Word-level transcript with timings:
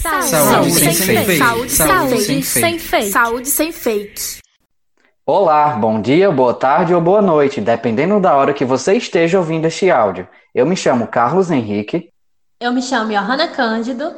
Saúde, 0.00 0.28
saúde, 0.28 0.72
sem, 0.72 0.92
sem 0.94 1.24
fake. 1.26 1.38
Saúde, 1.38 1.70
saúde, 1.70 2.22
sem, 2.22 2.42
sem 2.42 2.78
fake. 2.78 3.10
Saúde 3.10 3.48
sem 3.48 3.70
fake. 3.70 4.38
Olá, 5.26 5.74
bom 5.74 6.00
dia, 6.00 6.32
boa 6.32 6.54
tarde 6.54 6.94
ou 6.94 7.02
boa 7.02 7.20
noite, 7.20 7.60
dependendo 7.60 8.18
da 8.18 8.34
hora 8.34 8.54
que 8.54 8.64
você 8.64 8.94
esteja 8.94 9.38
ouvindo 9.38 9.66
este 9.66 9.90
áudio. 9.90 10.26
Eu 10.54 10.64
me 10.64 10.74
chamo 10.74 11.06
Carlos 11.06 11.50
Henrique. 11.50 12.08
Eu 12.58 12.72
me 12.72 12.80
chamo 12.80 13.10
Johanna 13.10 13.48
Cândido. 13.48 14.10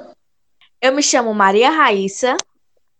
Eu 0.80 0.92
me 0.92 1.02
chamo 1.02 1.34
Maria 1.34 1.70
Raíssa. 1.70 2.36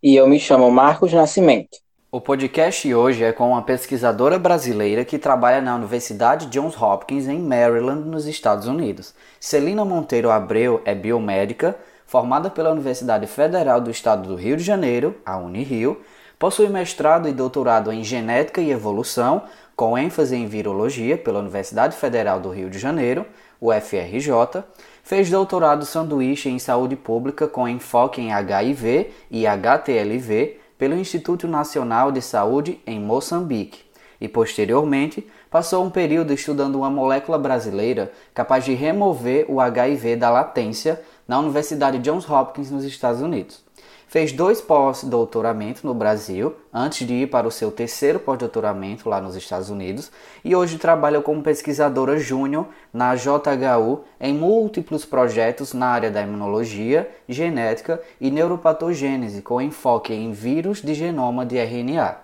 E 0.03 0.17
eu 0.17 0.27
me 0.27 0.37
chamo 0.37 0.69
Marcos 0.69 1.13
Nascimento. 1.13 1.77
O 2.11 2.19
podcast 2.19 2.93
hoje 2.93 3.23
é 3.23 3.31
com 3.31 3.51
uma 3.51 3.61
pesquisadora 3.63 4.37
brasileira 4.37 5.05
que 5.05 5.17
trabalha 5.17 5.61
na 5.61 5.73
Universidade 5.73 6.47
Johns 6.47 6.79
Hopkins 6.79 7.29
em 7.29 7.39
Maryland, 7.39 8.09
nos 8.09 8.27
Estados 8.27 8.67
Unidos. 8.67 9.15
Celina 9.39 9.85
Monteiro 9.85 10.29
Abreu 10.29 10.81
é 10.83 10.93
biomédica, 10.93 11.75
formada 12.13 12.47
pela 12.47 12.71
Universidade 12.71 13.25
Federal 13.25 13.81
do 13.81 13.89
Estado 13.89 14.27
do 14.27 14.35
Rio 14.35 14.55
de 14.55 14.63
Janeiro, 14.63 15.15
a 15.25 15.35
Unirio, 15.35 15.99
possui 16.37 16.69
mestrado 16.69 17.27
e 17.27 17.33
doutorado 17.33 17.91
em 17.91 18.03
Genética 18.03 18.61
e 18.61 18.69
Evolução, 18.69 19.41
com 19.75 19.97
ênfase 19.97 20.35
em 20.35 20.45
Virologia 20.45 21.17
pela 21.17 21.39
Universidade 21.39 21.97
Federal 21.97 22.39
do 22.39 22.51
Rio 22.51 22.69
de 22.69 22.77
Janeiro, 22.77 23.25
UFRJ, 23.59 24.63
fez 25.01 25.31
doutorado 25.31 25.87
sanduíche 25.87 26.49
em 26.49 26.59
Saúde 26.59 26.95
Pública 26.95 27.47
com 27.47 27.67
enfoque 27.67 28.21
em 28.21 28.31
HIV 28.31 29.09
e 29.31 29.47
HTLV 29.47 30.59
pelo 30.77 30.95
Instituto 30.95 31.47
Nacional 31.47 32.11
de 32.11 32.21
Saúde 32.21 32.79
em 32.85 32.99
Moçambique 32.99 33.91
e, 34.21 34.27
posteriormente, 34.29 35.27
passou 35.49 35.83
um 35.83 35.89
período 35.89 36.31
estudando 36.31 36.75
uma 36.75 36.89
molécula 36.89 37.37
brasileira 37.37 38.11
capaz 38.33 38.63
de 38.63 38.73
remover 38.73 39.45
o 39.49 39.59
HIV 39.59 40.15
da 40.15 40.29
latência 40.29 41.01
na 41.33 41.39
Universidade 41.39 41.97
Johns 41.97 42.29
Hopkins, 42.29 42.69
nos 42.69 42.83
Estados 42.83 43.19
Unidos. 43.19 43.59
Fez 44.07 44.31
dois 44.31 44.61
pós-doutoramentos 44.61 45.81
no 45.81 45.91
Brasil, 45.91 46.55
antes 46.71 47.07
de 47.07 47.15
ir 47.15 47.27
para 47.31 47.47
o 47.47 47.51
seu 47.51 47.71
terceiro 47.71 48.19
pós-doutoramento 48.19 49.09
lá 49.09 49.19
nos 49.19 49.35
Estados 49.35 49.71
Unidos, 49.71 50.11
e 50.45 50.55
hoje 50.55 50.77
trabalha 50.77 51.19
como 51.23 51.41
pesquisadora 51.41 52.19
júnior 52.19 52.67
na 52.93 53.15
JHU 53.15 54.01
em 54.21 54.31
múltiplos 54.31 55.05
projetos 55.05 55.73
na 55.73 55.87
área 55.87 56.11
da 56.11 56.21
imunologia, 56.21 57.09
genética 57.27 57.99
e 58.21 58.29
neuropatogênese, 58.29 59.41
com 59.41 59.59
enfoque 59.59 60.13
em 60.13 60.33
vírus 60.33 60.83
de 60.83 60.93
genoma 60.93 61.43
de 61.47 61.57
RNA. 61.57 62.22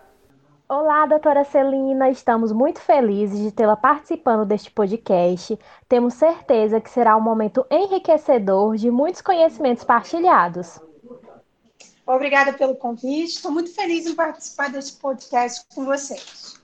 Olá, 0.72 1.08
doutora 1.08 1.44
Celina, 1.44 2.12
estamos 2.12 2.52
muito 2.52 2.80
felizes 2.80 3.40
de 3.40 3.52
tê-la 3.52 3.76
participando 3.76 4.46
deste 4.46 4.70
podcast. 4.70 5.58
Temos 5.88 6.14
certeza 6.14 6.80
que 6.80 6.92
será 6.92 7.18
um 7.18 7.22
momento 7.22 7.66
enriquecedor 7.72 8.76
de 8.78 8.92
muitos 8.92 9.20
conhecimentos 9.20 9.84
partilhados. 9.84 10.80
Obrigada 12.06 12.54
pelo 12.54 12.76
convite, 12.76 13.32
estou 13.32 13.52
muito 13.52 13.74
feliz 13.74 14.06
em 14.06 14.14
participar 14.14 14.70
deste 14.70 15.00
podcast 15.00 15.66
com 15.74 15.86
vocês. 15.86 16.62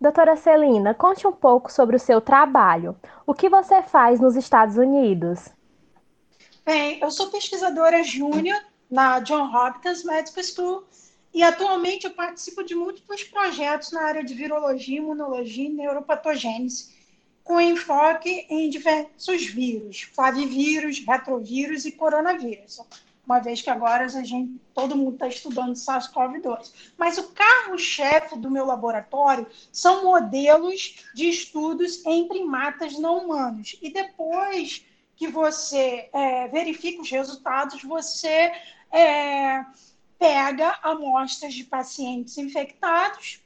Doutora 0.00 0.36
Celina, 0.36 0.94
conte 0.94 1.26
um 1.26 1.32
pouco 1.32 1.72
sobre 1.72 1.96
o 1.96 2.00
seu 2.00 2.20
trabalho. 2.20 2.94
O 3.26 3.34
que 3.34 3.48
você 3.48 3.82
faz 3.82 4.20
nos 4.20 4.36
Estados 4.36 4.76
Unidos? 4.76 5.48
Bem, 6.64 7.00
eu 7.02 7.10
sou 7.10 7.32
pesquisadora 7.32 8.04
júnior 8.04 8.60
na 8.88 9.18
John 9.18 9.52
Hopkins 9.52 10.04
Medical 10.04 10.44
School 10.44 10.84
e 11.32 11.42
atualmente 11.42 12.06
eu 12.06 12.10
participo 12.10 12.62
de 12.64 12.74
múltiplos 12.74 13.22
projetos 13.24 13.92
na 13.92 14.02
área 14.02 14.24
de 14.24 14.34
virologia, 14.34 14.98
imunologia 14.98 15.66
e 15.66 15.72
neuropatogênese, 15.72 16.90
com 17.44 17.60
enfoque 17.60 18.46
em 18.48 18.68
diversos 18.68 19.46
vírus, 19.46 20.02
flavivírus, 20.02 21.04
retrovírus 21.06 21.84
e 21.84 21.92
coronavírus, 21.92 22.80
uma 23.24 23.38
vez 23.38 23.62
que 23.62 23.70
agora 23.70 24.04
a 24.04 24.24
gente, 24.24 24.60
todo 24.74 24.96
mundo 24.96 25.14
está 25.14 25.28
estudando 25.28 25.74
SARS-CoV-2. 25.74 26.72
Mas 26.98 27.16
o 27.16 27.28
carro-chefe 27.28 28.36
do 28.36 28.50
meu 28.50 28.66
laboratório 28.66 29.46
são 29.70 30.04
modelos 30.04 31.04
de 31.14 31.28
estudos 31.28 32.04
em 32.06 32.26
primatas 32.26 32.98
não 32.98 33.24
humanos. 33.24 33.78
E 33.80 33.92
depois 33.92 34.84
que 35.14 35.28
você 35.28 36.08
é, 36.12 36.48
verifica 36.48 37.02
os 37.02 37.10
resultados, 37.10 37.82
você 37.82 38.52
é, 38.90 39.64
pega 40.20 40.78
amostras 40.82 41.54
de 41.54 41.64
pacientes 41.64 42.36
infectados 42.36 43.40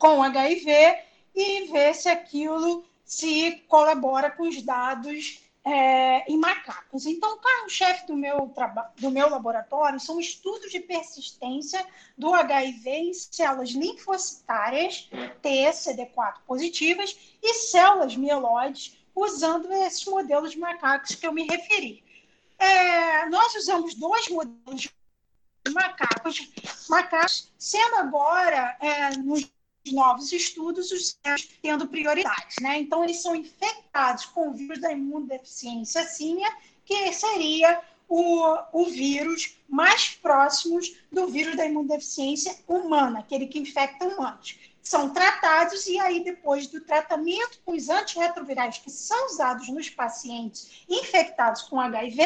com 0.00 0.20
HIV 0.20 0.98
e 1.32 1.68
vê 1.68 1.94
se 1.94 2.08
aquilo 2.08 2.84
se 3.04 3.62
colabora 3.68 4.28
com 4.28 4.48
os 4.48 4.60
dados 4.62 5.40
é, 5.64 6.28
em 6.28 6.36
macacos. 6.36 7.06
Então, 7.06 7.34
o 7.34 7.38
carro-chefe 7.38 8.08
do 8.08 8.16
meu, 8.16 8.52
do 8.98 9.10
meu 9.12 9.30
laboratório 9.30 10.00
são 10.00 10.18
estudos 10.18 10.72
de 10.72 10.80
persistência 10.80 11.86
do 12.18 12.34
HIV 12.34 12.90
em 12.90 13.14
células 13.14 13.70
linfocitárias 13.70 15.08
TCD4 15.40 16.38
positivas 16.44 17.16
e 17.40 17.54
células 17.54 18.16
mieloides, 18.16 18.98
usando 19.14 19.72
esses 19.72 20.04
modelos 20.06 20.50
de 20.50 20.58
macacos 20.58 21.14
que 21.14 21.24
eu 21.24 21.32
me 21.32 21.46
referi. 21.46 22.02
É, 22.58 23.28
nós 23.28 23.54
usamos 23.54 23.94
dois 23.94 24.28
modelos 24.28 24.80
de 24.80 25.01
macacos, 25.70 26.50
macacos 26.88 27.52
sendo 27.58 27.96
agora, 27.96 28.76
é, 28.80 29.16
nos 29.18 29.50
novos 29.90 30.32
estudos, 30.32 30.90
os 30.92 31.18
tendo 31.60 31.88
prioridade. 31.88 32.56
Né? 32.60 32.78
Então, 32.80 33.02
eles 33.02 33.20
são 33.20 33.34
infectados 33.34 34.26
com 34.26 34.50
o 34.50 34.54
vírus 34.54 34.80
da 34.80 34.92
imunodeficiência 34.92 36.04
símia, 36.04 36.48
que 36.84 37.12
seria 37.12 37.80
o, 38.08 38.58
o 38.72 38.84
vírus 38.86 39.56
mais 39.68 40.10
próximo 40.10 40.78
do 41.10 41.26
vírus 41.28 41.56
da 41.56 41.66
imunodeficiência 41.66 42.54
humana, 42.68 43.20
aquele 43.20 43.46
que 43.46 43.58
infecta 43.58 44.04
humanos. 44.04 44.58
São 44.82 45.10
tratados 45.10 45.86
e 45.86 45.98
aí, 45.98 46.24
depois 46.24 46.66
do 46.66 46.80
tratamento 46.80 47.60
com 47.64 47.72
os 47.72 47.88
antirretrovirais 47.88 48.78
que 48.78 48.90
são 48.90 49.26
usados 49.26 49.68
nos 49.68 49.88
pacientes 49.88 50.84
infectados 50.88 51.62
com 51.62 51.80
HIV, 51.80 52.20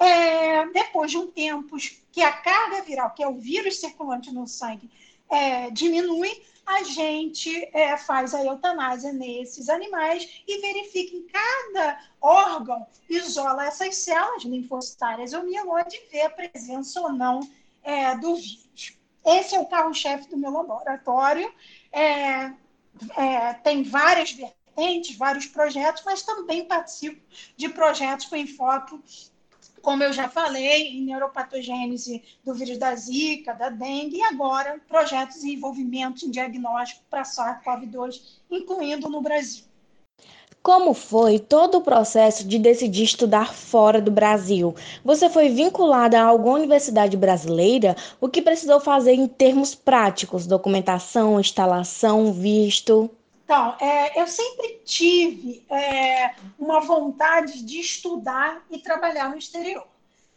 é, 0.00 0.66
depois 0.68 1.10
de 1.10 1.18
um 1.18 1.26
tempo 1.26 1.76
que 2.12 2.22
a 2.22 2.32
carga 2.32 2.82
viral, 2.82 3.10
que 3.10 3.22
é 3.22 3.28
o 3.28 3.38
vírus 3.38 3.80
circulante 3.80 4.32
no 4.32 4.46
sangue, 4.46 4.90
é, 5.28 5.70
diminui, 5.70 6.42
a 6.64 6.82
gente 6.82 7.68
é, 7.72 7.96
faz 7.96 8.34
a 8.34 8.44
eutanásia 8.44 9.12
nesses 9.12 9.68
animais 9.68 10.42
e 10.46 10.60
verifica 10.60 11.16
em 11.16 11.26
cada 11.26 11.98
órgão, 12.20 12.86
isola 13.08 13.66
essas 13.66 13.96
células 13.96 14.44
linfocitárias 14.44 15.32
ou 15.32 15.44
mieloide 15.44 15.96
e 15.96 16.10
vê 16.10 16.20
a 16.22 16.30
presença 16.30 17.00
ou 17.00 17.12
não 17.12 17.40
é, 17.82 18.14
do 18.16 18.36
vírus. 18.36 18.98
Esse 19.24 19.56
é 19.56 19.60
o 19.60 19.66
carro-chefe 19.66 20.28
do 20.28 20.36
meu 20.36 20.50
laboratório. 20.50 21.52
É, 21.90 22.52
é 23.16 23.54
tem 23.62 23.82
várias 23.82 24.32
vertentes, 24.32 25.16
vários 25.16 25.46
projetos, 25.46 26.02
mas 26.04 26.22
também 26.22 26.66
participo 26.66 27.20
de 27.56 27.68
projetos 27.68 28.26
com 28.26 28.36
enfoque 28.36 29.00
como 29.82 30.02
eu 30.02 30.12
já 30.12 30.28
falei, 30.28 30.88
em 30.88 31.04
neuropatogênese 31.04 32.22
do 32.44 32.54
vírus 32.54 32.78
da 32.78 32.94
Zika, 32.94 33.54
da 33.54 33.68
dengue, 33.68 34.18
e 34.18 34.22
agora 34.22 34.80
projetos 34.88 35.40
de 35.40 35.50
envolvimento 35.50 36.26
em 36.26 36.30
diagnóstico 36.30 37.02
para 37.10 37.22
SARS-CoV-2, 37.22 38.20
incluindo 38.50 39.08
no 39.08 39.20
Brasil. 39.20 39.64
Como 40.62 40.92
foi 40.92 41.38
todo 41.38 41.78
o 41.78 41.80
processo 41.80 42.46
de 42.46 42.58
decidir 42.58 43.04
estudar 43.04 43.54
fora 43.54 44.02
do 44.02 44.10
Brasil? 44.10 44.74
Você 45.04 45.30
foi 45.30 45.48
vinculada 45.48 46.20
a 46.20 46.24
alguma 46.24 46.56
universidade 46.56 47.16
brasileira? 47.16 47.96
O 48.20 48.28
que 48.28 48.42
precisou 48.42 48.80
fazer 48.80 49.12
em 49.12 49.26
termos 49.26 49.74
práticos? 49.74 50.46
Documentação, 50.46 51.40
instalação, 51.40 52.32
visto? 52.32 53.08
Então, 53.48 53.74
é, 53.80 54.20
eu 54.20 54.26
sempre 54.26 54.82
tive 54.84 55.64
é, 55.70 56.34
uma 56.58 56.80
vontade 56.80 57.62
de 57.62 57.80
estudar 57.80 58.62
e 58.70 58.78
trabalhar 58.78 59.30
no 59.30 59.38
exterior. 59.38 59.86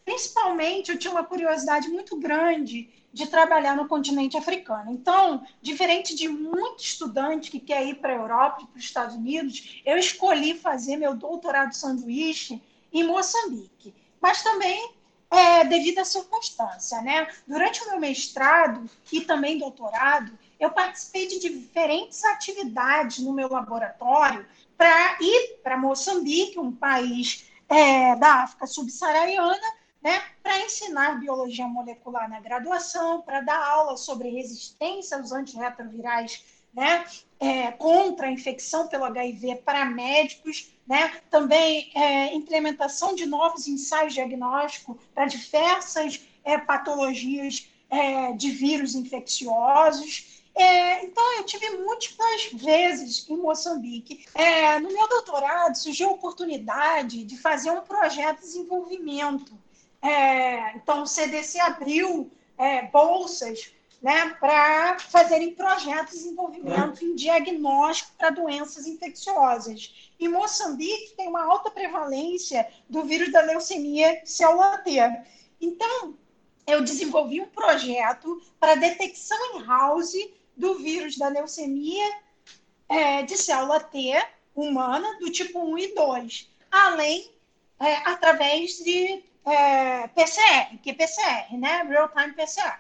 Principalmente, 0.06 0.92
eu 0.92 0.98
tinha 0.98 1.12
uma 1.12 1.26
curiosidade 1.26 1.90
muito 1.90 2.16
grande 2.18 2.90
de 3.12 3.28
trabalhar 3.28 3.76
no 3.76 3.86
continente 3.86 4.38
africano. 4.38 4.94
Então, 4.94 5.46
diferente 5.62 6.16
de 6.16 6.30
muito 6.30 6.82
estudante 6.82 7.52
que 7.52 7.60
quer 7.60 7.86
ir 7.86 7.96
para 7.96 8.14
a 8.14 8.16
Europa 8.16 8.66
para 8.66 8.80
os 8.80 8.86
Estados 8.86 9.14
Unidos, 9.14 9.82
eu 9.86 9.98
escolhi 9.98 10.58
fazer 10.58 10.96
meu 10.96 11.14
doutorado 11.14 11.76
sanduíche 11.76 12.62
em 12.94 13.04
Moçambique. 13.04 13.94
Mas 14.22 14.42
também 14.42 14.94
é, 15.30 15.66
devido 15.66 16.00
à 16.00 16.06
circunstância, 16.06 17.02
né? 17.02 17.28
Durante 17.46 17.84
o 17.84 17.90
meu 17.90 18.00
mestrado 18.00 18.90
e 19.12 19.20
também 19.20 19.58
doutorado, 19.58 20.32
eu 20.62 20.70
participei 20.70 21.28
de 21.28 21.40
diferentes 21.40 22.24
atividades 22.24 23.18
no 23.18 23.34
meu 23.34 23.50
laboratório 23.50 24.46
para 24.78 25.18
ir 25.20 25.60
para 25.64 25.76
Moçambique, 25.76 26.60
um 26.60 26.72
país 26.72 27.52
é, 27.68 28.16
da 28.16 28.44
África 28.44 28.68
subsaariana, 28.68 29.60
né, 30.04 30.22
para 30.44 30.60
ensinar 30.62 31.20
biologia 31.20 31.68
molecular 31.68 32.30
na 32.30 32.40
graduação, 32.40 33.22
para 33.24 33.42
dar 33.42 33.64
aula 33.64 33.98
sobre 33.98 34.30
resistência 34.30 35.18
aos 35.18 35.32
antirretrovirais 35.32 36.44
né, 36.74 37.06
é, 37.40 37.72
contra 37.72 38.28
a 38.28 38.32
infecção 38.32 38.88
pelo 38.88 39.06
HIV 39.06 39.58
para 39.66 39.84
médicos, 39.86 40.72
né, 40.88 41.22
também 41.32 41.92
é, 41.96 42.36
implementação 42.36 43.16
de 43.16 43.26
novos 43.26 43.68
ensaios 43.68 44.14
diagnósticos 44.14 44.96
para 45.14 45.26
diversas 45.26 46.22
é, 46.44 46.58
patologias 46.58 47.68
é, 47.90 48.32
de 48.34 48.52
vírus 48.52 48.96
infecciosos. 48.96 50.41
É, 50.54 51.04
então, 51.06 51.38
eu 51.38 51.44
tive 51.44 51.70
múltiplas 51.78 52.50
vezes 52.54 53.28
em 53.30 53.38
Moçambique. 53.38 54.26
É, 54.36 54.80
no 54.80 54.92
meu 54.92 55.08
doutorado, 55.08 55.76
surgiu 55.76 56.10
a 56.10 56.14
oportunidade 56.14 57.24
de 57.24 57.38
fazer 57.38 57.72
um 57.72 57.82
projeto 57.82 58.38
de 58.38 58.48
desenvolvimento. 58.48 59.58
É, 60.02 60.76
então, 60.76 61.04
o 61.04 61.08
CDC 61.08 61.60
abriu 61.60 62.30
é, 62.58 62.84
bolsas 62.88 63.72
né, 64.02 64.36
para 64.40 64.98
fazerem 65.00 65.54
projetos 65.54 66.14
de 66.14 66.24
desenvolvimento 66.24 67.06
em 67.06 67.16
diagnóstico 67.16 68.12
para 68.18 68.32
doenças 68.32 68.88
infecciosas. 68.88 70.12
E 70.20 70.28
Moçambique 70.28 71.16
tem 71.16 71.28
uma 71.28 71.46
alta 71.46 71.70
prevalência 71.70 72.68
do 72.90 73.04
vírus 73.04 73.32
da 73.32 73.42
leucemia 73.42 74.22
célula 74.26 74.80
T. 74.80 74.98
Então, 75.60 76.16
eu 76.66 76.82
desenvolvi 76.84 77.42
um 77.42 77.48
projeto 77.48 78.42
para 78.60 78.76
detecção 78.76 79.38
em 79.56 79.66
house 79.66 80.16
do 80.56 80.76
vírus 80.76 81.18
da 81.18 81.28
leucemia 81.28 82.22
é, 82.90 83.24
de 83.24 83.38
célula 83.38 83.80
T 83.80 84.14
humana 84.56 85.18
do 85.20 85.32
tipo 85.32 85.60
1 85.60 85.78
e 85.78 85.96
2, 85.96 86.50
além 86.70 87.32
é, 87.80 87.96
através 88.10 88.78
de 88.78 89.24
é, 89.46 90.08
PCR, 90.10 90.78
que 90.84 90.92
é 90.92 90.94
PCR, 90.94 91.58
né? 91.58 91.84
Real-time 91.84 92.34
PCR. 92.34 92.80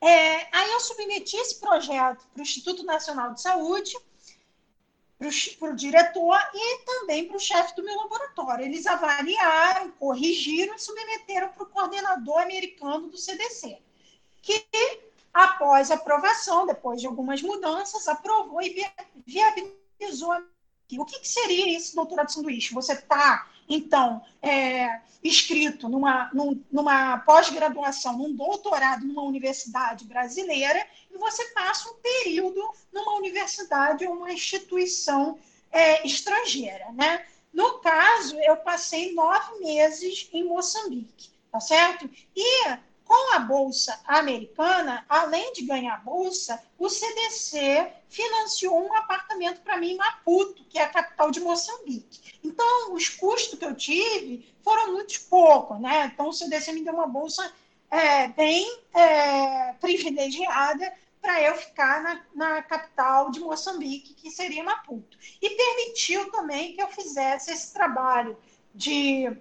É, 0.00 0.48
aí 0.56 0.70
eu 0.70 0.80
submeti 0.80 1.36
esse 1.36 1.60
projeto 1.60 2.26
para 2.32 2.40
o 2.40 2.42
Instituto 2.42 2.84
Nacional 2.84 3.34
de 3.34 3.42
Saúde, 3.42 3.94
para 5.58 5.70
o 5.70 5.76
diretor 5.76 6.38
e 6.54 6.78
também 6.86 7.26
para 7.26 7.36
o 7.36 7.40
chefe 7.40 7.76
do 7.76 7.84
meu 7.84 7.94
laboratório. 7.94 8.64
Eles 8.64 8.86
avaliaram, 8.86 9.90
corrigiram 9.92 10.74
e 10.74 10.78
submeteram 10.78 11.50
para 11.50 11.62
o 11.62 11.66
coordenador 11.66 12.40
americano 12.40 13.08
do 13.08 13.18
CDC, 13.18 13.78
que, 14.40 14.66
após 15.32 15.90
aprovação, 15.90 16.66
depois 16.66 17.00
de 17.00 17.06
algumas 17.06 17.42
mudanças, 17.42 18.08
aprovou 18.08 18.60
e 18.62 18.86
viabilizou. 19.26 20.34
O 20.98 21.04
que, 21.04 21.20
que 21.20 21.28
seria 21.28 21.76
esse 21.76 21.94
doutorado 21.94 22.32
sanduíche? 22.32 22.74
Você 22.74 22.94
está 22.94 23.46
então, 23.70 24.20
é, 24.42 25.00
numa, 25.84 26.28
numa 26.72 27.18
pós-graduação, 27.18 28.18
num 28.18 28.34
doutorado 28.34 29.06
numa 29.06 29.22
universidade 29.22 30.04
brasileira, 30.04 30.84
e 31.08 31.16
você 31.16 31.44
passa 31.50 31.88
um 31.88 31.94
período 31.94 32.60
numa 32.92 33.14
universidade 33.14 34.04
ou 34.04 34.14
uma 34.14 34.32
instituição 34.32 35.38
é, 35.70 36.04
estrangeira. 36.04 36.90
Né? 36.92 37.24
No 37.52 37.78
caso, 37.78 38.36
eu 38.40 38.56
passei 38.56 39.14
nove 39.14 39.60
meses 39.60 40.28
em 40.32 40.44
Moçambique, 40.44 41.30
tá 41.52 41.60
certo? 41.60 42.10
E 42.34 42.66
com 43.10 43.34
a 43.34 43.40
Bolsa 43.40 44.00
Americana, 44.06 45.04
além 45.08 45.52
de 45.52 45.64
ganhar 45.64 45.94
a 45.94 45.96
Bolsa, 45.96 46.62
o 46.78 46.88
CDC 46.88 47.90
financiou 48.08 48.86
um 48.86 48.94
apartamento 48.94 49.62
para 49.62 49.78
mim 49.78 49.94
em 49.94 49.96
Maputo, 49.96 50.64
que 50.68 50.78
é 50.78 50.84
a 50.84 50.88
capital 50.88 51.28
de 51.32 51.40
Moçambique. 51.40 52.38
Então, 52.44 52.94
os 52.94 53.08
custos 53.08 53.58
que 53.58 53.64
eu 53.64 53.74
tive 53.74 54.48
foram 54.62 54.92
muito 54.92 55.20
poucos, 55.22 55.80
né? 55.80 56.12
Então, 56.14 56.28
o 56.28 56.32
CDC 56.32 56.70
me 56.70 56.84
deu 56.84 56.94
uma 56.94 57.08
bolsa 57.08 57.52
é, 57.90 58.28
bem 58.28 58.78
é, 58.94 59.72
privilegiada 59.80 60.92
para 61.20 61.42
eu 61.42 61.56
ficar 61.56 62.04
na, 62.04 62.22
na, 62.32 62.62
capital 62.62 63.32
de 63.32 63.40
Moçambique, 63.40 64.14
que 64.14 64.30
seria 64.30 64.62
Maputo. 64.62 65.18
E 65.42 65.50
permitiu 65.50 66.30
também 66.30 66.76
que 66.76 66.80
eu 66.80 66.86
fizesse 66.86 67.50
esse 67.50 67.72
trabalho 67.72 68.38
de, 68.72 69.36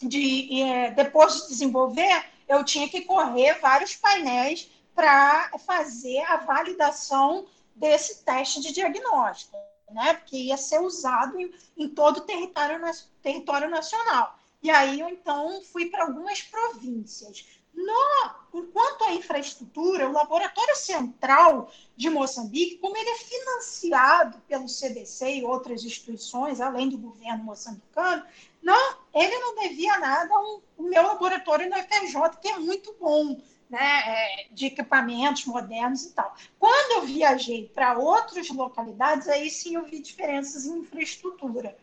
de 0.00 0.62
é, 0.62 0.92
depois 0.92 1.42
de 1.42 1.48
desenvolver 1.48 2.30
eu 2.50 2.64
tinha 2.64 2.88
que 2.88 3.02
correr 3.02 3.60
vários 3.60 3.94
painéis 3.94 4.68
para 4.92 5.56
fazer 5.60 6.18
a 6.24 6.38
validação 6.38 7.46
desse 7.76 8.24
teste 8.24 8.60
de 8.60 8.72
diagnóstico, 8.72 9.56
né? 9.92 10.14
Porque 10.14 10.36
ia 10.36 10.56
ser 10.56 10.80
usado 10.80 11.38
em, 11.38 11.54
em 11.76 11.88
todo 11.88 12.16
o 12.16 12.22
território, 12.22 12.80
território 13.22 13.70
nacional. 13.70 14.36
E 14.60 14.68
aí 14.68 14.98
eu 14.98 15.08
então 15.08 15.62
fui 15.62 15.86
para 15.86 16.02
algumas 16.02 16.42
províncias. 16.42 17.46
No, 17.72 18.34
enquanto 18.52 19.04
a 19.04 19.14
infraestrutura, 19.14 20.08
o 20.08 20.12
Laboratório 20.12 20.74
Central 20.74 21.70
de 21.96 22.10
Moçambique, 22.10 22.78
como 22.78 22.96
ele 22.96 23.10
é 23.10 23.16
financiado 23.16 24.38
pelo 24.48 24.68
CDC 24.68 25.36
e 25.36 25.44
outras 25.44 25.84
instituições, 25.84 26.60
além 26.60 26.88
do 26.88 26.98
governo 26.98 27.44
moçambicano, 27.44 28.24
não, 28.62 28.96
ele 29.14 29.38
não 29.38 29.54
devia 29.56 29.98
nada 29.98 30.32
ao, 30.34 30.62
meu 30.78 31.02
laboratório 31.02 31.68
no 31.68 31.76
FRJ, 31.76 32.36
que 32.40 32.48
é 32.48 32.58
muito 32.58 32.94
bom, 33.00 33.40
né, 33.68 34.02
é, 34.06 34.46
de 34.50 34.66
equipamentos 34.66 35.46
modernos 35.46 36.04
e 36.04 36.12
tal. 36.12 36.34
Quando 36.58 36.92
eu 36.92 37.02
viajei 37.02 37.70
para 37.74 37.98
outras 37.98 38.48
localidades, 38.50 39.28
aí 39.28 39.48
sim 39.50 39.76
eu 39.76 39.84
vi 39.84 40.00
diferenças 40.00 40.66
em 40.66 40.78
infraestrutura. 40.78 41.76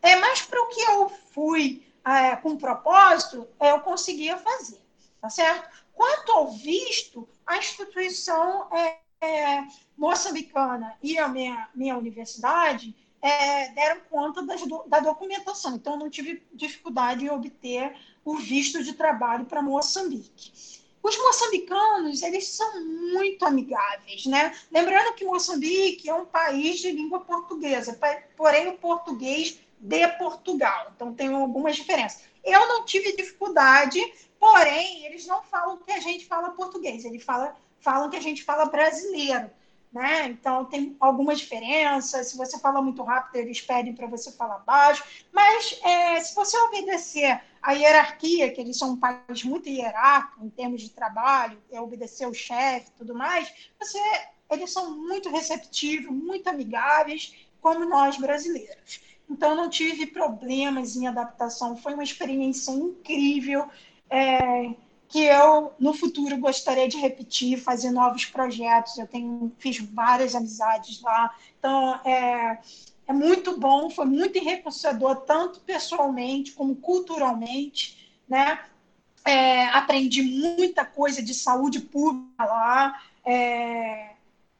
É, 0.00 0.16
mas 0.16 0.42
para 0.42 0.62
o 0.62 0.68
que 0.68 0.80
eu 0.80 1.08
fui 1.08 1.86
é, 2.04 2.36
com 2.36 2.56
propósito, 2.56 3.46
eu 3.60 3.80
conseguia 3.80 4.36
fazer, 4.38 4.80
tá 5.20 5.28
certo? 5.28 5.68
Quanto 5.92 6.32
ao 6.32 6.52
visto, 6.52 7.28
a 7.44 7.58
instituição 7.58 8.68
é, 8.72 8.98
é, 9.20 9.64
moçambicana 9.96 10.96
e 11.02 11.18
a 11.18 11.28
minha, 11.28 11.68
minha 11.74 11.96
universidade 11.96 12.94
é, 13.20 13.68
deram 13.70 14.00
conta 14.08 14.42
das, 14.42 14.60
da 14.86 15.00
documentação. 15.00 15.74
Então, 15.74 15.96
não 15.96 16.10
tive 16.10 16.42
dificuldade 16.52 17.24
em 17.24 17.30
obter 17.30 17.94
o 18.24 18.36
visto 18.36 18.82
de 18.82 18.92
trabalho 18.92 19.44
para 19.44 19.62
Moçambique. 19.62 20.78
Os 21.02 21.16
moçambicanos, 21.16 22.22
eles 22.22 22.48
são 22.48 22.84
muito 22.84 23.44
amigáveis, 23.44 24.26
né? 24.26 24.54
Lembrando 24.70 25.14
que 25.14 25.24
Moçambique 25.24 26.08
é 26.08 26.14
um 26.14 26.26
país 26.26 26.80
de 26.80 26.90
língua 26.90 27.20
portuguesa, 27.20 27.98
porém 28.36 28.68
o 28.68 28.78
português 28.78 29.58
de 29.78 30.08
Portugal. 30.18 30.92
Então, 30.94 31.14
tem 31.14 31.28
algumas 31.32 31.76
diferenças. 31.76 32.22
Eu 32.44 32.66
não 32.68 32.84
tive 32.84 33.16
dificuldade, 33.16 34.00
porém, 34.38 35.06
eles 35.06 35.26
não 35.26 35.42
falam 35.42 35.76
que 35.78 35.92
a 35.92 36.00
gente 36.00 36.26
fala 36.26 36.50
português, 36.50 37.04
eles 37.04 37.22
falam, 37.22 37.52
falam 37.80 38.10
que 38.10 38.16
a 38.16 38.20
gente 38.20 38.42
fala 38.42 38.66
brasileiro 38.66 39.50
né? 39.92 40.26
Então 40.28 40.64
tem 40.64 40.96
algumas 41.00 41.38
diferenças. 41.38 42.28
Se 42.28 42.36
você 42.36 42.58
fala 42.58 42.82
muito 42.82 43.02
rápido, 43.02 43.36
eles 43.36 43.60
pedem 43.60 43.94
para 43.94 44.06
você 44.06 44.30
falar 44.32 44.58
baixo. 44.58 45.04
Mas 45.32 45.80
é, 45.82 46.20
se 46.20 46.34
você 46.34 46.56
obedecer 46.58 47.40
a 47.62 47.72
hierarquia, 47.72 48.52
que 48.52 48.60
eles 48.60 48.78
são 48.78 48.90
um 48.92 48.96
país 48.96 49.44
muito 49.44 49.68
hierárquico 49.68 50.44
em 50.44 50.50
termos 50.50 50.82
de 50.82 50.90
trabalho, 50.90 51.60
é 51.70 51.80
obedecer 51.80 52.26
o 52.26 52.34
chefe, 52.34 52.92
tudo 52.96 53.14
mais, 53.14 53.52
você, 53.78 53.98
eles 54.50 54.72
são 54.72 54.96
muito 54.96 55.30
receptivos, 55.30 56.14
muito 56.14 56.48
amigáveis, 56.48 57.34
como 57.60 57.84
nós 57.84 58.16
brasileiros. 58.16 59.00
Então 59.28 59.54
não 59.54 59.68
tive 59.68 60.06
problemas 60.06 60.96
em 60.96 61.06
adaptação. 61.06 61.76
Foi 61.76 61.94
uma 61.94 62.04
experiência 62.04 62.72
incrível. 62.72 63.68
É, 64.10 64.70
que 65.08 65.24
eu 65.24 65.72
no 65.78 65.94
futuro 65.94 66.36
gostaria 66.36 66.86
de 66.86 66.98
repetir, 66.98 67.58
fazer 67.58 67.90
novos 67.90 68.26
projetos. 68.26 68.98
Eu 68.98 69.06
tenho 69.06 69.50
fiz 69.58 69.78
várias 69.78 70.34
amizades 70.34 71.00
lá, 71.00 71.34
então 71.58 72.00
é, 72.04 72.58
é 73.06 73.12
muito 73.12 73.58
bom, 73.58 73.88
foi 73.88 74.04
muito 74.04 74.36
enriquecedor 74.36 75.16
tanto 75.22 75.60
pessoalmente 75.60 76.52
como 76.52 76.76
culturalmente, 76.76 78.12
né? 78.28 78.60
É, 79.24 79.66
aprendi 79.68 80.22
muita 80.22 80.84
coisa 80.84 81.22
de 81.22 81.34
saúde 81.34 81.80
pública 81.80 82.44
lá. 82.44 83.02
É, 83.24 84.10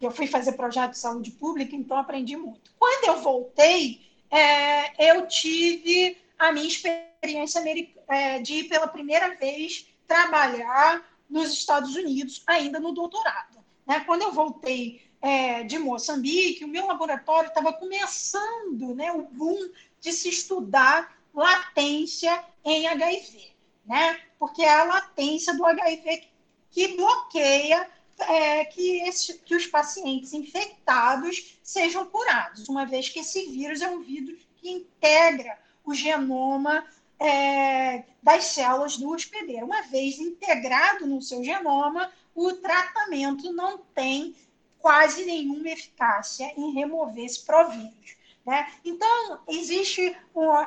eu 0.01 0.11
fui 0.11 0.27
fazer 0.27 0.53
projeto 0.53 0.93
de 0.93 0.99
saúde 0.99 1.31
pública, 1.31 1.75
então 1.75 1.97
aprendi 1.97 2.37
muito. 2.37 2.71
Quando 2.79 3.05
eu 3.05 3.23
voltei, 3.23 4.01
é, 4.31 5.11
eu 5.11 5.27
tive 5.27 6.17
a 6.39 6.53
minha 6.53 6.69
experiência 6.69 7.63
é, 8.09 8.39
de 8.39 8.55
ir 8.55 8.65
pela 8.65 8.87
primeira 8.87 9.35
vez 9.35 9.88
trabalhar 10.09 11.07
nos 11.29 11.53
Estados 11.53 11.95
Unidos, 11.95 12.43
ainda 12.47 12.81
no 12.81 12.93
doutorado. 12.93 13.59
Né? 13.87 14.01
Quando 14.01 14.23
eu 14.23 14.33
voltei 14.33 15.07
é, 15.21 15.63
de 15.63 15.79
Moçambique, 15.79 16.65
o 16.65 16.69
meu 16.69 16.87
laboratório 16.87 17.49
estava 17.49 17.73
começando 17.73 18.95
né, 18.95 19.13
o 19.13 19.23
boom 19.23 19.71
de 20.01 20.13
se 20.13 20.31
estudar 20.31 21.17
latência 21.35 22.43
em 22.65 22.89
HIV, 22.89 23.53
né? 23.85 24.19
porque 24.39 24.63
é 24.63 24.73
a 24.73 24.85
latência 24.85 25.55
do 25.55 25.65
HIV 25.65 26.29
que 26.71 26.97
bloqueia 26.97 27.89
é, 28.21 28.65
que, 28.65 29.01
esse, 29.03 29.39
que 29.39 29.55
os 29.55 29.67
pacientes 29.67 30.33
infectados 30.33 31.59
sejam 31.63 32.07
curados, 32.07 32.69
uma 32.69 32.85
vez 32.85 33.09
que 33.09 33.21
esse 33.21 33.47
vírus 33.47 33.81
é 33.81 33.89
um 33.89 34.01
vírus 34.01 34.41
que 34.57 34.71
integra 34.71 35.59
o 35.85 35.95
genoma 35.95 36.85
é, 37.21 38.05
das 38.23 38.45
células 38.45 38.97
do 38.97 39.11
hospedeiro. 39.11 39.67
Uma 39.67 39.83
vez 39.83 40.19
integrado 40.19 41.07
no 41.07 41.21
seu 41.21 41.43
genoma, 41.43 42.11
o 42.35 42.53
tratamento 42.53 43.53
não 43.53 43.79
tem 43.79 44.35
quase 44.79 45.25
nenhuma 45.25 45.69
eficácia 45.69 46.53
em 46.57 46.73
remover 46.73 47.25
esse 47.25 47.45
provírus. 47.45 48.17
Né? 48.47 48.73
Então, 48.85 49.41
existe, 49.49 50.17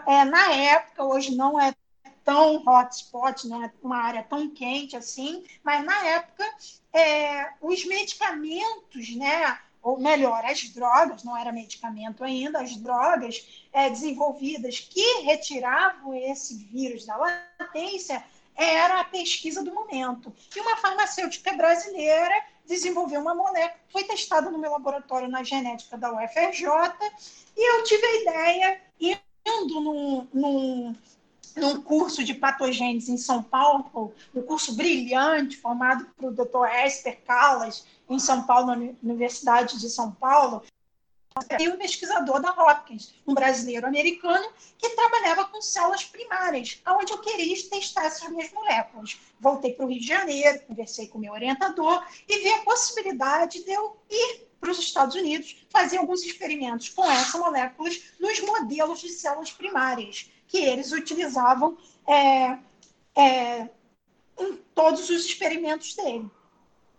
é, 0.08 0.26
na 0.26 0.52
época, 0.54 1.04
hoje 1.04 1.36
não 1.36 1.60
é 1.60 1.74
tão 2.24 2.64
hotspot, 2.68 3.48
não 3.48 3.64
é 3.64 3.72
uma 3.82 3.98
área 3.98 4.24
tão 4.24 4.50
quente 4.50 4.96
assim, 4.96 5.44
mas 5.64 5.84
na 5.84 6.06
época 6.06 6.46
é, 6.94 7.52
os 7.62 7.84
medicamentos, 7.86 9.16
né, 9.16 9.58
ou 9.82 10.00
melhor, 10.00 10.44
as 10.46 10.70
drogas, 10.70 11.24
não 11.24 11.36
era 11.36 11.52
medicamento 11.52 12.24
ainda, 12.24 12.62
as 12.62 12.76
drogas 12.76 13.46
é, 13.74 13.90
desenvolvidas 13.90 14.80
que 14.80 15.22
retiravam 15.24 16.14
esse 16.14 16.56
vírus 16.56 17.06
da 17.06 17.18
latência 17.18 18.24
era 18.56 19.00
a 19.00 19.06
pesquisa 19.06 19.64
do 19.64 19.74
momento. 19.74 20.34
E 20.56 20.60
uma 20.60 20.78
farmacêutica 20.78 21.54
brasileira 21.54 22.36
desenvolveu 22.66 23.22
uma 23.22 23.34
molécula, 23.34 23.82
foi 23.90 24.04
testada 24.04 24.52
no 24.52 24.58
meu 24.60 24.72
laboratório 24.72 25.28
na 25.28 25.44
genética 25.44 25.98
da 25.98 26.12
UFRJ, 26.14 26.68
e 27.58 27.78
eu 27.78 27.84
tive 27.84 28.06
a 28.06 28.22
ideia, 28.22 28.82
indo 29.46 29.82
num, 29.82 30.28
num 30.34 30.96
num 31.56 31.82
curso 31.82 32.24
de 32.24 32.34
patogênese 32.34 33.12
em 33.12 33.18
São 33.18 33.44
Paulo, 33.44 34.14
um 34.34 34.42
curso 34.42 34.74
brilhante, 34.74 35.58
formado 35.58 36.06
por 36.18 36.32
o 36.32 36.34
Dr. 36.34 36.66
Esther 36.86 37.20
Callas, 37.26 37.86
em 38.14 38.20
São 38.20 38.44
Paulo, 38.44 38.68
na 38.68 38.76
Universidade 39.02 39.80
de 39.80 39.90
São 39.90 40.12
Paulo, 40.12 40.62
e 41.60 41.70
um 41.70 41.78
pesquisador 41.78 42.42
da 42.42 42.52
Hopkins, 42.52 43.16
um 43.26 43.34
brasileiro 43.34 43.88
americano, 43.88 44.46
que 44.78 44.90
trabalhava 44.90 45.46
com 45.46 45.62
células 45.62 46.04
primárias, 46.04 46.82
onde 46.86 47.14
eu 47.14 47.20
queria 47.20 47.56
testar 47.70 48.06
essas 48.06 48.30
minhas 48.30 48.52
moléculas. 48.52 49.18
Voltei 49.40 49.74
para 49.74 49.86
o 49.86 49.90
Rio 49.90 50.02
de 50.02 50.08
Janeiro, 50.08 50.62
conversei 50.68 51.08
com 51.08 51.18
meu 51.18 51.32
orientador 51.32 52.06
e 52.28 52.40
vi 52.40 52.50
a 52.50 52.64
possibilidade 52.64 53.64
de 53.64 53.72
eu 53.72 53.98
ir 54.10 54.52
para 54.60 54.72
os 54.72 54.80
Estados 54.80 55.16
Unidos 55.16 55.66
fazer 55.70 55.98
alguns 55.98 56.22
experimentos 56.24 56.90
com 56.90 57.10
essas 57.10 57.40
moléculas 57.40 58.00
nos 58.20 58.40
modelos 58.42 59.00
de 59.00 59.10
células 59.10 59.52
primárias 59.52 60.30
que 60.48 60.58
eles 60.58 60.92
utilizavam 60.92 61.78
é, 62.06 62.58
é, 63.16 63.70
em 64.38 64.58
todos 64.76 65.10
os 65.10 65.26
experimentos 65.26 65.96
dele. 65.96 66.30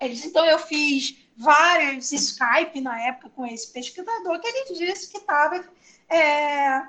Eles, 0.05 0.25
então, 0.25 0.45
eu 0.45 0.59
fiz 0.59 1.17
vários 1.37 2.13
Skype 2.13 2.81
na 2.81 3.01
época 3.07 3.31
com 3.31 3.47
esse 3.47 3.73
pesquisador, 3.73 4.41
que 4.41 4.49
ele 4.49 4.75
disse 4.75 5.11
que 5.11 5.19
estava 5.19 5.65
é, 6.09 6.83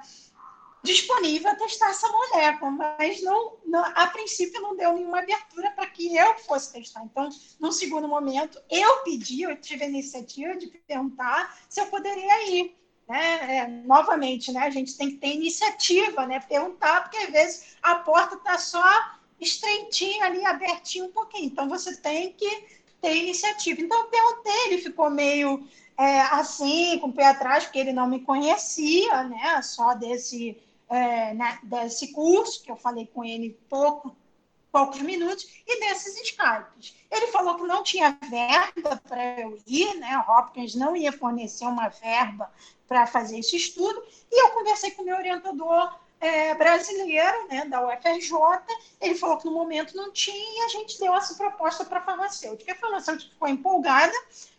disponível 0.84 1.52
a 1.52 1.56
testar 1.56 1.92
essa 1.92 2.08
molécula, 2.10 2.72
mas 2.72 3.22
não, 3.22 3.58
não, 3.66 3.84
a 3.86 4.08
princípio 4.08 4.62
não 4.62 4.76
deu 4.76 4.94
nenhuma 4.94 5.20
abertura 5.20 5.72
para 5.72 5.88
que 5.88 6.16
eu 6.16 6.38
fosse 6.40 6.74
testar. 6.74 7.04
Então, 7.04 7.30
no 7.60 7.72
segundo 7.72 8.08
momento, 8.08 8.60
eu 8.70 8.98
pedi, 9.04 9.44
eu 9.44 9.56
tive 9.56 9.86
a 9.86 9.88
iniciativa 9.88 10.56
de 10.56 10.68
perguntar 10.68 11.58
se 11.70 11.80
eu 11.80 11.86
poderia 11.88 12.50
ir 12.50 12.76
né? 13.08 13.58
É, 13.58 13.68
novamente, 13.68 14.52
né? 14.52 14.62
A 14.62 14.70
gente 14.70 14.98
tem 14.98 15.10
que 15.10 15.18
ter 15.18 15.34
iniciativa, 15.34 16.26
né? 16.26 16.40
Perguntar, 16.40 17.02
porque 17.02 17.18
às 17.18 17.30
vezes 17.30 17.78
a 17.82 17.96
porta 17.96 18.36
está 18.36 18.58
só 18.58 18.84
estreitinha 19.40 20.26
ali, 20.26 20.46
abertinha 20.46 21.06
um 21.06 21.12
pouquinho. 21.12 21.46
Então 21.46 21.68
você 21.68 21.96
tem 21.98 22.34
que 22.34 22.83
ter 23.04 23.18
iniciativa. 23.18 23.82
Então 23.82 24.00
eu 24.00 24.06
perguntei, 24.06 24.68
ele 24.68 24.82
ficou 24.82 25.10
meio 25.10 25.68
é, 25.98 26.22
assim, 26.22 26.98
com 27.00 27.08
o 27.08 27.14
pé 27.14 27.28
atrás, 27.28 27.66
porque 27.66 27.78
ele 27.78 27.92
não 27.92 28.08
me 28.08 28.22
conhecia, 28.22 29.24
né? 29.24 29.62
Só 29.62 29.94
desse, 29.94 30.58
é, 30.90 31.34
né? 31.34 31.60
desse 31.64 32.14
curso, 32.14 32.64
que 32.64 32.72
eu 32.72 32.78
falei 32.78 33.06
com 33.06 33.24
ele 33.24 33.60
pouco 33.70 34.16
poucos 34.72 35.02
minutos, 35.02 35.48
e 35.68 35.80
desses 35.82 36.20
Skypes. 36.20 36.96
Ele 37.12 37.28
falou 37.28 37.54
que 37.54 37.62
não 37.62 37.84
tinha 37.84 38.18
verba 38.28 39.00
para 39.08 39.40
eu 39.40 39.60
ir, 39.68 39.94
né? 40.00 40.08
A 40.14 40.22
Hopkins 40.22 40.74
não 40.74 40.96
ia 40.96 41.12
fornecer 41.12 41.68
uma 41.68 41.90
verba 41.90 42.52
para 42.88 43.06
fazer 43.06 43.38
esse 43.38 43.56
estudo, 43.56 44.04
e 44.32 44.42
eu 44.42 44.50
conversei 44.50 44.90
com 44.90 45.04
o 45.04 45.06
meu 45.06 45.16
orientador 45.16 45.94
é, 46.24 46.56
brasileiro, 46.56 47.48
né, 47.50 47.66
da 47.66 47.86
UFRJ, 47.86 48.32
ele 49.02 49.16
falou 49.16 49.38
que 49.38 49.46
no 49.46 49.52
momento 49.52 49.96
não 49.98 50.10
tinha, 50.14 50.62
e 50.62 50.66
a 50.66 50.70
gente 50.70 50.98
deu 50.98 51.14
essa 51.14 51.36
proposta 51.36 51.84
para 51.84 52.00
a 52.00 52.04
farmacêutica. 52.04 52.72
A 52.72 52.76
farmacêutica 52.76 53.30
ficou 53.34 53.50
empolgada 53.50 54.14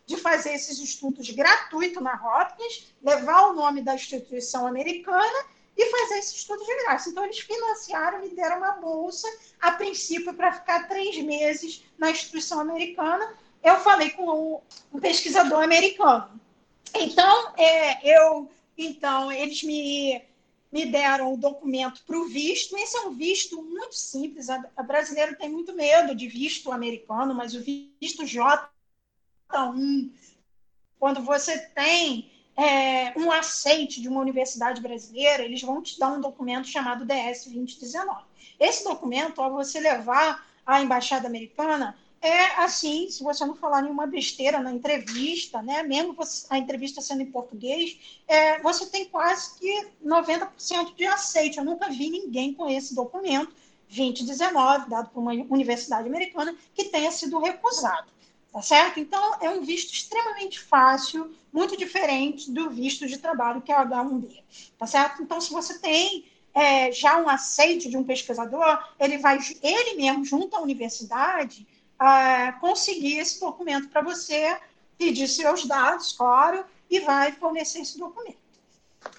de 0.05 0.19
fazer 0.19 0.53
esses 0.53 0.79
estudos 0.79 1.31
gratuitos 1.31 2.03
na 2.03 2.13
Hopkins, 2.13 2.93
levar 3.03 3.47
o 3.47 3.55
nome 3.55 3.81
da 3.81 3.95
instituição 3.95 4.67
americana 4.67 5.47
e 5.75 5.87
fazer 5.87 6.19
esse 6.19 6.37
estudo 6.37 6.63
de 6.63 6.85
graça. 6.85 7.09
Então, 7.09 7.25
eles 7.25 7.39
financiaram, 7.39 8.21
me 8.21 8.29
deram 8.29 8.59
uma 8.59 8.73
bolsa, 8.73 9.27
a 9.59 9.73
princípio, 9.73 10.35
para 10.35 10.53
ficar 10.53 10.87
três 10.87 11.17
meses 11.23 11.83
na 11.97 12.11
instituição 12.11 12.61
americana. 12.61 13.35
Eu 13.63 13.77
falei 13.81 14.11
com 14.11 14.63
um 14.93 15.01
pesquisador 15.01 15.63
americano. 15.63 16.39
Então, 16.95 17.55
é, 17.57 18.07
eu, 18.07 18.51
então 18.77 19.33
eles 19.33 19.63
me, 19.63 20.23
me 20.75 20.87
deram 20.87 21.33
o 21.33 21.37
documento 21.37 22.03
para 22.05 22.19
o 22.19 22.27
visto. 22.27 22.77
Esse 22.77 22.97
é 22.97 23.03
um 23.03 23.13
visto 23.13 23.63
muito 23.63 23.95
simples. 23.95 24.51
A, 24.51 24.83
brasileira 24.83 25.37
tem 25.37 25.49
muito 25.49 25.73
medo 25.73 26.17
de 26.17 26.27
visto 26.27 26.73
americano, 26.73 27.33
mas 27.33 27.55
o 27.55 27.63
visto 27.63 28.25
J1, 28.25 30.11
quando 30.99 31.23
você 31.23 31.57
tem 31.57 32.29
é, 32.57 33.17
um 33.17 33.31
aceite 33.31 34.01
de 34.01 34.09
uma 34.09 34.21
universidade 34.21 34.81
brasileira, 34.81 35.45
eles 35.45 35.63
vão 35.63 35.81
te 35.81 35.97
dar 35.97 36.11
um 36.11 36.21
documento 36.21 36.67
chamado 36.67 37.05
DS 37.05 37.45
2019. 37.45 38.25
Esse 38.59 38.83
documento, 38.83 39.41
ao 39.41 39.53
você 39.53 39.79
levar 39.79 40.45
à 40.67 40.83
embaixada 40.83 41.29
americana, 41.29 41.97
é 42.27 42.65
assim, 42.65 43.11
se 43.11 43.23
você 43.23 43.45
não 43.45 43.55
falar 43.55 43.83
nenhuma 43.83 44.07
besteira 44.07 44.59
na 44.59 44.73
entrevista, 44.73 45.61
né, 45.61 45.83
mesmo 45.83 46.15
você, 46.15 46.47
a 46.49 46.57
entrevista 46.57 47.03
sendo 47.03 47.21
em 47.21 47.31
português, 47.31 47.99
é, 48.27 48.63
você 48.63 48.87
tem 48.87 49.05
quase 49.05 49.59
que 49.59 49.89
90% 50.03 50.95
de 50.97 51.05
aceite. 51.05 51.59
Eu 51.59 51.65
nunca 51.67 51.91
vi 51.91 52.09
ninguém 52.09 52.55
com 52.55 52.67
esse 52.67 52.95
documento 52.95 53.53
2019, 53.89 54.89
dado 54.89 55.11
por 55.11 55.21
uma 55.21 55.33
universidade 55.33 56.09
americana, 56.09 56.57
que 56.75 56.85
tenha 56.85 57.11
sido 57.11 57.39
recusado. 57.39 58.09
Tá 58.51 58.63
certo? 58.63 59.01
Então, 59.01 59.37
é 59.43 59.51
um 59.51 59.63
visto 59.63 59.93
extremamente 59.93 60.61
fácil, 60.61 61.31
muito 61.53 61.77
diferente 61.77 62.51
do 62.51 62.71
visto 62.71 63.07
de 63.07 63.19
trabalho, 63.19 63.61
que 63.61 63.71
é 63.71 63.77
o 63.77 63.85
H1B. 63.85 64.43
Tá 64.79 64.87
certo? 64.87 65.23
Então, 65.23 65.41
se 65.43 65.53
você 65.53 65.79
tem 65.79 66.25
é, 66.55 66.91
já 66.91 67.21
um 67.21 67.29
aceite 67.29 67.91
de 67.91 67.99
um 67.99 68.05
pesquisador, 68.05 68.83
ele 68.99 69.19
vai, 69.19 69.39
ele 69.61 69.97
mesmo, 69.97 70.25
junto 70.25 70.57
à 70.57 70.61
universidade, 70.61 71.67
conseguir 72.61 73.19
esse 73.19 73.41
documento 73.41 73.89
para 73.89 74.03
você, 74.03 74.59
pedir 74.99 75.29
seus 75.29 75.67
dados, 75.67 76.13
claro, 76.13 76.65
e 76.91 77.01
vai 77.01 77.33
fornecer 77.33 77.81
esse 77.81 77.99
documento. 77.99 78.45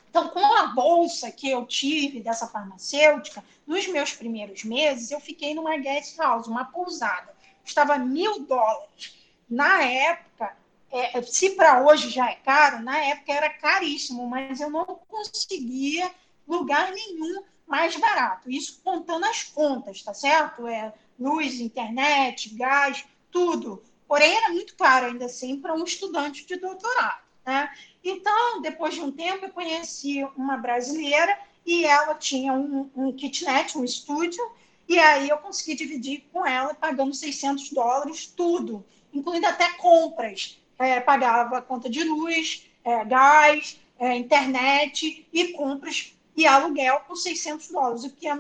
Então, 0.10 0.30
com 0.30 0.46
a 0.46 0.68
bolsa 0.68 1.30
que 1.30 1.50
eu 1.50 1.66
tive 1.66 2.22
dessa 2.22 2.48
farmacêutica, 2.48 3.44
nos 3.68 3.86
meus 3.88 4.14
primeiros 4.14 4.64
meses, 4.64 5.12
eu 5.12 5.20
fiquei 5.20 5.54
numa 5.54 5.76
guest 5.78 6.18
house, 6.18 6.48
uma 6.48 6.66
pousada. 6.66 7.36
Custava 7.62 7.98
mil 7.98 8.40
dólares. 8.46 9.14
Na 9.50 9.84
época, 9.84 10.56
é, 10.90 11.22
se 11.22 11.52
para 11.52 11.84
hoje 11.84 12.10
já 12.10 12.30
é 12.30 12.36
caro, 12.36 12.82
na 12.82 12.98
época 12.98 13.34
era 13.34 13.50
caríssimo, 13.50 14.26
mas 14.30 14.62
eu 14.62 14.70
não 14.70 14.86
conseguia 14.86 16.10
lugar 16.48 16.92
nenhum 16.92 17.44
mais 17.68 17.96
barato. 17.98 18.50
Isso 18.50 18.80
contando 18.84 19.26
as 19.26 19.44
contas, 19.44 20.02
tá 20.02 20.14
certo? 20.14 20.66
É, 20.66 20.94
luz, 21.20 21.60
internet, 21.60 22.50
gás, 22.56 23.06
tudo. 23.32 23.84
Porém, 24.08 24.36
era 24.36 24.50
muito 24.50 24.76
caro 24.76 25.08
ainda 25.08 25.26
assim 25.26 25.60
para 25.60 25.74
um 25.74 25.84
estudante 25.84 26.46
de 26.46 26.58
doutorado. 26.58 27.24
Né? 27.46 27.70
Então, 28.04 28.62
depois 28.62 28.94
de 28.94 29.02
um 29.02 29.12
tempo, 29.12 29.46
eu 29.46 29.52
conheci 29.52 30.24
uma 30.36 30.58
brasileira 30.58 31.38
e 31.66 31.86
ela 31.86 32.16
tinha 32.16 32.54
um, 32.54 32.90
um 32.96 33.12
kitnet, 33.12 33.78
um 33.78 33.84
estúdio, 33.84 34.44
e 34.88 35.00
aí 35.00 35.30
eu 35.30 35.38
consegui 35.38 35.76
dividir 35.76 36.26
com 36.32 36.46
ela, 36.46 36.74
pagando 36.76 37.14
600 37.14 37.72
dólares, 37.72 38.28
tudo, 38.28 38.86
incluindo 39.12 39.48
até 39.48 39.72
compras. 39.74 40.60
É, 40.78 41.00
pagava 41.00 41.62
conta 41.62 41.90
de 41.90 42.04
luz, 42.04 42.68
é, 42.84 43.04
gás, 43.06 43.80
é, 43.98 44.16
internet 44.16 45.28
e 45.32 45.54
compras 45.54 46.14
e 46.36 46.46
aluguel 46.46 47.00
por 47.08 47.16
600 47.16 47.70
dólares, 47.70 48.04
o 48.04 48.10
que 48.12 48.28
é 48.28 48.36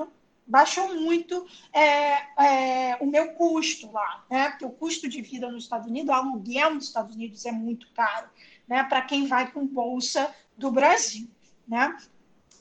baixou 0.45 0.93
muito 0.95 1.45
é, 1.73 2.41
é, 2.43 2.97
o 2.99 3.05
meu 3.05 3.33
custo 3.33 3.91
lá, 3.91 4.23
né? 4.29 4.49
Porque 4.49 4.65
o 4.65 4.69
custo 4.69 5.09
de 5.09 5.21
vida 5.21 5.49
nos 5.51 5.63
Estados 5.63 5.87
Unidos, 5.87 6.09
o 6.09 6.13
aluguel 6.13 6.75
nos 6.75 6.85
Estados 6.85 7.15
Unidos 7.15 7.45
é 7.45 7.51
muito 7.51 7.87
caro, 7.93 8.29
né? 8.67 8.83
Para 8.83 9.01
quem 9.01 9.27
vai 9.27 9.51
com 9.51 9.65
bolsa 9.65 10.33
do 10.57 10.71
Brasil, 10.71 11.27
né? 11.67 11.97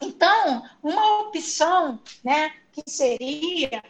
Então, 0.00 0.62
uma 0.82 1.20
opção, 1.20 2.00
né, 2.22 2.52
que 2.72 2.82
seria, 2.86 3.82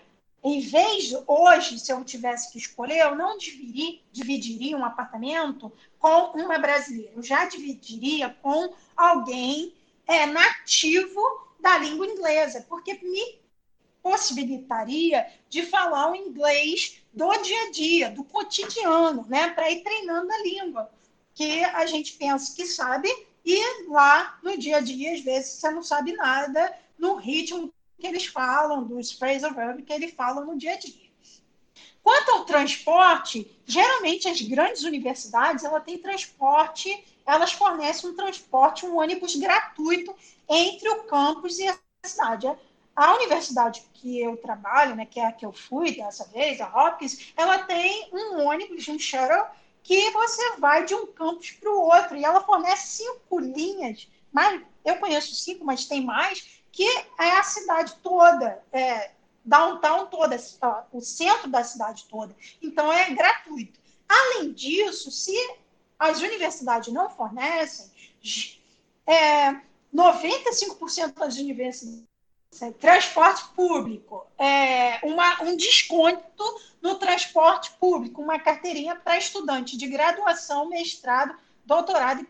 em 0.42 0.60
vez 0.60 1.04
de 1.04 1.18
hoje, 1.26 1.78
se 1.78 1.90
eu 1.90 2.04
tivesse 2.04 2.52
que 2.52 2.58
escolher, 2.58 2.98
eu 2.98 3.16
não 3.16 3.38
dividiria, 3.38 4.00
dividiria 4.12 4.76
um 4.76 4.84
apartamento 4.84 5.72
com 5.98 6.32
uma 6.38 6.58
brasileira, 6.58 7.12
eu 7.16 7.22
já 7.22 7.46
dividiria 7.46 8.28
com 8.42 8.74
alguém 8.96 9.74
é, 10.06 10.26
nativo 10.26 11.20
da 11.58 11.78
língua 11.78 12.06
inglesa, 12.06 12.64
porque 12.68 12.94
me 13.02 13.43
possibilitaria 14.04 15.26
de 15.48 15.64
falar 15.64 16.12
o 16.12 16.14
inglês 16.14 17.00
do 17.10 17.34
dia 17.38 17.62
a 17.62 17.70
dia, 17.70 18.10
do 18.10 18.22
cotidiano, 18.22 19.24
né, 19.26 19.48
para 19.48 19.70
ir 19.70 19.82
treinando 19.82 20.30
a 20.30 20.42
língua. 20.42 20.90
que 21.32 21.64
a 21.64 21.84
gente 21.86 22.12
pensa 22.12 22.54
que 22.54 22.64
sabe, 22.64 23.08
e 23.44 23.88
lá 23.88 24.38
no 24.40 24.56
dia 24.56 24.76
a 24.76 24.80
dia, 24.80 25.14
às 25.14 25.20
vezes, 25.20 25.54
você 25.54 25.70
não 25.70 25.82
sabe 25.82 26.12
nada 26.12 26.72
no 26.96 27.16
ritmo 27.16 27.72
que 27.98 28.06
eles 28.06 28.26
falam, 28.26 28.84
dos 28.84 29.10
phrasal 29.10 29.52
verb 29.52 29.82
que 29.82 29.92
eles 29.92 30.14
falam 30.14 30.44
no 30.44 30.56
dia 30.56 30.74
a 30.74 30.78
dia. 30.78 31.10
Quanto 32.04 32.30
ao 32.30 32.44
transporte, 32.44 33.50
geralmente 33.66 34.28
as 34.28 34.40
grandes 34.42 34.84
universidades 34.84 35.64
ela 35.64 35.80
tem 35.80 35.98
transporte, 35.98 37.04
elas 37.26 37.52
fornecem 37.52 38.10
um 38.10 38.14
transporte, 38.14 38.86
um 38.86 38.98
ônibus 38.98 39.34
gratuito 39.34 40.14
entre 40.48 40.88
o 40.90 41.04
campus 41.04 41.58
e 41.58 41.66
a 41.66 41.76
cidade. 42.04 42.46
A 42.94 43.14
universidade 43.16 43.84
que 43.94 44.20
eu 44.20 44.36
trabalho, 44.36 44.94
né, 44.94 45.04
que 45.04 45.18
é 45.18 45.26
a 45.26 45.32
que 45.32 45.44
eu 45.44 45.52
fui 45.52 45.96
dessa 45.96 46.24
vez, 46.26 46.60
a 46.60 46.66
Hopkins, 46.68 47.32
ela 47.36 47.58
tem 47.64 48.08
um 48.12 48.46
ônibus, 48.46 48.86
um 48.88 48.98
shuttle, 48.98 49.46
que 49.82 50.10
você 50.10 50.56
vai 50.56 50.84
de 50.84 50.94
um 50.94 51.06
campus 51.06 51.50
para 51.52 51.70
o 51.70 51.80
outro, 51.80 52.16
e 52.16 52.24
ela 52.24 52.42
fornece 52.42 53.04
cinco 53.04 53.38
linhas, 53.38 54.08
mas 54.32 54.62
eu 54.84 54.96
conheço 54.96 55.34
cinco, 55.34 55.64
mas 55.64 55.86
tem 55.86 56.04
mais, 56.04 56.62
que 56.70 56.88
é 57.18 57.30
a 57.38 57.42
cidade 57.42 57.94
toda, 58.02 58.62
é, 58.72 59.10
downtown 59.44 60.06
toda, 60.06 60.36
o 60.92 61.00
centro 61.00 61.50
da 61.50 61.62
cidade 61.62 62.04
toda. 62.08 62.34
Então 62.62 62.92
é 62.92 63.10
gratuito. 63.10 63.78
Além 64.08 64.52
disso, 64.52 65.10
se 65.10 65.36
as 65.98 66.20
universidades 66.20 66.92
não 66.92 67.10
fornecem, 67.10 67.90
é, 69.06 69.60
95% 69.94 71.14
das 71.14 71.36
universidades 71.36 72.13
transporte 72.78 73.44
público, 73.54 74.26
é, 74.38 75.00
uma, 75.02 75.42
um 75.42 75.56
desconto 75.56 76.60
no 76.80 76.96
transporte 76.96 77.70
público, 77.72 78.22
uma 78.22 78.38
carteirinha 78.38 78.94
para 78.94 79.18
estudante 79.18 79.76
de 79.76 79.86
graduação, 79.86 80.68
mestrado, 80.68 81.34
doutorado 81.64 82.20
e 82.20 82.28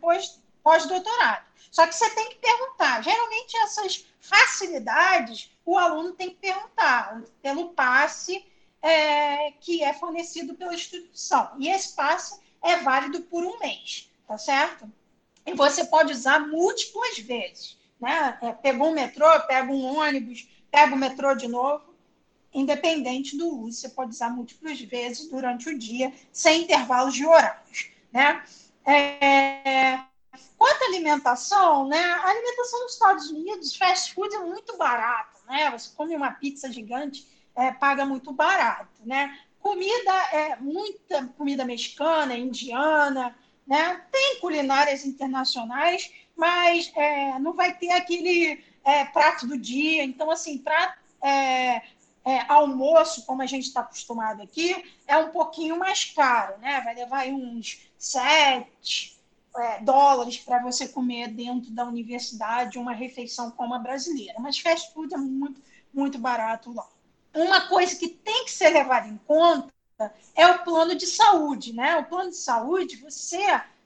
pós-doutorado. 0.63 1.45
Só 1.71 1.87
que 1.87 1.95
você 1.95 2.09
tem 2.11 2.29
que 2.31 2.37
perguntar. 2.37 3.03
Geralmente, 3.03 3.57
essas 3.57 4.07
facilidades, 4.21 5.51
o 5.65 5.77
aluno 5.77 6.13
tem 6.13 6.31
que 6.31 6.37
perguntar 6.37 7.21
pelo 7.43 7.71
passe 7.71 8.47
é, 8.81 9.53
que 9.61 9.83
é 9.83 9.93
fornecido 9.93 10.55
pela 10.55 10.75
instituição. 10.75 11.51
E 11.59 11.69
esse 11.69 11.95
passe 11.95 12.39
é 12.63 12.77
válido 12.77 13.23
por 13.23 13.45
um 13.45 13.59
mês, 13.59 14.09
tá 14.27 14.39
certo? 14.39 14.91
E 15.47 15.53
você 15.55 15.85
pode 15.85 16.13
usar 16.13 16.39
múltiplas 16.39 17.19
vezes. 17.19 17.77
Né? 18.05 18.39
É, 18.43 18.53
pegou 18.53 18.91
um 18.91 18.95
metrô, 18.95 19.27
pega 19.47 19.73
um 19.73 19.97
ônibus, 19.99 20.47
pega 20.71 20.95
o 20.95 20.99
metrô 20.99 21.35
de 21.35 21.49
novo. 21.49 21.95
Independente 22.53 23.35
do 23.35 23.49
uso, 23.49 23.81
você 23.81 23.89
pode 23.89 24.11
usar 24.11 24.29
múltiplas 24.29 24.79
vezes 24.79 25.27
durante 25.31 25.71
o 25.71 25.79
dia, 25.79 26.13
sem 26.31 26.65
intervalos 26.65 27.15
de 27.15 27.25
horários. 27.25 27.91
Né? 28.13 28.45
É, 28.85 30.01
quanto 30.59 30.83
à 30.83 30.87
alimentação, 30.89 31.89
né? 31.89 31.99
a 31.99 32.29
alimentação 32.29 32.83
nos 32.83 32.93
Estados 32.93 33.31
Unidos, 33.31 33.75
fast 33.75 34.13
food 34.13 34.35
é 34.35 34.41
muito 34.41 34.77
barato. 34.77 35.41
Né? 35.49 35.71
Você 35.71 35.91
come 35.97 36.15
uma 36.15 36.31
pizza 36.31 36.71
gigante, 36.71 37.27
é, 37.57 37.73
paga 37.73 38.05
muito 38.05 38.33
barato. 38.33 39.01
Né? 39.03 39.37
Comida 39.59 40.13
é 40.31 40.57
muita 40.57 41.27
comida 41.39 41.65
mexicana, 41.65 42.37
indiana, 42.37 43.35
né? 43.67 44.05
Tem 44.13 44.41
culinárias 44.41 45.07
internacionais, 45.07 46.13
mas 46.37 46.93
é, 46.95 47.39
não 47.39 47.53
vai 47.53 47.77
ter 47.77 47.91
aquele 47.91 48.65
é, 48.85 49.05
prato 49.07 49.47
do 49.47 49.59
dia. 49.59 50.05
Então, 50.05 50.31
assim, 50.31 50.59
para 50.59 50.97
é, 51.23 51.83
é, 52.25 52.41
almoço, 52.49 53.25
como 53.27 53.43
a 53.43 53.47
gente 53.47 53.65
está 53.65 53.81
acostumado 53.81 54.43
aqui, 54.43 54.85
é 55.07 55.17
um 55.17 55.31
pouquinho 55.31 55.79
mais 55.79 56.05
caro, 56.07 56.59
né? 56.59 56.81
Vai 56.81 56.95
levar 56.95 57.27
uns 57.27 57.87
7 57.99 59.19
é, 59.57 59.81
dólares 59.81 60.39
para 60.39 60.63
você 60.63 60.89
comer 60.89 61.29
dentro 61.29 61.71
da 61.71 61.85
universidade 61.85 62.79
uma 62.79 62.93
refeição 62.93 63.51
como 63.51 63.75
a 63.75 63.79
brasileira. 63.79 64.41
Mas 64.41 64.59
fast 64.59 64.93
food 64.93 65.15
é 65.15 65.19
muito, 65.19 65.61
muito 65.93 66.19
barato 66.19 66.73
lá. 66.73 66.89
Uma 67.35 67.69
coisa 67.69 67.97
que 67.97 68.09
tem 68.09 68.45
que 68.45 68.51
ser 68.51 68.71
levada 68.71 69.07
em 69.07 69.19
conta 69.27 69.73
é 70.35 70.47
o 70.47 70.65
plano 70.65 70.95
de 70.95 71.07
saúde, 71.07 71.73
né? 71.73 71.97
O 71.97 72.05
plano 72.05 72.31
de 72.31 72.37
saúde, 72.37 72.97
você 72.97 73.45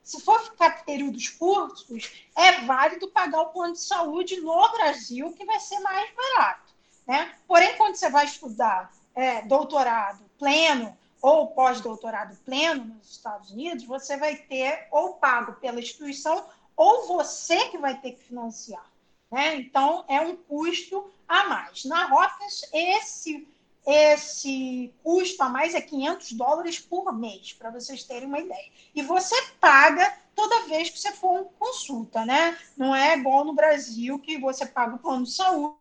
se 0.09 0.19
for 0.21 0.41
ficar 0.41 0.83
períodos 0.85 1.29
curtos, 1.29 2.25
é 2.35 2.61
válido 2.61 3.11
pagar 3.11 3.41
o 3.41 3.49
plano 3.49 3.73
de 3.73 3.81
saúde 3.81 4.41
no 4.41 4.71
Brasil, 4.71 5.31
que 5.33 5.45
vai 5.45 5.59
ser 5.59 5.79
mais 5.81 6.09
barato. 6.15 6.73
Né? 7.05 7.35
Porém, 7.47 7.77
quando 7.77 7.93
você 7.93 8.09
vai 8.09 8.25
estudar 8.25 8.91
é, 9.13 9.43
doutorado 9.43 10.23
pleno 10.39 10.97
ou 11.21 11.51
pós-doutorado 11.51 12.35
pleno 12.43 12.85
nos 12.85 13.11
Estados 13.11 13.51
Unidos, 13.51 13.85
você 13.85 14.17
vai 14.17 14.35
ter 14.35 14.87
ou 14.89 15.13
pago 15.13 15.53
pela 15.53 15.79
instituição 15.79 16.43
ou 16.75 17.05
você 17.05 17.69
que 17.69 17.77
vai 17.77 17.95
ter 18.01 18.13
que 18.13 18.23
financiar. 18.23 18.89
Né? 19.29 19.57
Então, 19.57 20.05
é 20.07 20.19
um 20.21 20.35
custo 20.35 21.07
a 21.27 21.43
mais. 21.43 21.85
Na 21.85 22.07
Hopkins, 22.07 22.63
esse 22.73 23.47
esse 23.89 24.93
custo 25.03 25.41
a 25.41 25.49
mais 25.49 25.73
é 25.73 25.81
500 25.81 26.33
dólares 26.33 26.79
por 26.79 27.11
mês, 27.11 27.53
para 27.53 27.71
vocês 27.71 28.03
terem 28.03 28.27
uma 28.27 28.39
ideia. 28.39 28.71
E 28.93 29.01
você 29.01 29.35
paga 29.59 30.15
toda 30.35 30.67
vez 30.67 30.89
que 30.89 30.99
você 30.99 31.11
for 31.11 31.45
consulta, 31.57 32.23
né? 32.23 32.55
Não 32.77 32.95
é 32.95 33.17
igual 33.17 33.43
no 33.43 33.53
Brasil 33.53 34.19
que 34.19 34.37
você 34.37 34.65
paga 34.65 34.95
o 34.95 34.99
plano 34.99 35.23
de 35.23 35.31
saúde, 35.31 35.75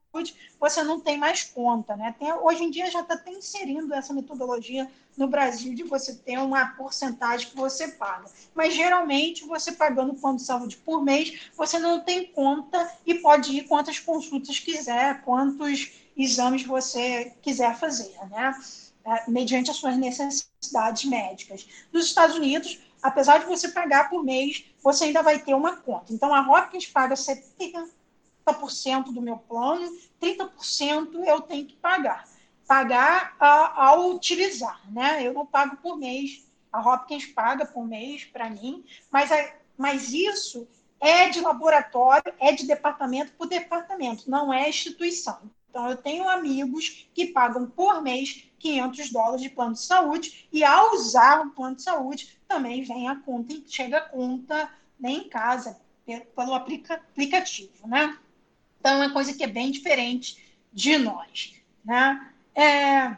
você 0.61 0.83
não 0.83 1.01
tem 1.01 1.17
mais 1.17 1.43
conta, 1.43 1.97
né? 1.97 2.15
Tem, 2.19 2.33
hoje 2.33 2.65
em 2.65 2.71
dia 2.71 2.91
já 2.91 3.01
está 3.01 3.21
inserindo 3.29 3.95
essa 3.95 4.13
metodologia 4.13 4.91
no 5.17 5.27
Brasil 5.27 5.75
de 5.75 5.83
você 5.83 6.15
ter 6.15 6.39
uma 6.39 6.67
porcentagem 6.77 7.49
que 7.49 7.57
você 7.57 7.89
paga. 7.89 8.31
Mas 8.55 8.75
geralmente 8.75 9.45
você 9.45 9.73
pagando 9.73 10.13
o 10.13 10.17
plano 10.17 10.37
de 10.37 10.45
saúde 10.45 10.77
por 10.77 11.03
mês, 11.03 11.51
você 11.57 11.79
não 11.79 12.01
tem 12.01 12.27
conta 12.27 12.91
e 13.05 13.15
pode 13.17 13.57
ir 13.57 13.65
quantas 13.65 13.99
consultas 13.99 14.59
quiser, 14.59 15.23
quantos 15.23 15.93
exames 16.17 16.65
você 16.65 17.33
quiser 17.43 17.77
fazer, 17.77 18.17
né? 18.31 18.55
É, 19.05 19.31
mediante 19.31 19.71
as 19.71 19.77
suas 19.77 19.97
necessidades 19.97 21.05
médicas. 21.05 21.67
Nos 21.93 22.07
Estados 22.07 22.37
Unidos, 22.37 22.79
apesar 23.03 23.39
de 23.39 23.47
você 23.47 23.69
pagar 23.69 24.11
por 24.11 24.23
mês, 24.23 24.67
você 24.83 25.05
ainda 25.05 25.23
vai 25.23 25.39
ter 25.39 25.55
uma 25.55 25.77
conta. 25.77 26.13
Então, 26.13 26.35
a 26.35 26.41
Hopkins 26.41 26.87
paga 26.87 27.15
70% 27.15 27.89
do 29.13 29.23
meu 29.23 29.37
plano, 29.37 29.91
30% 30.21 31.25
eu 31.27 31.41
tenho 31.43 31.67
que 31.67 31.77
pagar. 31.77 32.25
Pagar 32.67 33.35
ao 33.39 34.11
utilizar, 34.11 34.81
né? 34.93 35.27
Eu 35.27 35.33
não 35.33 35.47
pago 35.47 35.77
por 35.79 35.97
mês, 35.97 36.47
a 36.73 36.81
Hopkins 36.81 37.27
paga 37.27 37.65
por 37.65 37.87
mês 37.87 38.25
para 38.25 38.51
mim, 38.51 38.85
mas, 39.11 39.33
a, 39.33 39.53
mas 39.77 40.13
isso 40.13 40.69
é 41.01 41.29
de 41.29 41.41
laboratório, 41.41 42.33
é 42.39 42.53
de 42.53 42.67
departamento 42.67 43.33
por 43.33 43.47
departamento, 43.47 44.31
não 44.31 44.53
é 44.53 44.69
instituição. 44.69 45.51
Então, 45.71 45.89
eu 45.89 45.97
tenho 45.97 46.29
amigos 46.29 47.09
que 47.15 47.27
pagam 47.27 47.67
por 47.67 48.03
mês 48.03 48.49
500 48.59 49.11
dólares 49.11 49.43
de 49.43 49.51
plano 49.51 49.75
de 49.75 49.83
saúde 49.83 50.49
e, 50.53 50.65
ao 50.65 50.95
usar 50.95 51.47
o 51.47 51.51
plano 51.51 51.77
de 51.77 51.83
saúde, 51.83 52.39
também 52.49 52.83
vem 52.83 53.09
a 53.09 53.17
conta, 53.17 53.55
chega 53.67 53.99
a 53.99 54.09
conta 54.09 54.71
nem 54.99 55.19
em 55.19 55.29
casa, 55.29 55.79
pelo 56.35 56.55
aplica, 56.55 56.95
aplicativo, 56.95 57.87
né? 57.87 58.19
Então, 58.81 58.95
é 58.95 59.07
uma 59.07 59.13
coisa 59.13 59.33
que 59.35 59.45
é 59.45 59.49
bem 59.49 59.71
diferente 59.71 60.43
de 60.73 60.99
nós, 60.99 61.55
né? 61.85 62.33
É, 62.55 63.17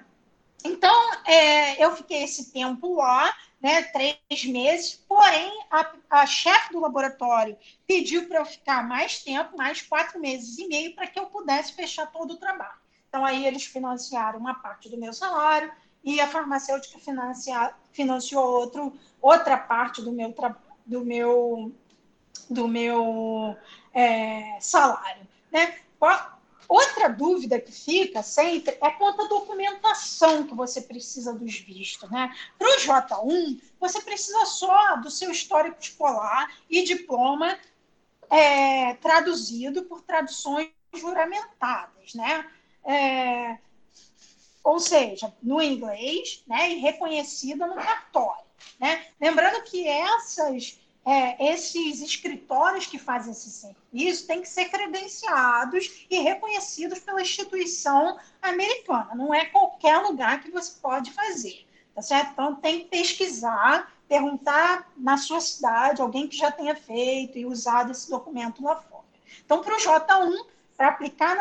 então, 0.65 0.95
é, 1.25 1.83
eu 1.83 1.97
fiquei 1.97 2.23
esse 2.23 2.53
tempo 2.53 2.97
lá, 2.97 3.35
né, 3.61 3.83
três 3.83 4.45
meses, 4.45 4.95
porém, 5.09 5.65
a, 5.71 5.93
a 6.11 6.27
chefe 6.27 6.73
do 6.73 6.81
laboratório 6.81 7.57
pediu 7.87 8.27
para 8.27 8.39
eu 8.39 8.47
ficar 8.47 8.87
mais 8.87 9.23
tempo, 9.23 9.57
mais 9.57 9.83
quatro 9.83 10.19
meses 10.19 10.59
e 10.59 10.67
meio, 10.67 10.95
para 10.95 11.07
que 11.07 11.19
eu 11.19 11.27
pudesse 11.27 11.73
fechar 11.73 12.07
todo 12.11 12.33
o 12.35 12.37
trabalho. 12.37 12.79
Então, 13.09 13.25
aí 13.25 13.47
eles 13.47 13.65
financiaram 13.65 14.39
uma 14.39 14.55
parte 14.55 14.89
do 14.89 14.97
meu 14.97 15.13
salário 15.13 15.71
e 16.03 16.21
a 16.21 16.29
farmacêutica 16.29 16.99
financiou 17.93 18.45
outro, 18.45 18.93
outra 19.21 19.59
parte 19.59 20.01
do 20.01 20.13
meu, 20.13 20.35
do 20.87 21.05
meu, 21.05 21.73
do 22.49 22.69
meu 22.69 23.57
é, 23.93 24.59
salário. 24.61 25.27
Né? 25.51 25.79
Outra 26.69 27.09
dúvida 27.09 27.61
que 27.61 27.73
fica 27.73 28.23
sempre 28.23 28.79
é 28.81 28.91
quanto 28.93 29.23
à 29.23 29.29
documentação 29.29 30.47
que 30.47 30.55
você 30.55 30.81
precisa 30.81 31.33
dos 31.33 31.59
vistos. 31.59 32.09
Né? 32.11 32.33
Para 32.57 32.69
o 32.69 32.79
J1, 32.79 33.61
você 33.81 34.01
precisa 34.01 34.45
só 34.47 34.97
do 34.97 35.11
seu 35.11 35.31
histórico 35.31 35.81
escolar 35.81 36.49
e 36.71 36.85
diploma 36.85 37.59
é, 38.31 38.95
traduzido 38.95 39.83
por 39.83 40.03
traduções 40.03 40.71
juramentadas. 40.95 42.15
Né? 42.15 42.49
É, 42.85 43.59
ou 44.63 44.79
seja, 44.79 45.35
no 45.43 45.61
inglês 45.61 46.45
né, 46.47 46.71
e 46.71 46.79
reconhecida 46.79 47.67
no 47.67 47.75
cartório. 47.75 48.45
Né? 48.79 49.07
Lembrando 49.21 49.63
que 49.65 49.87
essas 49.89 50.80
é, 51.05 51.53
esses 51.53 52.01
escritórios 52.01 52.87
que 52.87 52.99
fazem 52.99 53.33
esse 53.33 53.51
serviço 53.51 54.27
têm 54.27 54.43
que 54.43 54.49
ser 54.49 54.67
credenciados 54.67 56.07
e 56.11 56.19
reconhecidos 56.21 56.99
pela 56.99 57.23
instituição 57.23 58.19
americana. 58.43 59.15
Não 59.15 59.33
é 59.33 59.47
qualquer 59.47 59.99
lugar 59.99 60.43
que 60.43 60.51
você 60.51 60.73
pode 60.81 61.11
fazer, 61.13 61.67
tá 61.95 62.03
certo? 62.03 62.33
Então 62.33 62.55
tem 62.57 62.81
que 62.81 62.87
pesquisar 62.87 63.91
perguntar 64.11 64.91
na 64.97 65.17
sua 65.17 65.41
cidade, 65.41 66.03
alguém 66.03 66.27
que 66.27 66.37
já 66.37 66.51
tenha 66.51 66.75
feito 66.75 67.39
e 67.39 67.47
usado 67.47 67.93
esse 67.93 68.11
documento 68.11 68.61
lá 68.61 68.75
fora. 68.75 69.05
Então, 69.45 69.63
para 69.63 69.77
o 69.77 69.79
J1, 69.79 70.47
para 70.77 70.89
aplicar 70.89 71.37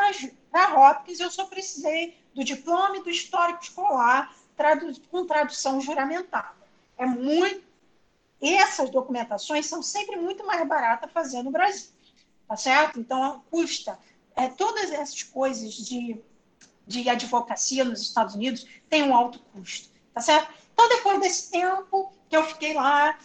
na 0.52 0.74
Hopkins, 0.76 1.18
eu 1.18 1.32
só 1.32 1.46
precisei 1.46 2.16
do 2.32 2.44
diploma 2.44 2.98
e 2.98 3.02
do 3.02 3.10
histórico 3.10 3.64
escolar 3.64 4.32
tradu 4.56 4.92
com 5.10 5.26
tradução 5.26 5.80
juramentada. 5.80 6.54
É 6.96 7.04
muito. 7.04 7.69
Essas 8.40 8.90
documentações 8.90 9.66
são 9.66 9.82
sempre 9.82 10.16
muito 10.16 10.46
mais 10.46 10.66
baratas 10.66 11.12
fazer 11.12 11.42
no 11.42 11.50
Brasil, 11.50 11.90
tá 12.48 12.56
certo? 12.56 12.98
Então, 12.98 13.42
custa. 13.50 13.98
É, 14.34 14.48
todas 14.48 14.90
essas 14.90 15.22
coisas 15.22 15.74
de, 15.74 16.18
de 16.86 17.08
advocacia 17.08 17.84
nos 17.84 18.00
Estados 18.00 18.34
Unidos 18.34 18.66
têm 18.88 19.02
um 19.02 19.14
alto 19.14 19.38
custo, 19.52 19.90
tá 20.14 20.20
certo? 20.20 20.52
Então, 20.72 20.88
depois 20.88 21.20
desse 21.20 21.50
tempo 21.50 22.10
que 22.28 22.36
eu 22.36 22.44
fiquei 22.44 22.72
lá, 22.72 23.18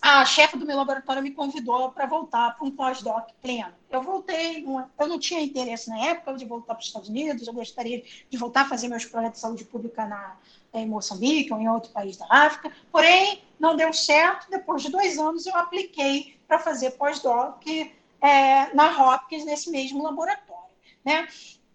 a 0.00 0.24
chefe 0.24 0.56
do 0.56 0.64
meu 0.64 0.76
laboratório 0.76 1.22
me 1.22 1.30
convidou 1.32 1.90
para 1.90 2.06
voltar 2.06 2.56
para 2.56 2.66
um 2.66 2.70
pós-doc 2.70 3.30
pleno. 3.42 3.72
Eu 3.90 4.02
voltei, 4.02 4.64
eu 4.98 5.08
não 5.08 5.18
tinha 5.18 5.40
interesse 5.40 5.88
na 5.88 5.98
época 6.06 6.34
de 6.34 6.44
voltar 6.44 6.74
para 6.74 6.80
os 6.80 6.86
Estados 6.86 7.08
Unidos, 7.08 7.46
eu 7.46 7.52
gostaria 7.52 8.04
de 8.30 8.38
voltar 8.38 8.62
a 8.62 8.68
fazer 8.68 8.88
meus 8.88 9.04
projetos 9.04 9.38
de 9.38 9.40
saúde 9.40 9.64
pública 9.64 10.06
na, 10.06 10.36
em 10.74 10.86
Moçambique 10.86 11.52
ou 11.52 11.60
em 11.60 11.68
outro 11.68 11.90
país 11.90 12.16
da 12.16 12.26
África, 12.28 12.72
porém, 12.92 13.42
não 13.58 13.76
deu 13.76 13.92
certo. 13.92 14.50
Depois 14.50 14.82
de 14.82 14.90
dois 14.90 15.18
anos, 15.18 15.46
eu 15.46 15.56
apliquei 15.56 16.38
para 16.46 16.58
fazer 16.58 16.92
pós-doc 16.92 17.66
é, 18.20 18.74
na 18.74 19.14
Hopkins, 19.14 19.44
nesse 19.44 19.70
mesmo 19.70 20.02
laboratório. 20.02 20.68
Né? 21.04 21.28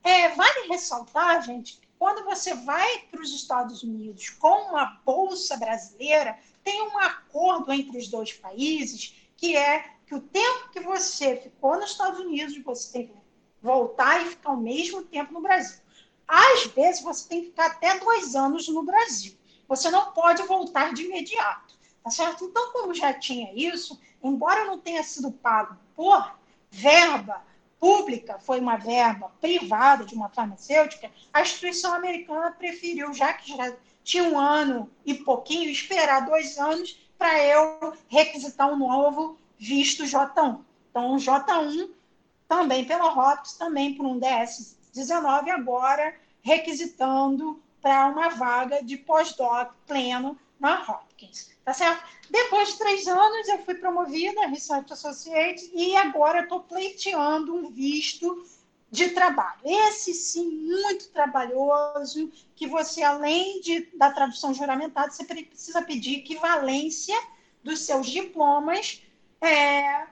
É, 0.04 0.30
vale 0.30 0.68
ressaltar, 0.68 1.42
gente, 1.44 1.80
quando 1.98 2.26
você 2.26 2.54
vai 2.54 3.00
para 3.10 3.22
os 3.22 3.34
Estados 3.34 3.82
Unidos 3.82 4.30
com 4.30 4.70
uma 4.70 5.00
bolsa 5.06 5.56
brasileira, 5.56 6.38
tem 6.64 6.82
um 6.84 6.98
acordo 7.00 7.72
entre 7.72 7.98
os 7.98 8.08
dois 8.08 8.34
países 8.34 9.16
que 9.36 9.56
é 9.58 9.94
que 10.06 10.16
o 10.16 10.22
tempo 10.22 10.70
que 10.70 10.80
você 10.80 11.38
ficou 11.38 11.78
nos 11.78 11.92
Estados 11.92 12.20
Unidos, 12.20 12.58
você 12.64 12.92
tem 12.92 13.08
que 13.08 13.14
voltar 13.62 14.22
e 14.22 14.30
ficar 14.30 14.52
o 14.52 14.58
mesmo 14.58 15.04
tempo 15.04 15.34
no 15.34 15.42
Brasil. 15.42 15.82
Às 16.28 16.66
vezes, 16.68 17.02
você 17.02 17.28
tem 17.28 17.42
que 17.42 17.48
ficar 17.48 17.68
até 17.68 18.00
dois 18.00 18.36
anos 18.36 18.68
no 18.68 18.84
Brasil. 18.84 19.36
Você 19.68 19.90
não 19.90 20.12
pode 20.12 20.44
voltar 20.44 20.94
de 20.94 21.04
imediato, 21.04 21.76
tá 22.04 22.10
certo? 22.10 22.46
Então, 22.46 22.72
como 22.72 22.94
já 22.94 23.14
tinha 23.14 23.52
isso, 23.56 24.00
embora 24.22 24.66
não 24.66 24.80
tenha 24.80 25.04
sido 25.04 25.32
pago 25.32 25.78
por 25.96 26.38
verba 26.70 27.44
pública 27.84 28.40
foi 28.40 28.62
uma 28.62 28.78
verba 28.78 29.30
privada 29.42 30.06
de 30.06 30.16
uma 30.16 30.30
farmacêutica, 30.30 31.12
a 31.34 31.42
instituição 31.42 31.94
americana 31.94 32.50
preferiu, 32.52 33.14
já 33.14 33.34
que 33.34 33.50
já 33.50 33.76
tinha 34.04 34.24
um 34.24 34.38
ano 34.38 34.90
e 35.06 35.14
pouquinho, 35.14 35.70
esperar 35.70 36.26
dois 36.26 36.58
anos 36.58 37.00
para 37.18 37.44
eu 37.44 37.94
requisitar 38.08 38.72
um 38.72 38.78
novo 38.78 39.38
visto 39.58 40.04
J1. 40.04 40.60
Então, 40.90 41.16
J1 41.16 41.90
também 42.48 42.86
pela 42.86 43.10
ROPS, 43.10 43.54
também 43.54 43.96
por 43.96 44.06
um 44.06 44.20
DS-19, 44.20 45.50
agora 45.50 46.14
requisitando 46.42 47.62
para 47.82 48.08
uma 48.08 48.30
vaga 48.30 48.84
de 48.84 48.98
pós-doc 48.98 49.74
pleno 49.88 50.38
na 50.60 50.82
Hopkins. 50.82 51.52
Tá 51.66 51.74
certo? 51.74 52.04
Depois 52.30 52.70
de 52.70 52.78
três 52.78 53.08
anos, 53.08 53.48
eu 53.48 53.60
fui 53.60 53.76
promovida 53.76 54.44
a 54.44 54.48
Research 54.48 54.92
Associate 54.92 55.72
e 55.74 55.96
agora 55.96 56.42
estou 56.42 56.60
pleiteando 56.62 57.56
um 57.56 57.70
visto 57.70 58.46
de 58.94 59.10
trabalho. 59.10 59.60
Esse 59.66 60.14
sim, 60.14 60.48
muito 60.52 61.10
trabalhoso, 61.10 62.32
que 62.56 62.68
você, 62.68 63.02
além 63.02 63.60
de, 63.60 63.90
da 63.98 64.12
tradução 64.12 64.54
juramentada, 64.54 65.10
você 65.10 65.26
precisa 65.26 65.82
pedir 65.82 66.20
equivalência 66.20 67.20
dos 67.64 67.80
seus 67.80 68.06
diplomas 68.06 69.02
é, 69.42 70.06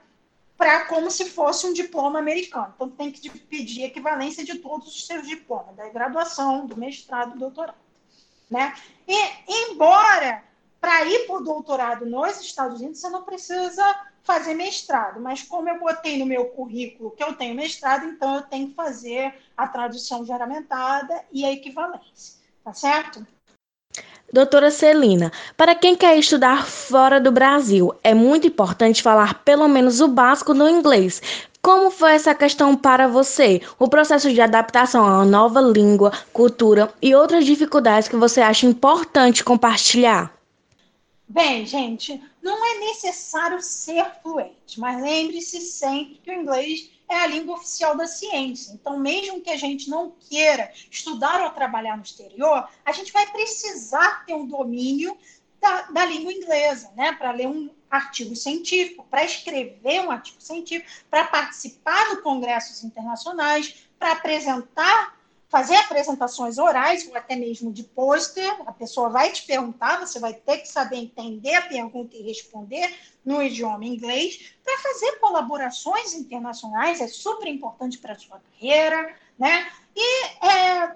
para 0.58 0.86
como 0.86 1.12
se 1.12 1.30
fosse 1.30 1.68
um 1.68 1.74
diploma 1.74 2.18
americano. 2.18 2.74
Então, 2.76 2.90
tem 2.90 3.12
que 3.12 3.30
pedir 3.30 3.84
equivalência 3.84 4.44
de 4.44 4.58
todos 4.58 4.88
os 4.88 5.06
seus 5.06 5.28
diplomas, 5.28 5.76
da 5.76 5.88
graduação, 5.90 6.66
do 6.66 6.76
mestrado, 6.76 7.34
do 7.34 7.40
doutorado. 7.40 7.78
Né? 8.50 8.74
E, 9.08 9.70
embora 9.70 10.44
para 10.80 11.06
ir 11.06 11.28
para 11.28 11.36
o 11.36 11.44
doutorado 11.44 12.08
nos 12.08 12.42
Estados 12.42 12.80
Unidos, 12.80 13.00
você 13.00 13.10
não 13.10 13.22
precisa 13.22 14.11
fazer 14.24 14.54
mestrado, 14.54 15.20
mas 15.20 15.44
como 15.44 15.70
eu 15.70 15.80
botei 15.80 16.18
no 16.18 16.26
meu 16.26 16.46
currículo 16.46 17.12
que 17.12 17.24
eu 17.24 17.34
tenho 17.34 17.56
mestrado, 17.56 18.06
então 18.06 18.36
eu 18.36 18.42
tenho 18.44 18.70
que 18.70 18.76
fazer 18.76 19.34
a 19.58 19.68
tradução 19.68 20.26
juramentada 20.26 21.24
e 21.32 21.44
a 21.44 21.52
equivalência, 21.52 22.40
tá 22.64 22.74
certo? 22.74 23.26
Doutora 24.32 24.72
Celina, 24.72 25.30
para 25.58 25.76
quem 25.76 25.94
quer 25.94 26.18
estudar 26.18 26.66
fora 26.66 27.20
do 27.20 27.32
Brasil, 27.32 27.94
é 28.02 28.14
muito 28.14 28.48
importante 28.48 29.04
falar 29.04 29.44
pelo 29.44 29.68
menos 29.68 30.00
o 30.00 30.08
básico 30.08 30.54
do 30.54 30.70
inglês. 30.70 31.22
Como 31.62 31.92
foi 31.92 32.14
essa 32.14 32.34
questão 32.34 32.76
para 32.76 33.08
você? 33.08 33.62
O 33.78 33.90
processo 33.90 34.32
de 34.32 34.40
adaptação 34.40 35.06
a 35.06 35.18
uma 35.18 35.26
nova 35.26 35.60
língua, 35.60 36.14
cultura 36.32 36.92
e 37.02 37.14
outras 37.14 37.46
dificuldades 37.46 38.08
que 38.08 38.16
você 38.16 38.40
acha 38.40 38.66
importante 38.66 39.44
compartilhar? 39.44 40.34
Bem, 41.34 41.66
gente, 41.66 42.22
não 42.42 42.66
é 42.66 42.80
necessário 42.80 43.62
ser 43.62 44.06
fluente, 44.22 44.78
mas 44.78 45.02
lembre-se 45.02 45.62
sempre 45.62 46.16
que 46.16 46.30
o 46.30 46.34
inglês 46.34 46.92
é 47.08 47.16
a 47.16 47.28
língua 47.28 47.56
oficial 47.56 47.96
da 47.96 48.06
ciência. 48.06 48.74
Então, 48.74 49.00
mesmo 49.00 49.40
que 49.40 49.50
a 49.50 49.56
gente 49.56 49.90
não 49.90 50.14
queira 50.20 50.70
estudar 50.92 51.42
ou 51.42 51.52
trabalhar 51.52 51.96
no 51.96 52.04
exterior, 52.04 52.68
a 52.84 52.92
gente 52.92 53.14
vai 53.14 53.26
precisar 53.32 54.26
ter 54.26 54.34
um 54.34 54.46
domínio 54.46 55.18
da, 55.62 55.84
da 55.84 56.06
língua 56.06 56.34
inglesa, 56.34 56.92
né? 56.98 57.14
Para 57.14 57.32
ler 57.32 57.48
um 57.48 57.70
artigo 57.90 58.36
científico, 58.36 59.08
para 59.10 59.24
escrever 59.24 60.02
um 60.02 60.12
artigo 60.12 60.42
científico, 60.42 60.92
para 61.10 61.24
participar 61.24 62.10
de 62.10 62.22
congressos 62.24 62.84
internacionais, 62.84 63.88
para 63.98 64.12
apresentar 64.12 65.18
fazer 65.52 65.76
apresentações 65.76 66.58
orais 66.58 67.06
ou 67.10 67.18
até 67.18 67.36
mesmo 67.36 67.74
de 67.74 67.84
pôster. 67.84 68.50
A 68.66 68.72
pessoa 68.72 69.10
vai 69.10 69.34
te 69.34 69.46
perguntar, 69.46 70.00
você 70.00 70.18
vai 70.18 70.34
ter 70.34 70.60
que 70.60 70.68
saber 70.68 70.96
entender 70.96 71.54
a 71.56 71.64
pergunta 71.64 72.16
e 72.16 72.22
responder 72.22 72.90
no 73.26 73.44
idioma 73.44 73.84
inglês. 73.84 74.56
Para 74.64 74.80
fazer 74.80 75.20
colaborações 75.20 76.14
internacionais 76.14 77.02
é 77.02 77.08
super 77.10 77.48
importante 77.50 77.98
para 77.98 78.14
a 78.14 78.18
sua 78.18 78.40
carreira, 78.40 79.14
né? 79.38 79.70
E 79.94 80.26
é, 80.48 80.96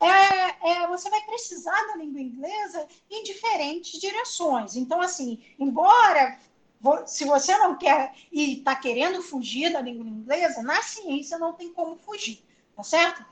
é, 0.00 0.70
é, 0.70 0.86
você 0.86 1.10
vai 1.10 1.20
precisar 1.22 1.88
da 1.88 1.96
língua 1.96 2.20
inglesa 2.20 2.86
em 3.10 3.24
diferentes 3.24 4.00
direções. 4.00 4.76
Então, 4.76 5.00
assim, 5.00 5.42
embora 5.58 6.38
se 7.06 7.24
você 7.24 7.56
não 7.58 7.76
quer 7.76 8.14
e 8.30 8.58
está 8.58 8.76
querendo 8.76 9.22
fugir 9.22 9.72
da 9.72 9.80
língua 9.80 10.06
inglesa, 10.06 10.62
na 10.62 10.80
ciência 10.82 11.36
não 11.36 11.52
tem 11.52 11.72
como 11.72 11.96
fugir, 11.96 12.44
tá 12.76 12.84
certo? 12.84 13.31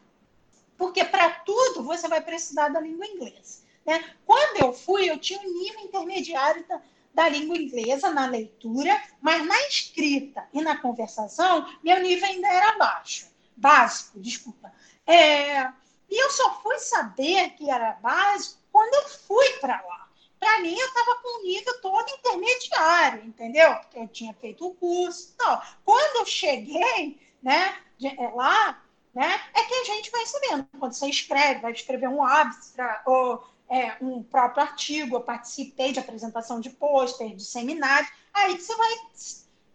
Porque 0.81 1.05
para 1.05 1.29
tudo 1.29 1.83
você 1.83 2.09
vai 2.09 2.23
precisar 2.23 2.71
da 2.71 2.81
língua 2.81 3.07
inglesa. 3.07 3.61
Né? 3.85 4.03
Quando 4.25 4.65
eu 4.65 4.73
fui, 4.73 5.11
eu 5.11 5.19
tinha 5.19 5.39
um 5.39 5.53
nível 5.53 5.81
intermediário 5.81 6.67
da, 6.67 6.81
da 7.13 7.29
língua 7.29 7.59
inglesa 7.59 8.09
na 8.11 8.25
leitura, 8.25 8.99
mas 9.21 9.47
na 9.47 9.61
escrita 9.69 10.49
e 10.55 10.63
na 10.63 10.79
conversação, 10.79 11.71
meu 11.85 12.01
nível 12.01 12.27
ainda 12.27 12.49
era 12.49 12.79
baixo, 12.79 13.27
básico, 13.55 14.19
desculpa. 14.19 14.73
É, 15.07 15.71
e 16.09 16.25
eu 16.25 16.31
só 16.31 16.63
fui 16.63 16.79
saber 16.79 17.51
que 17.51 17.71
era 17.71 17.93
básico 18.01 18.59
quando 18.73 18.95
eu 18.95 19.09
fui 19.11 19.51
para 19.61 19.83
lá. 19.83 20.09
Para 20.39 20.61
mim, 20.61 20.75
eu 20.75 20.87
estava 20.87 21.17
com 21.17 21.41
o 21.41 21.43
nível 21.43 21.79
todo 21.83 22.09
intermediário, 22.09 23.23
entendeu? 23.27 23.75
Porque 23.75 23.99
eu 23.99 24.09
tinha 24.09 24.33
feito 24.33 24.67
o 24.67 24.75
curso. 24.75 25.33
Então, 25.35 25.61
quando 25.85 26.21
eu 26.21 26.25
cheguei 26.25 27.21
né, 27.43 27.77
é, 28.03 28.29
lá, 28.29 28.83
né? 29.15 29.41
É 29.55 29.63
que 29.63 29.75
a 29.75 29.85
gente 29.85 30.11
vai 30.11 30.27
sabendo. 30.27 30.69
Quando 30.79 30.93
você 30.93 31.09
escreve, 31.09 31.61
vai 31.61 31.73
escrever 31.73 32.09
um 32.09 32.23
abstract 32.25 33.09
ou 33.09 33.45
é, 33.69 33.97
um 34.01 34.23
próprio 34.23 34.63
artigo, 34.63 35.17
eu 35.17 35.21
participei 35.21 35.93
de 35.93 36.01
apresentação 36.01 36.61
de 36.61 36.71
pôster, 36.71 37.35
de 37.35 37.45
seminário, 37.45 38.09
aí 38.35 38.59
você 38.59 38.75
vai 38.75 38.91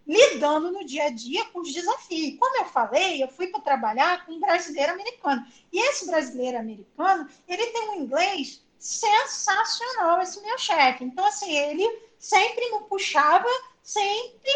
lidando 0.05 0.71
no 0.71 0.85
dia 0.85 1.05
a 1.05 1.09
dia 1.09 1.45
com 1.45 1.61
os 1.61 1.73
desafios. 1.73 2.37
Como 2.37 2.57
eu 2.57 2.65
falei, 2.65 3.23
eu 3.23 3.27
fui 3.27 3.47
para 3.47 3.61
trabalhar 3.61 4.25
com 4.25 4.33
um 4.33 4.39
brasileiro 4.39 4.91
americano. 4.91 5.45
E 5.71 5.79
esse 5.79 6.05
brasileiro 6.05 6.59
americano, 6.59 7.27
ele 7.47 7.65
tem 7.67 7.89
um 7.89 7.95
inglês 7.95 8.63
sensacional, 8.77 10.21
esse 10.21 10.41
meu 10.41 10.57
chefe. 10.59 11.03
Então, 11.03 11.25
assim, 11.25 11.51
ele 11.51 12.01
sempre 12.19 12.69
me 12.71 12.81
puxava, 12.81 13.47
sempre 13.81 14.51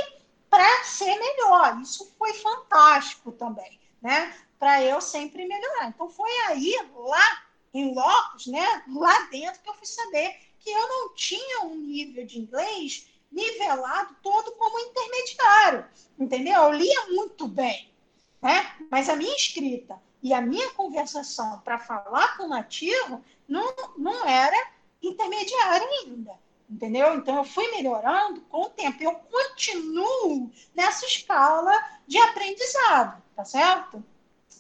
para 0.50 0.84
ser 0.84 1.18
melhor. 1.18 1.80
Isso 1.82 2.14
foi 2.18 2.34
fantástico 2.34 3.32
também, 3.32 3.80
né? 4.02 4.36
Para 4.60 4.84
eu 4.84 5.00
sempre 5.00 5.48
melhorar. 5.48 5.88
Então 5.88 6.10
foi 6.10 6.32
aí, 6.48 6.76
lá 6.94 7.44
em 7.74 7.94
Locos, 7.96 8.46
né, 8.48 8.84
lá 8.90 9.22
dentro, 9.32 9.62
que 9.62 9.70
eu 9.70 9.74
fui 9.74 9.88
saber 9.88 10.36
que 10.60 10.70
eu 10.70 10.88
não 10.88 11.16
tinha 11.16 11.62
um 11.62 11.76
nível 11.76 12.26
de 12.26 12.40
inglês 12.40 13.08
nivelado 13.32 14.16
todo 14.22 14.52
como 14.54 14.80
intermediário, 14.80 15.88
entendeu? 16.18 16.64
Eu 16.64 16.72
lia 16.74 17.08
muito 17.08 17.48
bem, 17.48 17.94
né? 18.42 18.76
mas 18.90 19.08
a 19.08 19.16
minha 19.16 19.36
escrita 19.36 20.02
e 20.22 20.34
a 20.34 20.42
minha 20.42 20.70
conversação 20.72 21.60
para 21.60 21.80
falar 21.80 22.36
com 22.36 22.44
o 22.44 22.50
nativo 22.50 23.24
não, 23.48 23.74
não 23.98 24.28
era 24.28 24.58
intermediária 25.02 25.88
ainda. 25.88 26.34
entendeu? 26.70 27.16
Então 27.16 27.38
eu 27.38 27.44
fui 27.44 27.70
melhorando 27.72 28.42
com 28.42 28.64
o 28.64 28.70
tempo. 28.70 29.02
Eu 29.02 29.14
continuo 29.14 30.52
nessa 30.76 31.06
escala 31.06 31.72
de 32.06 32.18
aprendizado, 32.18 33.22
tá 33.36 33.46
certo? 33.46 34.04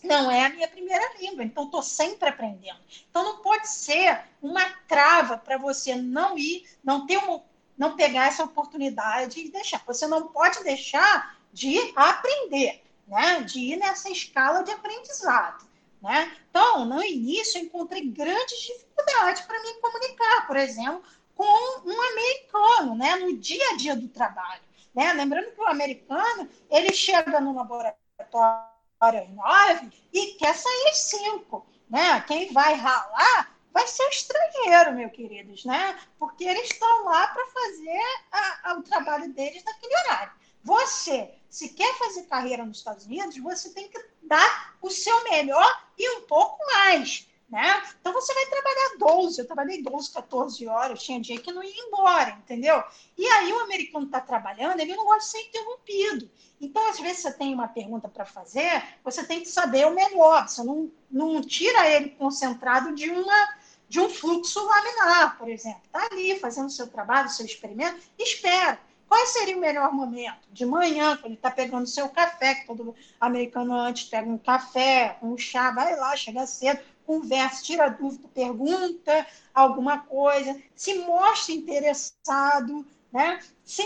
Não 0.03 0.31
é 0.31 0.45
a 0.45 0.49
minha 0.49 0.67
primeira 0.67 1.13
língua, 1.19 1.43
então 1.43 1.65
estou 1.65 1.83
sempre 1.83 2.29
aprendendo. 2.29 2.79
Então 3.09 3.23
não 3.23 3.37
pode 3.41 3.67
ser 3.67 4.21
uma 4.41 4.63
trava 4.87 5.37
para 5.37 5.57
você 5.57 5.95
não 5.95 6.37
ir, 6.37 6.65
não 6.83 7.05
ter 7.05 7.17
uma, 7.17 7.43
não 7.77 7.95
pegar 7.95 8.27
essa 8.27 8.43
oportunidade 8.43 9.39
e 9.39 9.51
deixar. 9.51 9.83
Você 9.85 10.07
não 10.07 10.27
pode 10.27 10.63
deixar 10.63 11.37
de 11.51 11.77
aprender, 11.95 12.81
né? 13.07 13.41
De 13.41 13.59
ir 13.59 13.77
nessa 13.77 14.09
escala 14.09 14.63
de 14.63 14.71
aprendizado. 14.71 15.67
Né? 16.01 16.31
Então, 16.49 16.85
no 16.85 17.03
início, 17.03 17.59
eu 17.59 17.65
encontrei 17.65 18.07
grandes 18.07 18.57
dificuldades 18.61 19.41
para 19.41 19.61
me 19.61 19.73
comunicar, 19.81 20.47
por 20.47 20.55
exemplo, 20.55 21.03
com 21.35 21.43
um 21.85 22.01
americano, 22.11 22.95
né? 22.95 23.15
no 23.17 23.35
dia 23.35 23.71
a 23.71 23.75
dia 23.75 23.95
do 23.95 24.07
trabalho. 24.07 24.61
Né? 24.95 25.11
Lembrando 25.13 25.51
que 25.51 25.59
o 25.61 25.67
americano 25.67 26.49
ele 26.69 26.93
chega 26.93 27.41
no 27.41 27.53
laboratório 27.53 28.78
às 28.99 29.29
nove 29.29 29.89
e 30.11 30.33
quer 30.33 30.53
sair 30.53 30.93
cinco. 30.93 31.65
Né? 31.89 32.21
Quem 32.27 32.51
vai 32.51 32.73
ralar 32.73 33.55
vai 33.71 33.87
ser 33.87 34.03
o 34.03 34.09
estrangeiro, 34.09 34.93
meus 34.93 35.11
queridos, 35.11 35.65
né? 35.65 35.97
porque 36.17 36.43
eles 36.43 36.69
estão 36.69 37.05
lá 37.05 37.27
para 37.27 37.45
fazer 37.47 38.03
a, 38.31 38.71
a, 38.71 38.73
o 38.75 38.83
trabalho 38.83 39.31
deles 39.33 39.63
naquele 39.63 39.95
horário. 39.99 40.33
Você, 40.63 41.33
se 41.49 41.69
quer 41.69 41.97
fazer 41.97 42.23
carreira 42.23 42.65
nos 42.65 42.79
Estados 42.79 43.05
Unidos, 43.05 43.37
você 43.37 43.69
tem 43.69 43.87
que 43.87 43.99
dar 44.23 44.75
o 44.81 44.89
seu 44.89 45.23
melhor 45.23 45.83
e 45.97 46.17
um 46.17 46.21
pouco 46.23 46.57
mais. 46.73 47.28
Né? 47.49 47.83
Então 47.99 48.13
você 48.13 48.31
vai 48.31 48.45
trabalhar 48.45 48.97
12, 48.99 49.39
eu 49.39 49.47
trabalhei 49.47 49.81
12, 49.81 50.11
14 50.13 50.67
horas, 50.67 51.01
tinha 51.01 51.19
dia 51.19 51.39
que 51.39 51.51
não 51.51 51.63
ia 51.63 51.87
embora, 51.87 52.31
entendeu? 52.31 52.83
E 53.17 53.25
aí 53.25 53.51
o 53.51 53.61
americano 53.61 54.05
está 54.05 54.21
trabalhando, 54.21 54.79
ele 54.79 54.95
não 54.95 55.03
gosta 55.03 55.19
de 55.21 55.25
ser 55.25 55.47
interrompido. 55.47 56.29
Então, 56.61 56.89
às 56.89 56.99
vezes, 56.99 57.21
você 57.21 57.31
tem 57.31 57.53
uma 57.53 57.67
pergunta 57.67 58.07
para 58.07 58.25
fazer, 58.25 58.83
você 59.03 59.23
tem 59.23 59.39
que 59.39 59.47
saber 59.47 59.87
o 59.87 59.95
melhor, 59.95 60.47
você 60.47 60.63
não, 60.63 60.91
não 61.09 61.41
tira 61.41 61.89
ele 61.89 62.09
concentrado 62.11 62.93
de 62.93 63.09
uma 63.09 63.59
de 63.87 63.99
um 63.99 64.07
fluxo 64.07 64.63
laminar, 64.63 65.35
por 65.39 65.49
exemplo. 65.49 65.81
Está 65.83 66.07
ali 66.11 66.37
fazendo 66.37 66.69
seu 66.69 66.87
trabalho, 66.87 67.27
seu 67.27 67.43
experimento, 67.43 67.99
espera. 68.19 68.79
Qual 69.07 69.25
seria 69.25 69.57
o 69.57 69.59
melhor 69.59 69.91
momento? 69.91 70.47
De 70.51 70.63
manhã, 70.63 71.17
quando 71.17 71.25
ele 71.25 71.33
está 71.33 71.49
pegando 71.49 71.87
seu 71.87 72.07
café, 72.09 72.53
que 72.53 72.67
todo 72.67 72.95
americano 73.19 73.73
antes 73.73 74.07
pega 74.07 74.29
um 74.29 74.37
café, 74.37 75.17
um 75.23 75.35
chá, 75.35 75.71
vai 75.71 75.95
lá, 75.95 76.15
chega 76.15 76.45
cedo, 76.45 76.79
conversa, 77.09 77.63
tira 77.63 77.89
dúvida, 77.89 78.27
pergunta 78.27 79.25
alguma 79.51 79.97
coisa, 80.01 80.55
se 80.75 80.93
mostra 80.99 81.55
interessado, 81.55 82.85
né? 83.11 83.43
Você 83.65 83.83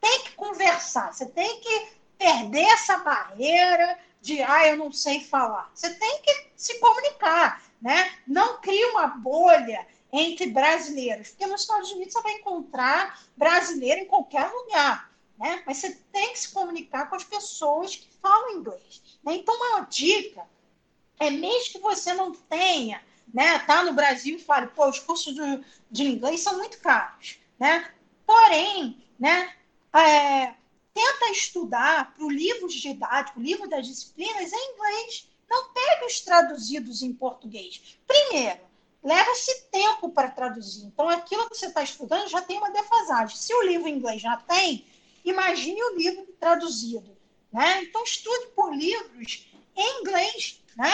tem 0.00 0.24
que 0.24 0.32
conversar, 0.32 1.14
você 1.14 1.24
tem 1.24 1.60
que 1.60 1.92
perder 2.18 2.64
essa 2.64 2.98
barreira 2.98 3.96
de, 4.20 4.42
ah, 4.42 4.66
eu 4.66 4.76
não 4.76 4.90
sei 4.90 5.20
falar. 5.20 5.70
Você 5.72 5.94
tem 5.94 6.20
que 6.22 6.48
se 6.56 6.80
comunicar, 6.80 7.62
né? 7.80 8.12
Não 8.26 8.60
cria 8.60 8.90
uma 8.90 9.06
bolha 9.06 9.86
entre 10.12 10.48
brasileiros, 10.48 11.28
porque 11.28 11.46
nos 11.46 11.60
Estados 11.60 11.92
Unidos 11.92 12.12
você 12.12 12.22
vai 12.22 12.32
encontrar 12.32 13.22
brasileiro 13.36 14.00
em 14.00 14.06
qualquer 14.06 14.50
lugar, 14.50 15.12
né? 15.38 15.62
Mas 15.64 15.76
você 15.76 15.92
tem 16.10 16.32
que 16.32 16.40
se 16.40 16.52
comunicar 16.52 17.08
com 17.08 17.14
as 17.14 17.22
pessoas 17.22 17.94
que 17.94 18.08
falam 18.20 18.58
inglês. 18.58 19.00
Né? 19.22 19.36
Então, 19.36 19.54
uma 19.54 19.82
dica 19.82 20.44
é 21.26 21.30
mesmo 21.30 21.72
que 21.72 21.78
você 21.78 22.12
não 22.12 22.32
tenha, 22.32 23.00
né? 23.32 23.58
Tá 23.60 23.84
no 23.84 23.92
Brasil 23.92 24.36
e 24.36 24.42
fale, 24.42 24.66
pô, 24.68 24.88
os 24.88 24.98
cursos 24.98 25.34
de, 25.34 25.64
de 25.90 26.04
inglês 26.04 26.40
são 26.40 26.56
muito 26.58 26.78
caros, 26.78 27.38
né? 27.58 27.92
Porém, 28.26 29.00
né? 29.18 29.54
É, 29.94 30.54
tenta 30.92 31.30
estudar 31.30 32.12
para 32.14 32.24
o 32.24 32.30
livro 32.30 32.66
didático, 32.66 33.38
o 33.38 33.42
livro 33.42 33.68
das 33.68 33.86
disciplinas 33.86 34.52
em 34.52 34.74
inglês. 34.74 35.28
Não 35.48 35.72
pegue 35.72 36.06
os 36.06 36.20
traduzidos 36.22 37.02
em 37.02 37.12
português. 37.12 37.98
Primeiro, 38.06 38.60
leva-se 39.02 39.64
tempo 39.70 40.08
para 40.08 40.30
traduzir. 40.30 40.86
Então, 40.86 41.08
aquilo 41.08 41.48
que 41.48 41.56
você 41.56 41.66
está 41.66 41.82
estudando 41.82 42.28
já 42.28 42.40
tem 42.40 42.56
uma 42.56 42.70
defasagem. 42.70 43.36
Se 43.36 43.54
o 43.54 43.62
livro 43.62 43.86
em 43.86 43.96
inglês 43.96 44.20
já 44.20 44.38
tem, 44.38 44.86
imagine 45.24 45.82
o 45.82 45.96
livro 45.96 46.26
traduzido. 46.40 47.16
Né? 47.52 47.82
Então, 47.82 48.02
estude 48.02 48.46
por 48.56 48.74
livros 48.74 49.51
em 49.76 50.00
inglês. 50.00 50.62
Né? 50.76 50.92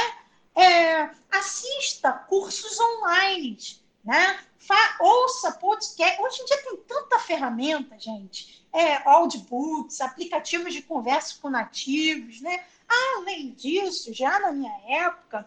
É, 0.55 1.11
assista 1.31 2.13
cursos 2.13 2.79
online. 2.79 3.59
Né? 4.05 4.39
Fa 4.59 4.97
ouça 5.01 5.53
podcast. 5.53 6.21
Hoje 6.21 6.43
em 6.43 6.45
dia 6.45 6.63
tem 6.63 6.77
tanta 6.79 7.19
ferramenta, 7.19 7.99
gente. 7.99 8.67
É, 8.73 9.09
audiobooks, 9.09 10.01
aplicativos 10.01 10.73
de 10.73 10.83
conversa 10.83 11.37
com 11.41 11.49
nativos. 11.49 12.41
Né? 12.41 12.65
Além 12.89 13.53
disso, 13.53 14.13
já 14.13 14.39
na 14.41 14.53
minha 14.53 14.73
época, 14.89 15.47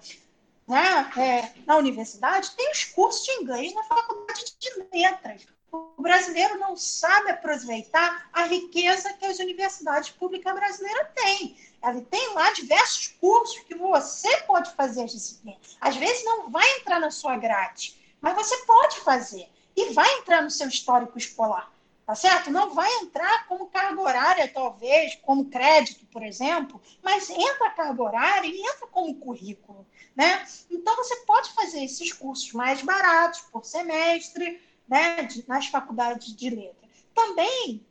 né, 0.67 1.11
é, 1.17 1.53
na 1.65 1.77
universidade, 1.77 2.51
tem 2.51 2.71
os 2.71 2.85
cursos 2.85 3.25
de 3.25 3.31
inglês 3.41 3.73
na 3.73 3.83
faculdade 3.83 4.55
de 4.59 4.87
letras. 4.93 5.45
O 5.71 6.01
brasileiro 6.01 6.57
não 6.57 6.75
sabe 6.75 7.31
aproveitar 7.31 8.29
a 8.33 8.43
riqueza 8.43 9.13
que 9.13 9.25
as 9.25 9.39
universidades 9.39 10.09
públicas 10.09 10.53
brasileiras 10.53 11.07
têm. 11.15 11.55
Ela 11.81 12.01
tem 12.01 12.33
lá 12.33 12.51
diversos 12.51 13.07
cursos 13.19 13.59
que 13.59 13.75
você 13.75 14.41
pode 14.41 14.73
fazer 14.75 15.03
as 15.03 15.11
disciplinas. 15.11 15.77
Às 15.79 15.95
vezes 15.95 16.25
não 16.25 16.49
vai 16.49 16.69
entrar 16.77 16.99
na 16.99 17.09
sua 17.09 17.37
grade, 17.37 17.97
mas 18.19 18.35
você 18.35 18.57
pode 18.65 18.99
fazer. 18.99 19.47
E 19.75 19.93
vai 19.93 20.11
entrar 20.17 20.41
no 20.41 20.51
seu 20.51 20.67
histórico 20.67 21.17
escolar 21.17 21.71
tá 22.11 22.15
certo? 22.15 22.51
Não 22.51 22.73
vai 22.73 22.91
entrar 22.97 23.47
como 23.47 23.67
carga 23.67 24.01
horária, 24.01 24.51
talvez, 24.53 25.15
como 25.21 25.49
crédito, 25.49 26.05
por 26.07 26.21
exemplo, 26.23 26.81
mas 27.01 27.29
entra 27.29 27.69
carga 27.69 28.03
horária 28.03 28.47
e 28.47 28.59
entra 28.59 28.87
como 28.87 29.15
currículo, 29.15 29.87
né? 30.13 30.45
Então, 30.69 30.93
você 30.97 31.15
pode 31.25 31.53
fazer 31.53 31.85
esses 31.85 32.11
cursos 32.11 32.51
mais 32.51 32.81
baratos 32.81 33.39
por 33.51 33.63
semestre, 33.63 34.59
né, 34.91 35.27
nas 35.47 35.67
faculdades 35.67 36.35
de 36.35 36.49
letra. 36.49 36.89
Também 37.15 37.81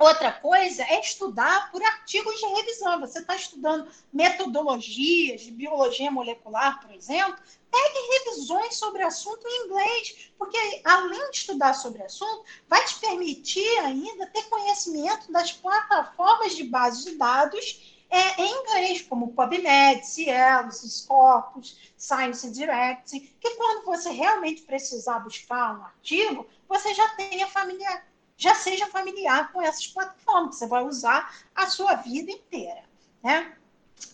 Outra 0.00 0.32
coisa 0.32 0.82
é 0.84 0.98
estudar 0.98 1.70
por 1.70 1.82
artigos 1.82 2.34
de 2.40 2.46
revisão. 2.46 3.00
Você 3.00 3.18
está 3.18 3.36
estudando 3.36 3.86
metodologias 4.10 5.42
de 5.42 5.50
biologia 5.50 6.10
molecular, 6.10 6.80
por 6.80 6.90
exemplo, 6.94 7.36
pegue 7.70 8.18
revisões 8.18 8.76
sobre 8.76 9.02
assunto 9.02 9.46
em 9.46 9.66
inglês, 9.66 10.32
porque 10.38 10.56
além 10.86 11.30
de 11.30 11.36
estudar 11.36 11.74
sobre 11.74 12.02
assunto, 12.02 12.46
vai 12.66 12.82
te 12.86 12.98
permitir 12.98 13.78
ainda 13.80 14.26
ter 14.28 14.44
conhecimento 14.44 15.30
das 15.30 15.52
plataformas 15.52 16.56
de 16.56 16.64
base 16.64 17.04
de 17.04 17.18
dados 17.18 17.89
é, 18.10 18.42
em 18.42 18.60
inglês, 18.60 19.02
como 19.02 19.32
PubMed, 19.32 20.06
Cielos, 20.06 20.80
Scopus, 20.80 21.78
Science 21.96 22.50
Direct, 22.50 23.20
que 23.40 23.50
quando 23.56 23.84
você 23.84 24.10
realmente 24.10 24.62
precisar 24.62 25.20
buscar 25.20 25.78
um 25.78 25.84
artigo, 25.84 26.46
você 26.68 26.92
já 26.94 27.08
tenha 27.10 27.46
familiar 27.46 28.10
já 28.40 28.54
seja 28.54 28.86
familiar 28.86 29.52
com 29.52 29.60
essas 29.60 29.86
plataformas, 29.86 30.56
você 30.56 30.66
vai 30.66 30.82
usar 30.82 31.30
a 31.54 31.66
sua 31.66 31.96
vida 31.96 32.30
inteira. 32.30 32.82
Né? 33.22 33.54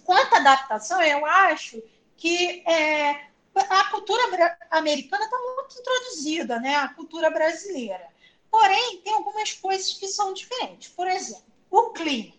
Quanto 0.04 0.34
à 0.34 0.38
adaptação, 0.38 1.00
eu 1.00 1.24
acho 1.24 1.80
que 2.16 2.60
é, 2.68 3.28
a 3.54 3.84
cultura 3.92 4.20
americana 4.72 5.24
está 5.24 5.38
muito 5.38 5.78
introduzida, 5.78 6.58
né? 6.58 6.74
a 6.74 6.88
cultura 6.88 7.30
brasileira. 7.30 8.08
Porém, 8.50 9.00
tem 9.02 9.14
algumas 9.14 9.52
coisas 9.52 9.92
que 9.92 10.08
são 10.08 10.34
diferentes. 10.34 10.88
Por 10.88 11.06
exemplo, 11.06 11.44
o 11.70 11.90
clima. 11.90 12.34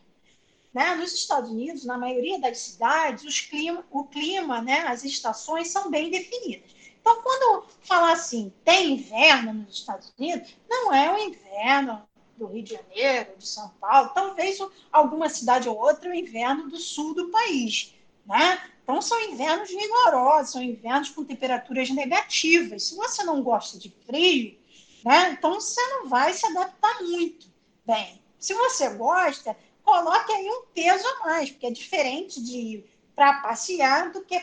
Né? 0.73 0.95
Nos 0.95 1.13
Estados 1.13 1.49
Unidos, 1.49 1.85
na 1.85 1.97
maioria 1.97 2.39
das 2.39 2.59
cidades, 2.59 3.41
clima, 3.41 3.83
o 3.89 4.03
clima, 4.03 4.61
né, 4.61 4.81
as 4.87 5.03
estações 5.03 5.69
são 5.69 5.89
bem 5.89 6.11
definidas. 6.11 6.71
Então, 6.99 7.21
quando 7.21 7.65
falar 7.81 8.11
assim, 8.11 8.51
tem 8.65 8.93
inverno 8.93 9.53
nos 9.53 9.75
Estados 9.75 10.13
Unidos, 10.19 10.55
não 10.69 10.93
é 10.93 11.13
o 11.13 11.17
inverno 11.17 12.01
do 12.37 12.47
Rio 12.47 12.63
de 12.63 12.73
Janeiro, 12.73 13.37
de 13.37 13.47
São 13.47 13.69
Paulo, 13.79 14.11
talvez 14.13 14.59
alguma 14.91 15.29
cidade 15.29 15.69
ou 15.69 15.77
outra, 15.77 16.09
o 16.09 16.13
inverno 16.13 16.69
do 16.69 16.77
sul 16.77 17.15
do 17.15 17.29
país, 17.29 17.95
né? 18.25 18.61
Então, 18.83 19.01
são 19.01 19.21
invernos 19.21 19.69
rigorosos, 19.69 20.51
são 20.51 20.61
invernos 20.61 21.09
com 21.09 21.23
temperaturas 21.23 21.89
negativas. 21.89 22.83
Se 22.83 22.95
você 22.95 23.23
não 23.23 23.41
gosta 23.41 23.77
de 23.77 23.89
frio, 24.05 24.57
né, 25.03 25.31
então 25.31 25.55
você 25.55 25.81
não 25.87 26.07
vai 26.07 26.33
se 26.33 26.45
adaptar 26.45 27.01
muito 27.03 27.47
bem. 27.85 28.21
Se 28.37 28.53
você 28.53 28.89
gosta, 28.95 29.57
coloque 29.87 30.33
aí 30.33 30.49
um 30.49 30.65
peso 30.75 31.07
a 31.07 31.19
mais, 31.25 31.49
porque 31.49 31.67
é 31.67 31.71
diferente 31.71 32.43
de 32.43 32.57
ir 32.57 32.91
para 33.15 33.35
passear 33.35 34.11
do 34.11 34.21
que 34.21 34.37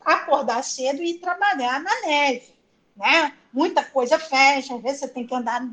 acordar 0.00 0.64
cedo 0.64 1.00
e 1.04 1.20
trabalhar 1.20 1.80
na 1.80 2.00
neve, 2.00 2.52
né? 2.96 3.32
Muita 3.52 3.84
coisa 3.84 4.18
fecha, 4.18 4.74
às 4.74 4.82
vezes 4.82 4.98
você 4.98 5.08
tem 5.08 5.24
que 5.24 5.32
andar, 5.32 5.68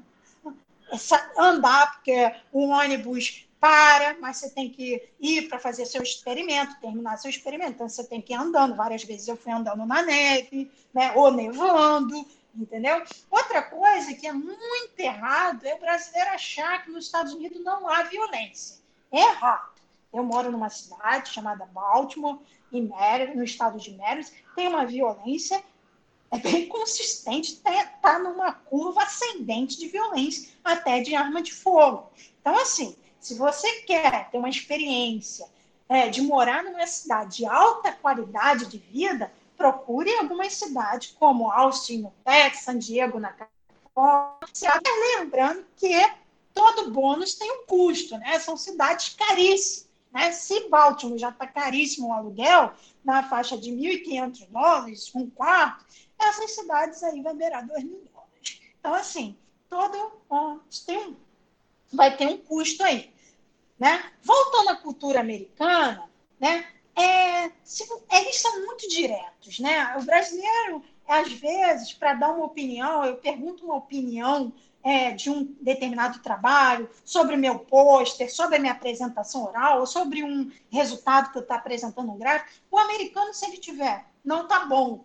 andar 1.35 1.93
porque 1.93 2.35
o 2.53 2.67
ônibus 2.67 3.47
para, 3.59 4.15
mas 4.19 4.38
você 4.38 4.51
tem 4.51 4.69
que 4.69 5.09
ir 5.19 5.49
para 5.49 5.57
fazer 5.57 5.88
seu 5.88 6.03
experimento, 6.03 6.79
terminar 6.79 7.17
seu 7.17 7.31
experimento, 7.31 7.71
então 7.71 7.89
você 7.89 8.03
tem 8.03 8.21
que 8.21 8.31
ir 8.31 8.35
andando. 8.35 8.75
Várias 8.75 9.03
vezes 9.03 9.27
eu 9.27 9.35
fui 9.35 9.51
andando 9.51 9.88
na 9.88 10.03
neve, 10.03 10.71
né? 10.93 11.13
Ou 11.15 11.31
nevando, 11.31 12.13
entendeu? 12.55 13.03
Outra 13.31 13.63
coisa 13.63 14.13
que 14.13 14.27
é 14.27 14.33
muito 14.33 14.99
errado 14.99 15.65
é 15.65 15.73
o 15.73 15.79
brasileiro 15.79 16.29
achar 16.29 16.83
que 16.83 16.91
nos 16.91 17.05
Estados 17.05 17.33
Unidos 17.33 17.63
não 17.63 17.89
há 17.89 18.03
violência. 18.03 18.85
Errado. 19.19 19.73
Eu 20.13 20.23
moro 20.23 20.51
numa 20.51 20.69
cidade 20.69 21.30
chamada 21.30 21.65
Baltimore, 21.65 22.39
em 22.71 22.88
Maryland, 22.88 23.38
no 23.38 23.43
estado 23.43 23.80
de 23.80 23.95
Maryland, 23.95 24.32
tem 24.56 24.67
uma 24.67 24.86
violência 24.86 25.63
é 26.32 26.39
bem 26.39 26.67
consistente, 26.69 27.54
está 27.54 27.86
tá 28.01 28.19
numa 28.19 28.51
curva 28.51 29.04
ascendente 29.04 29.78
de 29.78 29.88
violência, 29.88 30.51
até 30.63 31.01
de 31.01 31.15
arma 31.15 31.41
de 31.41 31.54
fogo. 31.54 32.10
Então, 32.41 32.56
assim, 32.60 32.95
se 33.19 33.36
você 33.36 33.82
quer 33.82 34.30
ter 34.30 34.38
uma 34.38 34.49
experiência 34.49 35.47
é, 35.88 36.10
de 36.10 36.21
morar 36.21 36.63
numa 36.63 36.86
cidade 36.88 37.38
de 37.38 37.45
alta 37.45 37.91
qualidade 37.91 38.65
de 38.67 38.78
vida, 38.78 39.32
procure 39.58 40.13
algumas 40.17 40.54
cidades 40.54 41.15
como 41.17 41.51
Austin, 41.51 42.01
no 42.01 42.13
Texas, 42.23 42.63
San 42.63 42.78
Diego, 42.78 43.19
na 43.19 43.32
Califórnia. 43.32 44.82
Lembrando 45.19 45.65
que 45.78 45.93
todo 46.56 46.89
bônus 46.89 47.36
tem 47.36 47.52
um 47.52 47.65
custo, 47.65 48.18
né? 48.18 48.39
São 48.39 48.58
cidades 48.58 49.13
caríssimas. 49.13 49.86
Né? 50.12 50.32
Se 50.32 50.70
Baltimore 50.70 51.20
já 51.20 51.30
está 51.30 51.46
caríssimo 51.46 52.08
o 52.08 52.13
aluguel, 52.13 52.74
na 53.04 53.22
faixa 53.24 53.58
de 53.58 53.70
1.500 53.70 54.48
dólares, 54.50 55.12
um 55.13 55.30
quarto, 55.30 55.86
essas 56.18 56.52
cidades 56.52 57.04
aí 57.04 57.22
vai 57.22 57.36
beirar 57.36 57.68
2 57.68 57.84
mil 57.84 58.02
dólares. 58.12 58.62
Então, 58.80 58.94
assim, 58.94 59.38
todo 59.70 60.13
ó, 60.30 60.58
tem, 60.86 61.18
vai 61.91 62.15
ter 62.15 62.28
um 62.28 62.38
custo 62.38 62.82
aí. 62.82 63.13
Né? 63.78 64.10
Voltando 64.24 64.70
à 64.70 64.76
cultura 64.78 65.20
americana, 65.20 66.10
né? 66.39 66.65
É, 66.96 67.52
se, 67.62 67.86
eles 68.10 68.38
são 68.38 68.65
muito 68.65 68.88
diretos. 68.88 69.60
Né? 69.60 69.98
O 69.98 70.04
brasileiro, 70.06 70.82
às 71.06 71.30
vezes, 71.34 71.91
para 71.91 72.13
dar 72.13 72.32
uma 72.32 72.46
opinião, 72.46 73.04
eu 73.04 73.18
pergunto 73.18 73.65
uma 73.65 73.76
opinião 73.76 74.54
é, 74.86 75.12
de 75.12 75.32
um 75.32 75.56
determinado 75.60 76.19
trabalho, 76.19 76.88
sobre 77.04 77.36
meu 77.36 77.58
pôster, 77.58 78.32
sobre 78.32 78.58
a 78.58 78.60
minha 78.60 78.71
apresentação 78.71 79.43
oral, 79.43 79.80
ou 79.80 79.88
sobre 79.88 80.24
um 80.24 80.52
resultado 80.71 81.32
que 81.32 81.39
eu 81.39 81.41
estou 81.41 81.58
apresentando 81.58 82.06
no 82.06 82.13
gráfico, 82.13 82.52
o 82.69 82.78
americano, 82.78 83.34
se 83.34 83.48
ele 83.48 83.58
tiver, 83.58 84.06
não 84.24 84.43
está 84.43 84.65
bom, 84.65 85.04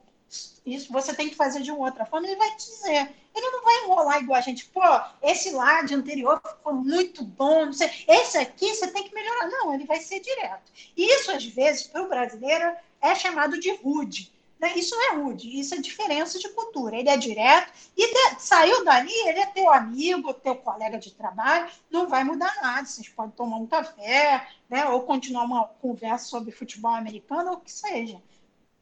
isso 0.66 0.92
você 0.92 1.14
tem 1.14 1.30
que 1.30 1.34
fazer 1.34 1.62
de 1.62 1.72
uma 1.72 1.86
outra 1.86 2.04
forma, 2.04 2.26
ele 2.26 2.36
vai 2.36 2.50
te 2.50 2.66
dizer. 2.66 3.14
Ele 3.34 3.50
não 3.50 3.64
vai 3.64 3.84
enrolar 3.84 4.22
igual 4.22 4.38
a 4.38 4.42
gente, 4.42 4.66
pô, 4.66 4.82
esse 5.22 5.50
lá 5.50 5.82
de 5.82 5.94
anterior 5.94 6.40
ficou 6.44 6.74
muito 6.74 7.24
bom, 7.24 7.72
sei, 7.72 7.88
esse 8.06 8.36
aqui 8.36 8.74
você 8.74 8.88
tem 8.88 9.04
que 9.04 9.14
melhorar. 9.14 9.48
Não, 9.48 9.72
ele 9.72 9.86
vai 9.86 10.00
ser 10.00 10.20
direto. 10.20 10.70
Isso, 10.96 11.32
às 11.32 11.44
vezes, 11.44 11.84
para 11.84 12.02
o 12.02 12.08
brasileiro, 12.08 12.76
é 13.00 13.14
chamado 13.14 13.58
de 13.58 13.74
rude. 13.76 14.32
Né? 14.60 14.74
Isso 14.76 14.94
não 14.94 15.12
é 15.12 15.14
rude, 15.16 15.58
isso 15.58 15.74
é 15.74 15.78
diferença 15.78 16.38
de 16.38 16.48
cultura. 16.50 16.96
Ele 16.96 17.08
é 17.08 17.16
direto 17.16 17.72
e 17.96 18.06
de, 18.06 18.40
saiu 18.40 18.84
dali, 18.84 19.12
ele 19.26 19.40
é 19.40 19.46
teu 19.46 19.72
amigo, 19.72 20.34
teu 20.34 20.54
colega 20.54 20.98
de 20.98 21.12
trabalho, 21.12 21.70
não 21.90 22.08
vai 22.08 22.22
mudar 22.24 22.54
nada. 22.60 22.86
Vocês 22.86 23.08
podem 23.08 23.32
tomar 23.32 23.56
um 23.56 23.66
café, 23.66 24.46
né? 24.68 24.86
ou 24.86 25.02
continuar 25.02 25.44
uma 25.44 25.64
conversa 25.64 26.26
sobre 26.26 26.52
futebol 26.52 26.94
americano, 26.94 27.50
ou 27.50 27.56
o 27.56 27.60
que 27.60 27.72
seja 27.72 28.20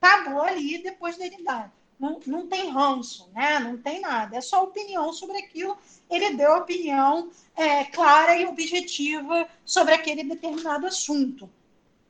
acabou 0.00 0.42
ali 0.42 0.82
depois 0.82 1.16
dele 1.16 1.42
dar. 1.42 1.72
Não, 1.98 2.20
não 2.26 2.46
tem 2.46 2.70
ranço, 2.70 3.28
né? 3.34 3.58
não 3.58 3.76
tem 3.76 4.00
nada, 4.00 4.36
é 4.36 4.40
só 4.40 4.62
opinião 4.62 5.12
sobre 5.12 5.38
aquilo. 5.38 5.76
Ele 6.08 6.34
deu 6.34 6.56
opinião 6.56 7.30
é, 7.56 7.84
clara 7.86 8.36
e 8.36 8.46
objetiva 8.46 9.48
sobre 9.64 9.94
aquele 9.94 10.22
determinado 10.22 10.86
assunto. 10.86 11.50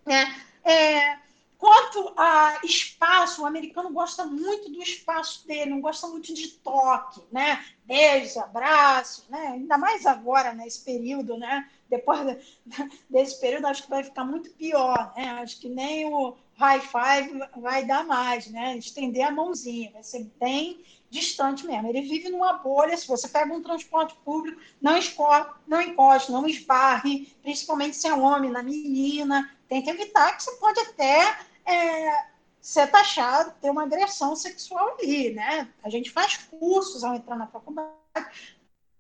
Né? 0.05 0.35
É, 0.63 1.19
quanto 1.59 2.15
a 2.17 2.61
espaço, 2.65 3.43
o 3.43 3.47
americano 3.47 3.91
gosta 3.91 4.25
muito 4.25 4.71
do 4.71 4.81
espaço 4.81 5.47
dele, 5.47 5.73
não 5.73 5.81
gosta 5.81 6.07
muito 6.07 6.33
de 6.33 6.49
toque, 6.49 7.21
né? 7.31 7.65
Beijos, 7.85 8.37
abraços, 8.37 9.29
né? 9.29 9.49
Ainda 9.49 9.77
mais 9.77 10.07
agora, 10.07 10.55
nesse 10.55 10.85
período, 10.85 11.37
né? 11.37 11.69
Depois 11.91 12.21
desse 13.11 13.41
período, 13.41 13.67
acho 13.67 13.83
que 13.83 13.91
vai 13.91 14.05
ficar 14.05 14.25
muito 14.25 14.51
pior, 14.51 15.13
né? 15.17 15.31
Acho 15.43 15.61
que 15.61 15.69
nem 15.69 16.07
o, 16.07 16.37
high 16.59 16.81
five 16.81 17.39
vai 17.57 17.85
dar 17.85 18.05
mais, 18.05 18.49
né? 18.51 18.77
Estender 18.77 19.25
a 19.25 19.31
mãozinha, 19.31 19.93
vai 19.93 20.03
ser 20.03 20.29
bem 20.41 20.85
distante 21.09 21.65
mesmo. 21.65 21.89
Ele 21.89 22.03
vive 22.03 22.29
numa 22.29 22.55
bolha. 22.55 22.97
Se 22.97 23.07
você 23.07 23.29
pega 23.29 23.55
um 23.55 23.63
transporte 23.63 24.15
público, 24.25 24.61
não, 24.83 24.97
escorre, 24.99 25.47
não 25.67 25.81
encoste, 25.81 26.33
não 26.33 26.47
esbarre, 26.47 27.33
principalmente 27.43 27.97
se 27.97 28.09
é 28.09 28.13
homem, 28.13 28.51
na 28.51 28.63
menina. 28.63 29.49
Tem 29.69 29.83
que 29.83 29.91
evitar 29.91 30.37
que 30.37 30.43
você 30.43 30.53
pode 30.57 30.81
até 30.81 31.39
é, 31.69 32.27
ser 32.61 32.87
taxado, 32.89 33.55
ter 33.61 33.71
uma 33.71 33.85
agressão 33.85 34.35
sexual 34.35 34.97
ali, 34.99 35.31
né? 35.31 35.73
A 35.83 35.89
gente 35.89 36.11
faz 36.11 36.37
cursos 36.37 37.05
ao 37.05 37.15
entrar 37.15 37.37
na 37.37 37.47
faculdade 37.47 37.93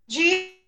de 0.06 0.58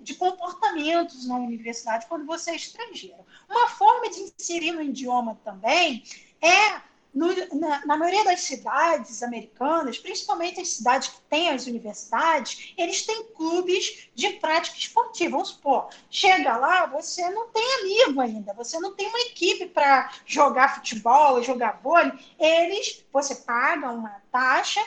de 0.00 0.14
comportamentos 0.14 1.26
na 1.26 1.36
universidade 1.36 2.06
quando 2.06 2.24
você 2.24 2.52
é 2.52 2.56
estrangeiro. 2.56 3.24
Uma 3.48 3.68
forma 3.68 4.08
de 4.08 4.20
inserir 4.20 4.72
no 4.72 4.80
idioma 4.80 5.38
também 5.44 6.02
é, 6.40 6.80
no, 7.18 7.58
na, 7.58 7.84
na, 7.84 7.96
maioria 7.96 8.24
das 8.24 8.42
cidades 8.42 9.24
americanas, 9.24 9.98
principalmente 9.98 10.60
as 10.60 10.68
cidades 10.68 11.08
que 11.08 11.20
têm 11.22 11.50
as 11.50 11.66
universidades, 11.66 12.72
eles 12.78 13.04
têm 13.04 13.24
clubes 13.34 14.08
de 14.14 14.34
prática 14.34 14.78
esportiva. 14.78 15.32
Vamos 15.32 15.48
supor, 15.48 15.88
chega 16.08 16.56
lá, 16.56 16.86
você 16.86 17.28
não 17.30 17.48
tem 17.48 17.80
amigo 17.80 18.20
ainda, 18.20 18.54
você 18.54 18.78
não 18.78 18.94
tem 18.94 19.08
uma 19.08 19.20
equipe 19.22 19.66
para 19.66 20.12
jogar 20.24 20.76
futebol, 20.76 21.42
jogar 21.42 21.80
vôlei. 21.82 22.12
Eles, 22.38 23.04
você 23.12 23.34
paga 23.34 23.90
uma 23.90 24.22
taxa 24.30 24.80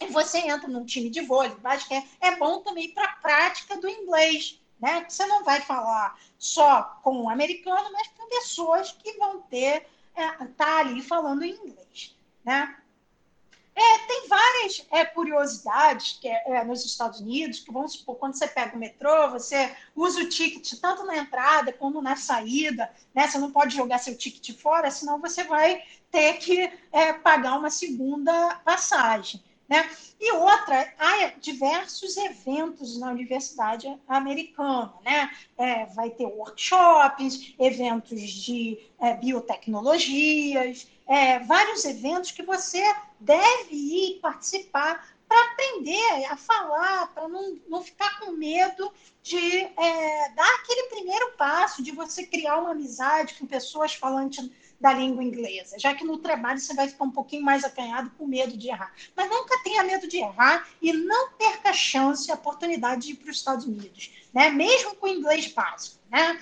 e 0.00 0.06
você 0.06 0.38
entra 0.38 0.68
num 0.68 0.84
time 0.84 1.10
de 1.10 1.22
vôlei, 1.22 1.50
basquete, 1.56 2.08
é 2.20 2.36
bom 2.36 2.60
também 2.60 2.92
para 2.92 3.06
a 3.06 3.16
prática 3.16 3.76
do 3.76 3.88
inglês, 3.88 4.60
né? 4.78 5.04
Você 5.08 5.26
não 5.26 5.42
vai 5.42 5.60
falar 5.62 6.16
só 6.38 7.00
com 7.02 7.22
um 7.22 7.28
americano, 7.28 7.90
mas 7.92 8.06
com 8.16 8.28
pessoas 8.28 8.92
que 8.92 9.14
vão 9.14 9.40
ter 9.42 9.84
é, 10.16 10.44
tá 10.56 10.78
ali 10.78 11.02
falando 11.02 11.44
inglês, 11.44 12.16
né? 12.44 12.76
É, 13.78 13.98
tem 14.06 14.26
várias 14.26 14.86
é, 14.90 15.04
curiosidades 15.04 16.18
que 16.18 16.26
é, 16.26 16.42
é, 16.46 16.64
nos 16.64 16.82
Estados 16.82 17.20
Unidos, 17.20 17.60
que 17.60 17.70
vamos 17.70 17.92
supor, 17.92 18.16
quando 18.16 18.32
você 18.34 18.48
pega 18.48 18.74
o 18.74 18.78
metrô, 18.78 19.30
você 19.30 19.70
usa 19.94 20.20
o 20.20 20.28
ticket 20.30 20.80
tanto 20.80 21.04
na 21.04 21.18
entrada 21.18 21.70
como 21.74 22.00
na 22.00 22.16
saída, 22.16 22.90
né? 23.14 23.28
Você 23.28 23.36
não 23.36 23.52
pode 23.52 23.76
jogar 23.76 23.98
seu 23.98 24.16
ticket 24.16 24.58
fora, 24.58 24.90
senão 24.90 25.20
você 25.20 25.44
vai 25.44 25.82
ter 26.10 26.38
que 26.38 26.72
é, 26.90 27.12
pagar 27.12 27.58
uma 27.58 27.68
segunda 27.68 28.54
passagem. 28.64 29.44
Né? 29.68 29.88
E 30.20 30.32
outra, 30.32 30.92
há 30.98 31.32
diversos 31.40 32.16
eventos 32.16 32.98
na 32.98 33.10
universidade 33.10 33.92
americana. 34.08 34.94
Né? 35.04 35.30
É, 35.58 35.86
vai 35.86 36.10
ter 36.10 36.26
workshops, 36.26 37.54
eventos 37.58 38.20
de 38.20 38.78
é, 39.00 39.14
biotecnologias, 39.14 40.86
é, 41.06 41.38
vários 41.40 41.84
eventos 41.84 42.30
que 42.30 42.42
você 42.42 42.82
deve 43.20 43.74
ir 43.74 44.20
participar 44.20 45.16
para 45.28 45.52
aprender 45.52 46.24
a 46.30 46.36
falar, 46.36 47.12
para 47.12 47.28
não, 47.28 47.58
não 47.68 47.82
ficar 47.82 48.20
com 48.20 48.30
medo 48.32 48.92
de 49.22 49.58
é, 49.58 50.30
dar 50.36 50.54
aquele 50.54 50.84
primeiro 50.84 51.32
passo, 51.32 51.82
de 51.82 51.90
você 51.90 52.24
criar 52.24 52.58
uma 52.58 52.70
amizade 52.70 53.34
com 53.34 53.46
pessoas 53.46 53.94
falantes 53.94 54.48
da 54.80 54.92
língua 54.92 55.22
inglesa, 55.22 55.78
já 55.78 55.94
que 55.94 56.04
no 56.04 56.18
trabalho 56.18 56.58
você 56.58 56.74
vai 56.74 56.88
ficar 56.88 57.04
um 57.04 57.10
pouquinho 57.10 57.42
mais 57.42 57.64
acanhado 57.64 58.10
com 58.18 58.26
medo 58.26 58.56
de 58.56 58.68
errar. 58.68 58.92
Mas 59.14 59.28
nunca 59.28 59.62
tenha 59.62 59.82
medo 59.82 60.06
de 60.06 60.18
errar 60.18 60.68
e 60.80 60.92
não 60.92 61.32
perca 61.32 61.70
a 61.70 61.74
chance, 61.74 62.30
a 62.30 62.34
oportunidade 62.34 63.06
de 63.06 63.12
ir 63.12 63.16
para 63.16 63.30
os 63.30 63.36
Estados 63.36 63.66
Unidos, 63.66 64.10
né? 64.32 64.50
mesmo 64.50 64.94
com 64.96 65.08
inglês 65.08 65.46
básico. 65.48 65.98
Né? 66.10 66.40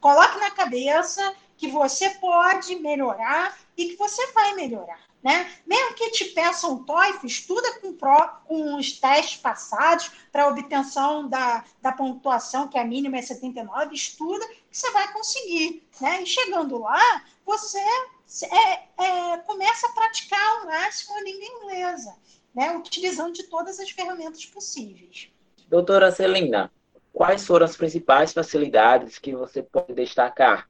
Coloque 0.00 0.38
na 0.38 0.50
cabeça 0.50 1.34
que 1.56 1.68
você 1.68 2.10
pode 2.10 2.76
melhorar 2.76 3.58
e 3.76 3.86
que 3.86 3.96
você 3.96 4.32
vai 4.32 4.54
melhorar. 4.54 5.11
Né? 5.22 5.48
Mesmo 5.64 5.94
que 5.94 6.10
te 6.10 6.24
peçam 6.26 6.72
um 6.72 6.84
TOEFL, 6.84 7.26
estuda 7.26 7.78
com, 7.78 7.94
pro, 7.94 8.28
com 8.44 8.76
os 8.76 8.98
testes 8.98 9.40
passados 9.40 10.10
para 10.32 10.48
obtenção 10.48 11.28
da, 11.28 11.64
da 11.80 11.92
pontuação, 11.92 12.66
que 12.66 12.76
a 12.76 12.84
mínima 12.84 13.18
é 13.18 13.22
79, 13.22 13.94
estuda 13.94 14.44
que 14.48 14.76
você 14.76 14.90
vai 14.90 15.12
conseguir. 15.12 15.86
Né? 16.00 16.22
E 16.22 16.26
chegando 16.26 16.78
lá, 16.78 17.24
você 17.46 17.78
é, 17.78 18.72
é, 18.98 19.36
começa 19.46 19.86
a 19.86 19.92
praticar 19.92 20.58
ao 20.58 20.66
máximo 20.66 21.16
a 21.16 21.22
língua 21.22 21.44
inglesa, 21.44 22.16
né? 22.52 22.76
utilizando 22.76 23.32
de 23.32 23.44
todas 23.44 23.78
as 23.78 23.90
ferramentas 23.90 24.44
possíveis. 24.46 25.30
Doutora 25.68 26.10
Celina, 26.10 26.68
quais 27.12 27.46
foram 27.46 27.64
as 27.64 27.76
principais 27.76 28.32
facilidades 28.32 29.20
que 29.20 29.36
você 29.36 29.62
pode 29.62 29.94
destacar? 29.94 30.68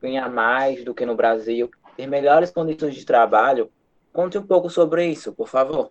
Ganhar 0.00 0.28
mais 0.28 0.84
do 0.84 0.92
que 0.92 1.06
no 1.06 1.14
Brasil, 1.14 1.70
ter 1.96 2.08
melhores 2.08 2.50
condições 2.50 2.96
de 2.96 3.04
trabalho 3.04 3.70
Conte 4.12 4.38
um 4.38 4.46
pouco 4.46 4.68
sobre 4.68 5.06
isso, 5.06 5.32
por 5.32 5.48
favor. 5.48 5.90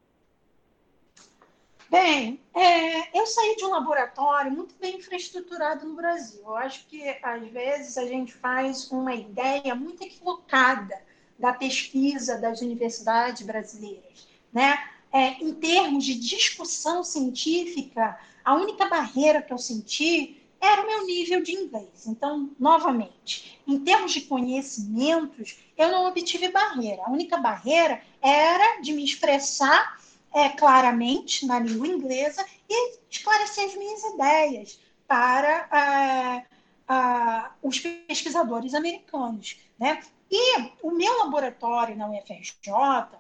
Bem, 1.90 2.40
é, 2.54 3.20
eu 3.20 3.26
saí 3.26 3.56
de 3.58 3.66
um 3.66 3.72
laboratório 3.72 4.52
muito 4.52 4.76
bem 4.80 4.98
infraestruturado 4.98 5.86
no 5.86 5.96
Brasil. 5.96 6.42
Eu 6.46 6.56
acho 6.56 6.88
que, 6.88 7.04
às 7.22 7.48
vezes, 7.50 7.98
a 7.98 8.06
gente 8.06 8.34
faz 8.34 8.90
uma 8.92 9.14
ideia 9.14 9.76
muito 9.76 10.04
equivocada 10.04 11.02
da 11.38 11.52
pesquisa 11.52 12.38
das 12.38 12.62
universidades 12.62 13.42
brasileiras. 13.46 14.28
Né? 14.54 14.78
é, 15.12 15.44
em 15.44 15.54
termos 15.54 16.06
de 16.06 16.16
discussão 16.16 17.04
científica, 17.04 18.18
a 18.44 18.56
única 18.56 18.88
barreira 18.88 19.42
que 19.42 19.52
eu 19.52 19.58
senti 19.58 20.38
era 20.60 20.84
o 20.84 20.88
meu 20.88 21.06
nível 21.06 21.42
de 21.42 21.54
inglês. 21.54 22.08
Então, 22.08 22.52
novamente, 22.60 23.60
em 23.68 23.80
termos 23.80 24.14
de 24.14 24.22
conhecimentos, 24.22 25.58
eu 25.82 25.92
não 25.92 26.06
obtive 26.06 26.50
barreira. 26.50 27.04
A 27.04 27.10
única 27.10 27.38
barreira 27.38 28.02
era 28.22 28.80
de 28.82 28.94
me 28.94 29.04
expressar 29.04 30.00
é, 30.34 30.50
claramente 30.50 31.46
na 31.46 31.60
língua 31.60 31.88
inglesa 31.88 32.46
e 32.70 32.98
esclarecer 33.10 33.66
as 33.66 33.76
minhas 33.76 34.04
ideias 34.04 34.80
para 35.08 36.46
é, 36.88 37.50
os 37.64 37.80
pesquisadores 37.80 38.74
americanos. 38.74 39.58
Né? 39.80 40.02
E 40.30 40.72
o 40.84 40.92
meu 40.92 41.18
laboratório 41.20 41.98
na 41.98 42.08
UFRJ, 42.10 43.18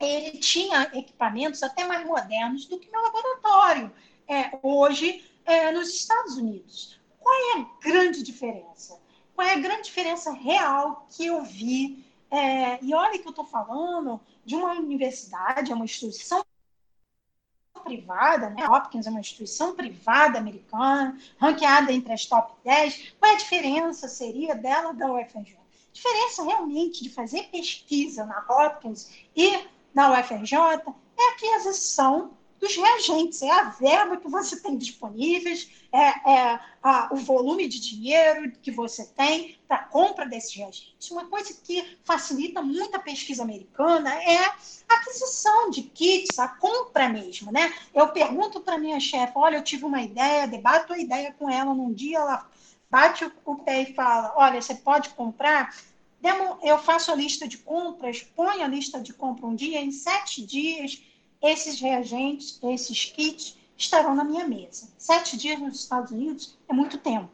ele 0.00 0.38
tinha 0.38 0.90
equipamentos 0.94 1.62
até 1.62 1.86
mais 1.86 2.06
modernos 2.06 2.64
do 2.66 2.78
que 2.78 2.90
meu 2.90 3.02
laboratório 3.02 3.92
é, 4.26 4.58
hoje 4.62 5.24
é, 5.44 5.70
nos 5.72 5.88
Estados 5.90 6.36
Unidos. 6.36 6.98
Qual 7.20 7.34
é 7.34 7.60
a 7.60 7.66
grande 7.82 8.22
diferença? 8.22 8.98
Qual 9.38 9.46
é 9.46 9.52
a 9.52 9.60
grande 9.60 9.84
diferença 9.84 10.32
real 10.32 11.06
que 11.08 11.24
eu 11.24 11.44
vi? 11.44 12.04
É, 12.28 12.84
e 12.84 12.92
olha 12.92 13.20
que 13.20 13.24
eu 13.24 13.30
estou 13.30 13.44
falando 13.44 14.20
de 14.44 14.56
uma 14.56 14.72
universidade, 14.72 15.70
é 15.70 15.74
uma 15.76 15.84
instituição 15.84 16.44
privada, 17.84 18.50
né? 18.50 18.64
A 18.64 18.76
Hopkins 18.76 19.06
é 19.06 19.10
uma 19.10 19.20
instituição 19.20 19.76
privada 19.76 20.40
americana, 20.40 21.16
ranqueada 21.40 21.92
entre 21.92 22.12
as 22.12 22.26
top 22.26 22.52
10. 22.64 23.14
Qual 23.20 23.30
é 23.30 23.36
a 23.36 23.38
diferença 23.38 24.08
seria 24.08 24.56
dela 24.56 24.92
da 24.92 25.06
UFRJ? 25.06 25.56
Diferença 25.92 26.42
realmente 26.42 27.04
de 27.04 27.08
fazer 27.08 27.44
pesquisa 27.44 28.26
na 28.26 28.44
Hopkins 28.50 29.08
e 29.36 29.56
na 29.94 30.18
UFRJ 30.18 30.56
é 30.56 31.22
a 31.22 31.30
aquisição 31.30 32.36
dos 32.60 32.74
reagentes, 32.76 33.40
é 33.42 33.50
a 33.50 33.70
verba 33.70 34.16
que 34.16 34.28
você 34.28 34.60
tem 34.60 34.76
disponíveis, 34.76 35.70
é, 35.92 36.30
é 36.30 36.60
a, 36.82 37.08
o 37.12 37.16
volume 37.16 37.68
de 37.68 37.80
dinheiro 37.80 38.52
que 38.60 38.70
você 38.70 39.06
tem 39.06 39.56
para 39.66 39.78
compra 39.78 40.26
desses 40.26 40.54
reagentes. 40.54 41.10
Uma 41.10 41.26
coisa 41.26 41.54
que 41.62 41.98
facilita 42.04 42.60
muito 42.60 42.94
a 42.96 43.00
pesquisa 43.00 43.42
americana 43.42 44.12
é 44.22 44.44
a 44.44 44.54
aquisição 44.88 45.70
de 45.70 45.82
kits, 45.82 46.38
a 46.38 46.48
compra 46.48 47.08
mesmo. 47.08 47.52
Né? 47.52 47.72
Eu 47.94 48.08
pergunto 48.08 48.60
para 48.60 48.78
minha 48.78 48.98
chefe, 48.98 49.32
olha, 49.36 49.56
eu 49.56 49.64
tive 49.64 49.84
uma 49.84 50.02
ideia, 50.02 50.48
debato 50.48 50.92
a 50.92 50.98
ideia 50.98 51.34
com 51.38 51.48
ela 51.48 51.72
num 51.72 51.92
dia, 51.92 52.18
ela 52.18 52.48
bate 52.90 53.30
o 53.44 53.54
pé 53.56 53.82
e 53.82 53.94
fala, 53.94 54.32
olha, 54.36 54.60
você 54.60 54.74
pode 54.74 55.10
comprar? 55.10 55.74
Eu 56.62 56.78
faço 56.78 57.12
a 57.12 57.14
lista 57.14 57.46
de 57.46 57.58
compras, 57.58 58.22
ponho 58.22 58.64
a 58.64 58.66
lista 58.66 59.00
de 59.00 59.12
compra 59.12 59.46
um 59.46 59.54
dia, 59.54 59.80
em 59.80 59.92
sete 59.92 60.44
dias 60.44 61.00
esses 61.42 61.80
reagentes, 61.80 62.58
esses 62.62 63.04
kits, 63.06 63.56
estarão 63.76 64.14
na 64.14 64.24
minha 64.24 64.46
mesa. 64.46 64.88
Sete 64.98 65.36
dias 65.36 65.60
nos 65.60 65.80
Estados 65.80 66.10
Unidos 66.10 66.58
é 66.68 66.72
muito 66.72 66.98
tempo. 66.98 67.30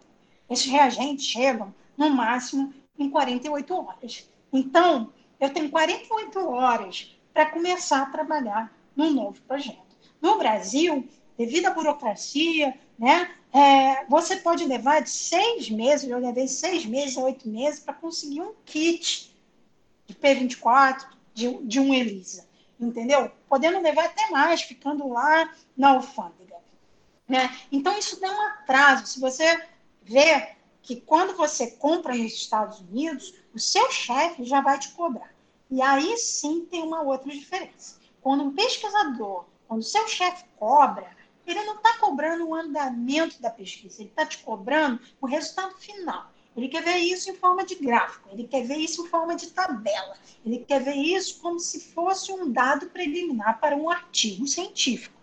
Esses 0.49 0.67
reagentes 0.67 1.25
chegam, 1.25 1.75
no 1.97 2.11
máximo, 2.11 2.73
em 2.99 3.09
48 3.09 3.75
horas. 3.75 4.29
Então, 4.53 5.13
eu 5.41 5.51
tenho 5.51 5.71
48 5.71 6.39
horas 6.49 7.17
para 7.33 7.47
começar 7.47 8.03
a 8.03 8.11
trabalhar 8.11 8.73
num 8.95 9.11
novo 9.11 9.41
projeto. 9.43 9.83
No 10.21 10.39
Brasil, 10.39 11.09
devido 11.37 11.67
à 11.67 11.71
burocracia, 11.71 12.79
né, 12.99 13.31
é, 13.53 14.05
você 14.07 14.37
pode 14.37 14.65
levar 14.65 15.03
de 15.03 15.11
seis 15.11 15.71
meses, 15.71 16.09
eu 16.09 16.19
levei 16.19 16.47
seis 16.47 16.85
meses 16.85 17.17
a 17.17 17.23
oito 17.23 17.49
meses 17.49 17.81
para 17.81 17.95
conseguir 17.95 18.43
um 18.43 18.53
kit 18.65 19.35
de 20.07 20.15
P24 20.15 21.07
de, 21.33 21.55
de 21.65 21.81
um 21.81 21.93
ELISA 21.93 22.47
entendeu? 22.87 23.31
Podendo 23.49 23.81
levar 23.81 24.07
até 24.07 24.31
mais, 24.31 24.63
ficando 24.63 25.09
lá 25.09 25.53
na 25.77 25.91
alfândega. 25.91 26.57
Né? 27.29 27.55
Então, 27.73 27.97
isso 27.99 28.21
dá 28.21 28.31
um 28.31 28.43
atraso. 28.43 29.07
Se 29.07 29.21
você 29.21 29.67
vê 30.03 30.55
que 30.83 31.01
quando 31.01 31.37
você 31.37 31.71
compra 31.73 32.15
nos 32.15 32.33
Estados 32.33 32.81
Unidos, 32.81 33.35
o 33.55 33.59
seu 33.59 33.91
chefe 33.91 34.45
já 34.45 34.61
vai 34.61 34.79
te 34.79 34.91
cobrar. 34.93 35.35
E 35.71 35.81
aí 35.81 36.17
sim 36.19 36.67
tem 36.67 36.83
uma 36.83 37.03
outra 37.03 37.31
diferença. 37.31 37.99
Quando 38.21 38.45
um 38.45 38.55
pesquisador, 38.55 39.47
quando 39.67 39.81
o 39.81 39.85
seu 39.85 40.07
chefe 40.07 40.45
cobra, 40.59 41.11
ele 41.47 41.63
não 41.65 41.77
está 41.77 41.99
cobrando 41.99 42.47
o 42.47 42.55
andamento 42.55 43.41
da 43.41 43.51
pesquisa, 43.51 44.01
ele 44.01 44.11
está 44.11 44.27
te 44.27 44.39
cobrando 44.39 45.01
o 45.21 45.27
resultado 45.27 45.77
final. 45.79 46.31
Ele 46.57 46.69
quer 46.69 46.83
ver 46.83 46.99
isso 46.99 47.31
em 47.31 47.35
forma 47.35 47.65
de 47.65 47.75
gráfico, 47.75 48.29
ele 48.33 48.47
quer 48.47 48.65
ver 48.65 48.77
isso 48.77 49.05
em 49.05 49.09
forma 49.09 49.35
de 49.35 49.49
tabela, 49.49 50.17
ele 50.45 50.59
quer 50.59 50.83
ver 50.83 50.95
isso 50.95 51.41
como 51.41 51.59
se 51.59 51.81
fosse 51.93 52.33
um 52.33 52.51
dado 52.51 52.87
preliminar 52.87 53.59
para 53.59 53.77
um 53.77 53.91
artigo 53.91 54.47
científico. 54.47 55.15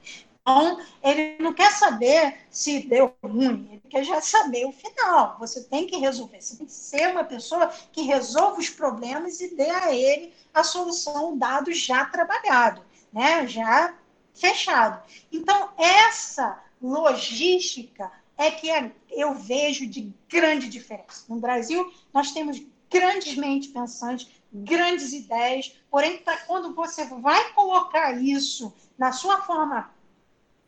Então, 0.41 0.79
ele 1.03 1.37
não 1.39 1.53
quer 1.53 1.71
saber 1.71 2.39
se 2.49 2.79
deu 2.87 3.13
ruim, 3.23 3.67
ele 3.71 3.83
quer 3.87 4.03
já 4.03 4.19
saber 4.19 4.65
o 4.65 4.71
final. 4.71 5.37
Você 5.39 5.63
tem 5.63 5.85
que 5.85 5.97
resolver, 5.97 6.41
você 6.41 6.57
tem 6.57 6.65
que 6.65 6.73
ser 6.73 7.11
uma 7.11 7.23
pessoa 7.23 7.67
que 7.91 8.01
resolva 8.01 8.59
os 8.59 8.69
problemas 8.69 9.39
e 9.39 9.55
dê 9.55 9.69
a 9.69 9.93
ele 9.93 10.33
a 10.53 10.63
solução, 10.63 11.33
o 11.33 11.37
dado 11.37 11.71
já 11.71 12.05
trabalhado, 12.05 12.83
né? 13.13 13.47
já 13.47 13.93
fechado. 14.33 15.01
Então, 15.31 15.69
essa 15.77 16.59
logística 16.81 18.11
é 18.37 18.51
que 18.51 18.67
eu 19.09 19.33
vejo 19.33 19.85
de 19.87 20.13
grande 20.27 20.67
diferença. 20.67 21.25
No 21.29 21.39
Brasil, 21.39 21.91
nós 22.13 22.31
temos 22.31 22.61
grandes 22.89 23.35
mentes 23.35 23.71
pensantes, 23.71 24.27
grandes 24.51 25.13
ideias, 25.13 25.75
porém, 25.89 26.17
tá, 26.17 26.35
quando 26.45 26.73
você 26.73 27.05
vai 27.05 27.53
colocar 27.53 28.21
isso 28.21 28.73
na 28.97 29.11
sua 29.11 29.41
forma 29.41 29.93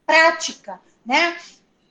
prática, 0.06 0.80
né? 1.06 1.38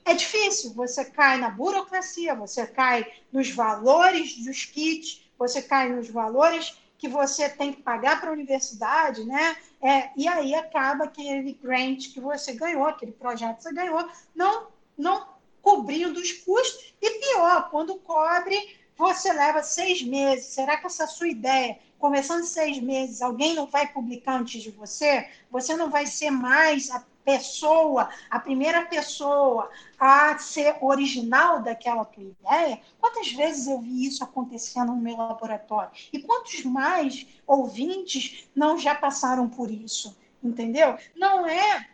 É 0.05 0.13
difícil, 0.13 0.73
você 0.73 1.05
cai 1.05 1.37
na 1.37 1.49
burocracia, 1.49 2.35
você 2.35 2.67
cai 2.67 3.05
nos 3.31 3.49
valores 3.51 4.35
dos 4.43 4.65
kits, 4.65 5.23
você 5.37 5.61
cai 5.61 5.89
nos 5.89 6.09
valores 6.09 6.77
que 6.97 7.07
você 7.07 7.49
tem 7.49 7.73
que 7.73 7.81
pagar 7.81 8.19
para 8.19 8.29
a 8.29 8.33
universidade, 8.33 9.23
né? 9.23 9.55
É, 9.81 10.09
e 10.15 10.27
aí 10.27 10.55
acaba 10.55 11.05
aquele 11.05 11.53
grant 11.53 12.13
que 12.13 12.19
você 12.19 12.53
ganhou, 12.53 12.85
aquele 12.85 13.11
projeto 13.11 13.57
que 13.57 13.63
você 13.63 13.73
ganhou, 13.73 14.07
não, 14.33 14.67
não 14.97 15.32
cobrindo 15.63 16.19
os 16.19 16.33
custos, 16.33 16.93
e 17.01 17.09
pior, 17.19 17.69
quando 17.71 17.95
cobre, 17.95 18.77
você 18.97 19.31
leva 19.31 19.63
seis 19.63 20.03
meses. 20.03 20.47
Será 20.47 20.77
que 20.77 20.85
essa 20.85 21.07
sua 21.07 21.29
ideia, 21.29 21.79
começando 21.97 22.43
seis 22.43 22.79
meses, 22.79 23.21
alguém 23.21 23.55
não 23.55 23.65
vai 23.65 23.87
publicar 23.87 24.41
antes 24.41 24.61
de 24.61 24.69
você? 24.69 25.27
Você 25.49 25.75
não 25.75 25.89
vai 25.89 26.05
ser 26.05 26.29
mais 26.29 26.91
a 26.91 27.03
pessoa, 27.23 28.09
a 28.29 28.39
primeira 28.39 28.85
pessoa 28.85 29.71
a 29.97 30.37
ser 30.37 30.75
original 30.81 31.61
daquela 31.61 32.03
tua 32.03 32.23
ideia? 32.23 32.81
Quantas 32.99 33.31
vezes 33.31 33.67
eu 33.67 33.79
vi 33.79 34.05
isso 34.05 34.21
acontecendo 34.21 34.91
no 34.91 35.01
meu 35.01 35.15
laboratório? 35.15 35.91
E 36.11 36.19
quantos 36.19 36.63
mais 36.65 37.25
ouvintes 37.47 38.49
não 38.53 38.77
já 38.77 38.93
passaram 38.93 39.47
por 39.47 39.71
isso? 39.71 40.15
Entendeu? 40.43 40.97
Não 41.15 41.47
é 41.47 41.87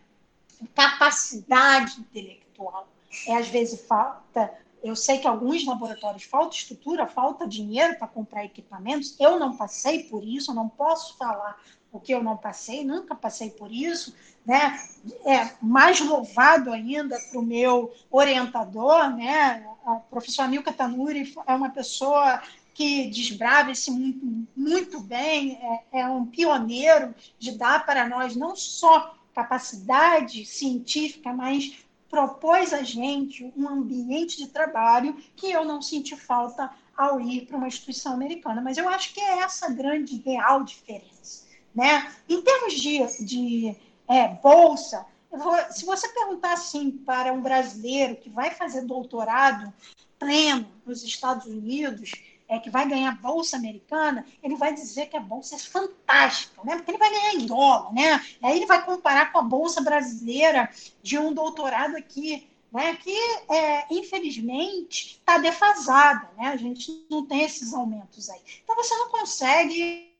capacidade 0.73 2.01
intelectual 2.01 2.87
é, 3.27 3.35
às 3.35 3.47
vezes 3.47 3.85
falta. 3.85 4.53
Eu 4.81 4.95
sei 4.95 5.17
que 5.17 5.27
alguns 5.27 5.65
laboratórios 5.65 6.23
falta 6.23 6.55
estrutura, 6.55 7.05
falta 7.05 7.47
dinheiro 7.47 7.97
para 7.97 8.07
comprar 8.07 8.45
equipamentos. 8.45 9.15
Eu 9.19 9.37
não 9.37 9.57
passei 9.57 10.03
por 10.03 10.23
isso, 10.23 10.51
eu 10.51 10.55
não 10.55 10.69
posso 10.69 11.17
falar 11.17 11.57
o 11.91 11.99
que 11.99 12.13
eu 12.13 12.23
não 12.23 12.37
passei, 12.37 12.85
nunca 12.85 13.15
passei 13.15 13.49
por 13.49 13.71
isso, 13.71 14.15
né? 14.45 14.79
É 15.25 15.51
mais 15.61 15.99
louvado 15.99 16.71
ainda 16.71 17.17
para 17.19 17.39
o 17.39 17.43
meu 17.43 17.91
orientador, 18.11 19.15
né? 19.15 19.67
A 19.85 19.95
professora 19.95 20.47
Milka 20.47 20.71
Tanuri 20.71 21.33
é 21.47 21.53
uma 21.53 21.71
pessoa 21.71 22.41
que 22.73 23.07
desbrava 23.07 23.71
esse 23.71 23.91
muito, 23.91 24.25
muito 24.55 25.01
bem, 25.01 25.59
é, 25.91 25.99
é 26.01 26.07
um 26.07 26.25
pioneiro 26.25 27.13
de 27.37 27.51
dar 27.51 27.85
para 27.85 28.07
nós 28.07 28.35
não 28.35 28.55
só 28.55 29.15
capacidade 29.33 30.45
científica, 30.45 31.33
mas 31.33 31.75
propôs 32.09 32.73
a 32.73 32.81
gente 32.81 33.53
um 33.55 33.69
ambiente 33.69 34.37
de 34.37 34.47
trabalho 34.47 35.15
que 35.35 35.51
eu 35.51 35.63
não 35.63 35.81
senti 35.81 36.15
falta 36.15 36.69
ao 36.97 37.21
ir 37.21 37.45
para 37.45 37.55
uma 37.55 37.67
instituição 37.67 38.13
americana. 38.13 38.61
Mas 38.61 38.77
eu 38.77 38.89
acho 38.89 39.13
que 39.13 39.21
é 39.21 39.39
essa 39.39 39.69
grande 39.69 40.17
real 40.17 40.63
diferença. 40.63 41.47
Né? 41.73 42.11
Em 42.27 42.41
termos 42.41 42.73
de, 42.73 43.25
de 43.25 43.75
é, 44.07 44.27
bolsa, 44.27 45.05
vou, 45.31 45.55
se 45.71 45.85
você 45.85 46.09
perguntar 46.09 46.53
assim 46.53 46.91
para 46.91 47.31
um 47.31 47.41
brasileiro 47.41 48.15
que 48.15 48.29
vai 48.29 48.51
fazer 48.51 48.81
doutorado 48.81 49.71
pleno 50.17 50.67
nos 50.85 51.03
Estados 51.03 51.45
Unidos, 51.45 52.11
é, 52.49 52.59
que 52.59 52.69
vai 52.71 52.87
ganhar 52.89 53.21
bolsa 53.21 53.55
americana, 53.55 54.25
ele 54.41 54.55
vai 54.55 54.73
dizer 54.73 55.05
que 55.05 55.15
a 55.15 55.19
bolsa 55.19 55.55
é 55.55 55.59
fantástica, 55.59 56.61
né? 56.63 56.75
Porque 56.75 56.89
ele 56.89 56.97
vai 56.97 57.11
ganhar 57.11 57.35
em 57.35 57.45
dólar, 57.45 57.93
né? 57.93 58.25
Aí 58.41 58.57
ele 58.57 58.65
vai 58.65 58.83
comparar 58.83 59.31
com 59.31 59.37
a 59.37 59.43
bolsa 59.43 59.81
brasileira 59.81 60.67
de 61.03 61.19
um 61.19 61.31
doutorado 61.31 61.95
aqui, 61.95 62.49
né? 62.73 62.95
Que 62.95 63.15
é, 63.49 63.85
infelizmente 63.91 65.19
está 65.19 65.37
defasada, 65.37 66.27
né? 66.35 66.47
A 66.47 66.57
gente 66.57 67.05
não 67.07 67.23
tem 67.23 67.43
esses 67.43 67.71
aumentos 67.71 68.27
aí. 68.31 68.41
Então 68.63 68.75
você 68.75 68.95
não 68.97 69.09
consegue, 69.09 70.11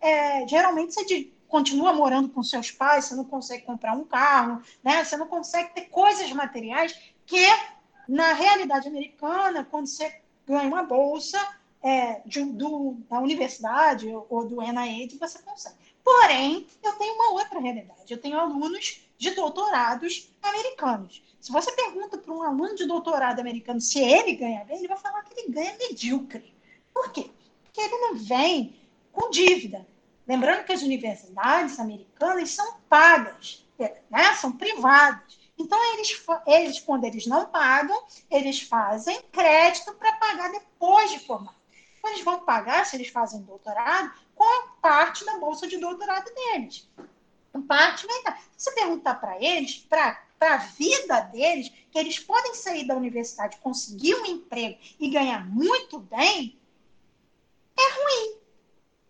é, 0.00 0.48
geralmente 0.48 0.94
você 0.94 1.30
continua 1.46 1.92
morando 1.92 2.30
com 2.30 2.42
seus 2.42 2.70
pais, 2.70 3.04
você 3.04 3.14
não 3.14 3.24
consegue 3.24 3.64
comprar 3.64 3.92
um 3.92 4.04
carro, 4.04 4.62
né? 4.82 5.04
Você 5.04 5.18
não 5.18 5.26
consegue 5.26 5.74
ter 5.74 5.82
coisas 5.82 6.32
materiais 6.32 6.98
que, 7.26 7.46
na 8.08 8.32
realidade 8.32 8.88
americana, 8.88 9.66
quando 9.70 9.86
você 9.86 10.22
ganha 10.46 10.66
uma 10.66 10.82
bolsa 10.82 11.57
é, 11.82 12.20
de, 12.26 12.44
do, 12.44 12.96
da 13.08 13.20
universidade 13.20 14.08
ou 14.28 14.48
do 14.48 14.60
NIH, 14.60 15.16
você 15.18 15.38
consegue. 15.40 15.76
Porém, 16.02 16.66
eu 16.82 16.92
tenho 16.92 17.14
uma 17.14 17.32
outra 17.32 17.60
realidade. 17.60 18.10
Eu 18.10 18.20
tenho 18.20 18.38
alunos 18.38 19.02
de 19.18 19.30
doutorados 19.32 20.30
americanos. 20.42 21.22
Se 21.40 21.52
você 21.52 21.70
pergunta 21.72 22.18
para 22.18 22.32
um 22.32 22.42
aluno 22.42 22.74
de 22.74 22.86
doutorado 22.86 23.40
americano 23.40 23.80
se 23.80 23.98
ele 24.00 24.34
ganha 24.34 24.64
bem, 24.64 24.78
ele 24.78 24.88
vai 24.88 24.96
falar 24.96 25.22
que 25.24 25.38
ele 25.38 25.52
ganha 25.52 25.76
medíocre. 25.76 26.54
Por 26.92 27.12
quê? 27.12 27.30
Porque 27.64 27.80
ele 27.80 27.96
não 27.98 28.14
vem 28.16 28.76
com 29.12 29.30
dívida. 29.30 29.86
Lembrando 30.26 30.64
que 30.64 30.72
as 30.72 30.82
universidades 30.82 31.78
americanas 31.78 32.50
são 32.50 32.76
pagas, 32.88 33.66
né? 34.10 34.34
são 34.34 34.52
privadas. 34.52 35.38
Então, 35.56 35.78
eles, 35.94 36.24
eles, 36.46 36.80
quando 36.80 37.04
eles 37.04 37.26
não 37.26 37.46
pagam, 37.46 38.00
eles 38.30 38.60
fazem 38.60 39.20
crédito 39.32 39.92
para 39.94 40.12
pagar 40.12 40.52
depois 40.52 41.10
de 41.10 41.18
formar. 41.18 41.57
Eles 42.04 42.22
vão 42.22 42.40
pagar, 42.40 42.86
se 42.86 42.96
eles 42.96 43.08
fazem 43.08 43.42
doutorado, 43.42 44.12
com 44.34 44.68
parte 44.80 45.24
da 45.24 45.38
bolsa 45.38 45.66
de 45.66 45.78
doutorado 45.78 46.32
deles. 46.34 46.88
Parte 47.66 48.06
vem 48.06 48.22
cá. 48.22 48.38
Se 48.56 48.70
você 48.70 48.72
perguntar 48.72 49.14
para 49.14 49.42
eles, 49.42 49.78
para 49.78 50.20
a 50.40 50.56
vida 50.58 51.20
deles, 51.22 51.72
que 51.90 51.98
eles 51.98 52.18
podem 52.18 52.54
sair 52.54 52.86
da 52.86 52.94
universidade, 52.94 53.58
conseguir 53.58 54.14
um 54.14 54.26
emprego 54.26 54.78
e 54.98 55.10
ganhar 55.10 55.44
muito 55.46 55.98
bem, 55.98 56.58
é 57.76 57.82
ruim. 57.82 58.38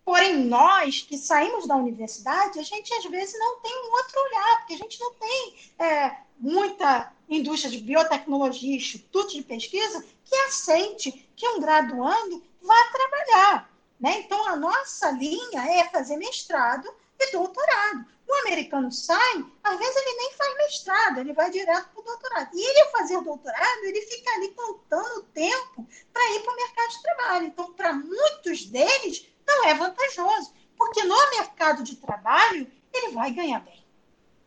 Porém, 0.05 0.37
nós 0.45 1.03
que 1.03 1.19
saímos 1.19 1.67
da 1.67 1.77
universidade, 1.77 2.59
a 2.59 2.63
gente 2.63 2.95
às 2.95 3.05
vezes 3.05 3.39
não 3.39 3.61
tem 3.61 3.73
um 3.73 3.93
outro 3.93 4.21
olhar, 4.21 4.59
porque 4.59 4.73
a 4.75 4.79
gente 4.79 4.99
não 4.99 5.13
tem 5.15 5.57
é, 5.79 6.17
muita 6.39 7.13
indústria 7.29 7.71
de 7.71 7.79
biotecnologia, 7.85 8.77
instituto 8.77 9.35
de 9.35 9.43
pesquisa, 9.43 10.03
que 10.25 10.35
aceite 10.35 11.29
que 11.37 11.47
um 11.47 11.61
graduando 11.61 12.43
vá 12.63 12.85
trabalhar. 12.85 13.71
Né? 13.99 14.21
Então, 14.21 14.47
a 14.49 14.57
nossa 14.57 15.11
linha 15.11 15.61
é 15.63 15.89
fazer 15.91 16.17
mestrado 16.17 16.89
e 17.19 17.33
doutorado. 17.33 18.07
O 18.29 18.35
americano 18.47 18.93
sai, 18.93 19.45
às 19.65 19.79
vezes 19.79 19.97
ele 19.97 20.17
nem 20.17 20.33
faz 20.35 20.57
mestrado, 20.59 21.19
ele 21.19 21.33
vai 21.33 21.51
direto 21.51 21.89
para 21.89 22.01
o 22.01 22.05
doutorado. 22.05 22.51
E 22.53 22.61
ele, 22.61 22.91
fazer 22.91 23.21
doutorado, 23.23 23.85
ele 23.85 24.03
fica 24.03 24.31
ali 24.33 24.51
contando 24.51 25.21
o 25.21 25.23
tempo 25.25 25.89
para 26.13 26.31
ir 26.33 26.41
para 26.41 26.53
o 26.53 26.57
mercado 26.57 26.91
de 26.91 27.03
trabalho. 27.03 27.47
Então, 27.47 27.73
para 27.73 27.93
muitos 27.95 28.67
deles, 28.67 29.27
não 29.47 29.65
é 29.65 29.75
vantajoso, 29.75 30.53
porque 30.77 31.03
no 31.05 31.17
mercado 31.31 31.83
de 31.83 31.97
trabalho 31.97 32.71
ele 32.93 33.13
vai 33.13 33.31
ganhar 33.31 33.61
bem. 33.61 33.85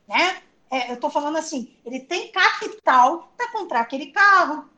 Né? 0.08 0.42
É, 0.70 0.92
eu 0.92 0.96
estou 0.96 1.10
falando 1.10 1.38
assim, 1.38 1.76
ele 1.84 2.00
tem 2.00 2.32
capital 2.32 3.34
para 3.36 3.52
comprar 3.52 3.82
aquele 3.82 4.12
carro, 4.12 4.70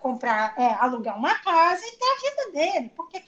comprar, 0.00 0.54
é, 0.58 0.74
alugar 0.74 1.16
uma 1.18 1.34
casa 1.40 1.82
e 1.84 1.92
ter 1.92 2.04
a 2.04 2.30
vida 2.30 2.52
dele, 2.52 2.92
porque 2.96 3.22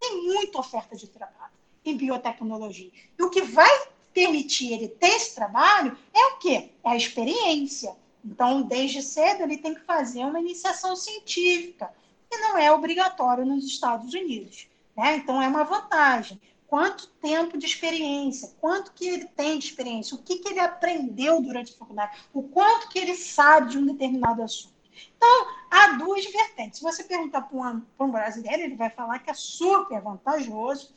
tem 0.00 0.22
muita 0.22 0.58
oferta 0.58 0.96
de 0.96 1.06
trabalho 1.08 1.52
em 1.84 1.96
biotecnologia. 1.96 2.90
E 3.18 3.22
o 3.22 3.30
que 3.30 3.42
vai 3.42 3.70
permitir 4.12 4.72
ele 4.72 4.88
ter 4.88 5.08
esse 5.08 5.34
trabalho 5.34 5.96
é 6.12 6.26
o 6.26 6.38
quê? 6.38 6.70
É 6.82 6.90
a 6.90 6.96
experiência. 6.96 7.94
Então, 8.24 8.62
desde 8.62 9.02
cedo, 9.02 9.42
ele 9.42 9.58
tem 9.58 9.74
que 9.74 9.82
fazer 9.82 10.24
uma 10.24 10.40
iniciação 10.40 10.96
científica, 10.96 11.92
que 12.28 12.38
não 12.38 12.58
é 12.58 12.72
obrigatório 12.72 13.44
nos 13.44 13.64
Estados 13.64 14.12
Unidos. 14.12 14.68
Né? 14.96 15.16
Então, 15.16 15.40
é 15.40 15.46
uma 15.46 15.64
vantagem. 15.64 16.40
Quanto 16.66 17.06
tempo 17.20 17.56
de 17.56 17.66
experiência, 17.66 18.52
quanto 18.60 18.92
que 18.92 19.06
ele 19.06 19.26
tem 19.26 19.58
de 19.58 19.66
experiência, 19.66 20.16
o 20.16 20.22
que, 20.22 20.38
que 20.38 20.48
ele 20.48 20.58
aprendeu 20.58 21.40
durante 21.40 21.72
a 21.72 21.76
faculdade, 21.76 22.18
o 22.34 22.42
quanto 22.42 22.88
que 22.88 22.98
ele 22.98 23.14
sabe 23.14 23.70
de 23.70 23.78
um 23.78 23.86
determinado 23.86 24.42
assunto. 24.42 24.74
Então, 25.16 25.46
há 25.70 25.88
duas 25.98 26.24
vertentes. 26.24 26.78
Se 26.78 26.84
você 26.84 27.04
perguntar 27.04 27.42
para 27.42 27.80
um, 28.00 28.10
brasileiro, 28.10 28.62
ele 28.62 28.76
vai 28.76 28.90
falar 28.90 29.18
que 29.18 29.30
é 29.30 29.34
super 29.34 30.00
vantajoso. 30.00 30.92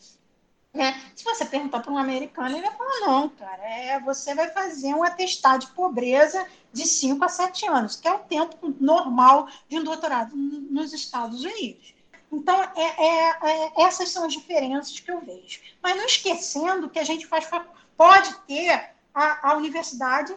Né? 0.73 1.01
Se 1.15 1.23
você 1.23 1.45
perguntar 1.45 1.79
para 1.79 1.91
um 1.91 1.97
americano, 1.97 2.55
ele 2.55 2.61
vai 2.61 2.75
falar: 2.75 2.99
não, 3.01 3.29
cara, 3.29 3.63
é, 3.63 3.99
você 3.99 4.35
vai 4.35 4.49
fazer 4.51 4.93
um 4.93 5.03
atestado 5.03 5.65
de 5.65 5.71
pobreza 5.71 6.45
de 6.71 6.85
5 6.85 7.23
a 7.25 7.29
7 7.29 7.67
anos, 7.67 7.95
que 7.95 8.07
é 8.07 8.13
o 8.13 8.19
tempo 8.19 8.73
normal 8.79 9.47
de 9.67 9.79
um 9.79 9.83
doutorado 9.83 10.35
nos 10.35 10.93
Estados 10.93 11.43
Unidos. 11.43 11.95
Então, 12.31 12.61
é, 12.61 12.83
é, 12.83 13.37
é, 13.41 13.81
essas 13.83 14.09
são 14.09 14.25
as 14.25 14.33
diferenças 14.33 14.99
que 14.99 15.11
eu 15.11 15.19
vejo. 15.19 15.61
Mas 15.81 15.97
não 15.97 16.05
esquecendo 16.05 16.89
que 16.89 16.99
a 16.99 17.03
gente 17.03 17.25
faz, 17.25 17.49
pode 17.97 18.35
ter 18.41 18.91
a, 19.13 19.49
a 19.49 19.57
universidade 19.57 20.35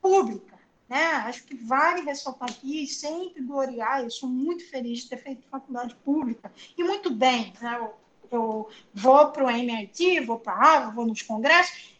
pública. 0.00 0.55
Né? 0.88 1.04
Acho 1.04 1.44
que 1.44 1.54
vale 1.54 2.02
ressaltar 2.02 2.48
aqui, 2.48 2.86
sempre 2.86 3.42
gloriar, 3.42 4.02
eu 4.02 4.10
sou 4.10 4.28
muito 4.28 4.68
feliz 4.68 5.00
de 5.00 5.08
ter 5.10 5.16
feito 5.16 5.46
faculdade 5.48 5.94
pública, 5.96 6.52
e 6.76 6.84
muito 6.84 7.10
bem, 7.10 7.52
né? 7.60 7.76
eu, 7.80 7.94
eu 8.30 8.68
vou 8.94 9.32
para 9.32 9.44
o 9.44 9.50
MIT, 9.50 10.20
vou 10.20 10.38
para 10.38 10.52
a 10.52 10.56
Harvard, 10.56 10.94
vou 10.94 11.06
nos 11.06 11.22
congressos, 11.22 11.96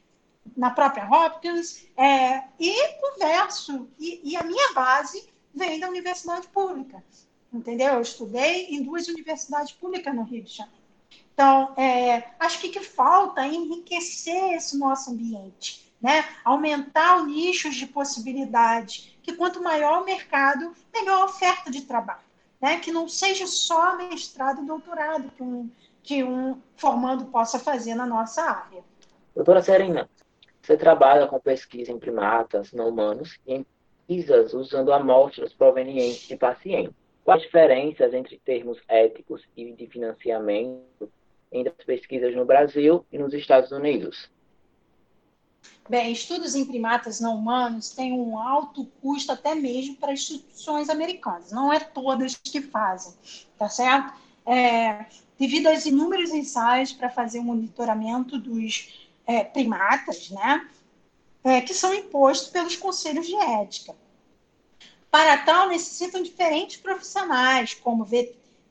na 0.56 0.70
própria 0.70 1.08
Hopkins, 1.10 1.86
é, 1.96 2.44
e 2.60 2.72
converso, 3.00 3.88
e, 3.98 4.32
e 4.32 4.36
a 4.36 4.44
minha 4.44 4.72
base 4.72 5.28
vem 5.52 5.80
da 5.80 5.88
universidade 5.88 6.46
pública 6.48 7.02
entendeu? 7.56 7.94
Eu 7.94 8.00
estudei 8.00 8.66
em 8.66 8.82
duas 8.82 9.08
universidades 9.08 9.72
públicas 9.72 10.14
no 10.14 10.22
Rio 10.22 10.42
de 10.42 10.54
Janeiro. 10.54 10.76
Então, 11.32 11.74
é, 11.76 12.30
acho 12.38 12.60
que 12.60 12.70
que 12.70 12.80
falta 12.80 13.42
é 13.42 13.48
enriquecer 13.48 14.54
esse 14.54 14.78
nosso 14.78 15.10
ambiente, 15.10 15.85
né? 16.00 16.24
aumentar 16.44 17.18
os 17.18 17.26
nichos 17.26 17.74
de 17.74 17.86
possibilidade, 17.86 19.18
que 19.22 19.34
quanto 19.34 19.62
maior 19.62 20.02
o 20.02 20.04
mercado, 20.04 20.72
melhor 20.94 21.22
a 21.22 21.24
oferta 21.24 21.70
de 21.70 21.82
trabalho. 21.82 22.26
Né? 22.60 22.78
Que 22.80 22.92
não 22.92 23.08
seja 23.08 23.46
só 23.46 23.96
mestrado 23.96 24.62
e 24.62 24.66
doutorado 24.66 25.30
que 25.36 25.42
um, 25.42 25.70
que 26.02 26.24
um 26.24 26.60
formando 26.76 27.26
possa 27.26 27.58
fazer 27.58 27.94
na 27.94 28.06
nossa 28.06 28.42
área. 28.42 28.82
Doutora 29.34 29.62
Serena, 29.62 30.08
você 30.62 30.76
trabalha 30.76 31.26
com 31.26 31.38
pesquisa 31.38 31.92
em 31.92 31.98
primatas 31.98 32.72
não 32.72 32.88
humanos 32.88 33.38
e 33.46 33.54
em 33.54 33.66
pesquisas 34.06 34.54
usando 34.54 34.92
amostras 34.92 35.52
provenientes 35.52 36.28
de 36.28 36.36
pacientes. 36.36 36.94
Quais 37.24 37.42
diferenças 37.42 38.14
entre 38.14 38.38
termos 38.38 38.78
éticos 38.86 39.42
e 39.56 39.72
de 39.72 39.86
financiamento 39.88 41.10
entre 41.50 41.74
as 41.76 41.84
pesquisas 41.84 42.34
no 42.34 42.44
Brasil 42.44 43.04
e 43.10 43.18
nos 43.18 43.34
Estados 43.34 43.72
Unidos? 43.72 44.30
Bem, 45.88 46.10
estudos 46.10 46.56
em 46.56 46.64
primatas 46.64 47.20
não 47.20 47.36
humanos 47.36 47.90
têm 47.90 48.12
um 48.12 48.38
alto 48.38 48.86
custo 49.00 49.30
até 49.30 49.54
mesmo 49.54 49.94
para 49.96 50.12
instituições 50.12 50.88
americanas. 50.88 51.52
Não 51.52 51.72
é 51.72 51.78
todas 51.78 52.34
que 52.34 52.60
fazem, 52.60 53.14
tá 53.56 53.68
certo? 53.68 54.12
É, 54.44 55.06
devido 55.38 55.68
aos 55.68 55.86
inúmeros 55.86 56.30
ensaios 56.30 56.92
para 56.92 57.08
fazer 57.08 57.38
o 57.38 57.44
monitoramento 57.44 58.36
dos 58.36 59.08
é, 59.24 59.44
primatas, 59.44 60.30
né? 60.30 60.68
É, 61.44 61.60
que 61.60 61.72
são 61.72 61.94
impostos 61.94 62.48
pelos 62.48 62.74
conselhos 62.74 63.26
de 63.26 63.36
ética. 63.36 63.94
Para 65.08 65.38
tal, 65.38 65.68
necessitam 65.68 66.20
diferentes 66.20 66.78
profissionais, 66.78 67.74
como 67.74 68.04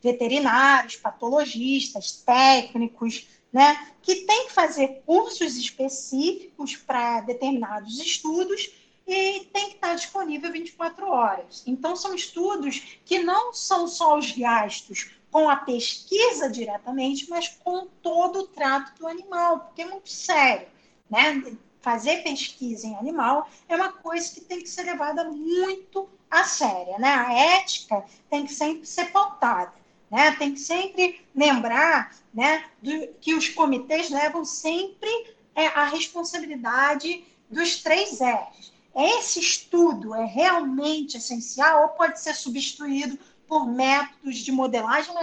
veterinários, 0.01 0.97
patologistas, 0.97 2.11
técnicos, 2.25 3.25
né, 3.55 3.87
que 4.01 4.25
têm 4.25 4.47
que 4.47 4.53
fazer 4.53 5.01
cursos 5.05 5.55
específicos 5.55 6.75
para 6.75 7.21
determinados 7.21 7.97
estudos 8.01 8.69
e 9.07 9.45
tem 9.53 9.69
que 9.69 9.75
estar 9.75 9.95
disponível 9.95 10.51
24 10.51 11.07
horas. 11.07 11.63
Então, 11.65 11.95
são 11.95 12.13
estudos 12.13 12.99
que 13.05 13.19
não 13.19 13.53
são 13.53 13.87
só 13.87 14.17
os 14.17 14.29
gastos 14.33 15.11
com 15.31 15.49
a 15.49 15.55
pesquisa 15.55 16.49
diretamente, 16.49 17.29
mas 17.29 17.47
com 17.63 17.87
todo 18.01 18.39
o 18.39 18.47
trato 18.47 18.99
do 18.99 19.07
animal, 19.07 19.59
porque 19.59 19.83
é 19.83 19.85
muito 19.85 20.09
sério. 20.09 20.67
Né? 21.09 21.55
Fazer 21.79 22.23
pesquisa 22.23 22.87
em 22.87 22.97
animal 22.97 23.47
é 23.69 23.75
uma 23.77 23.93
coisa 23.93 24.33
que 24.33 24.41
tem 24.41 24.59
que 24.59 24.67
ser 24.67 24.83
levada 24.83 25.23
muito 25.23 26.09
a 26.29 26.43
séria, 26.43 26.99
né? 26.99 27.07
A 27.07 27.33
ética 27.33 28.03
tem 28.29 28.45
que 28.45 28.53
sempre 28.53 28.85
ser 28.85 29.13
pautada, 29.13 29.71
né? 30.15 30.31
Tem 30.31 30.53
que 30.53 30.61
sempre 30.61 31.19
lembrar, 31.35 32.15
né, 32.33 32.63
do, 32.81 33.05
que 33.19 33.33
os 33.33 33.49
comitês 33.49 34.09
levam 34.09 34.45
sempre 34.45 35.09
é, 35.53 35.67
a 35.67 35.87
responsabilidade 35.87 37.25
dos 37.49 37.83
três 37.83 38.21
R's. 38.21 38.71
Esse 38.95 39.41
estudo 39.41 40.15
é 40.15 40.23
realmente 40.23 41.17
essencial 41.17 41.83
ou 41.83 41.89
pode 41.89 42.21
ser 42.21 42.33
substituído 42.33 43.19
por 43.45 43.67
métodos 43.67 44.37
de 44.37 44.53
modelagem 44.53 45.13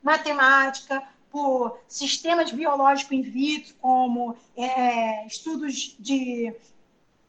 matemática, 0.00 1.02
por 1.28 1.80
sistemas 1.88 2.52
biológicos 2.52 3.18
in 3.18 3.22
vitro, 3.22 3.74
como 3.80 4.36
é, 4.56 5.26
estudos 5.26 5.96
de, 5.98 6.54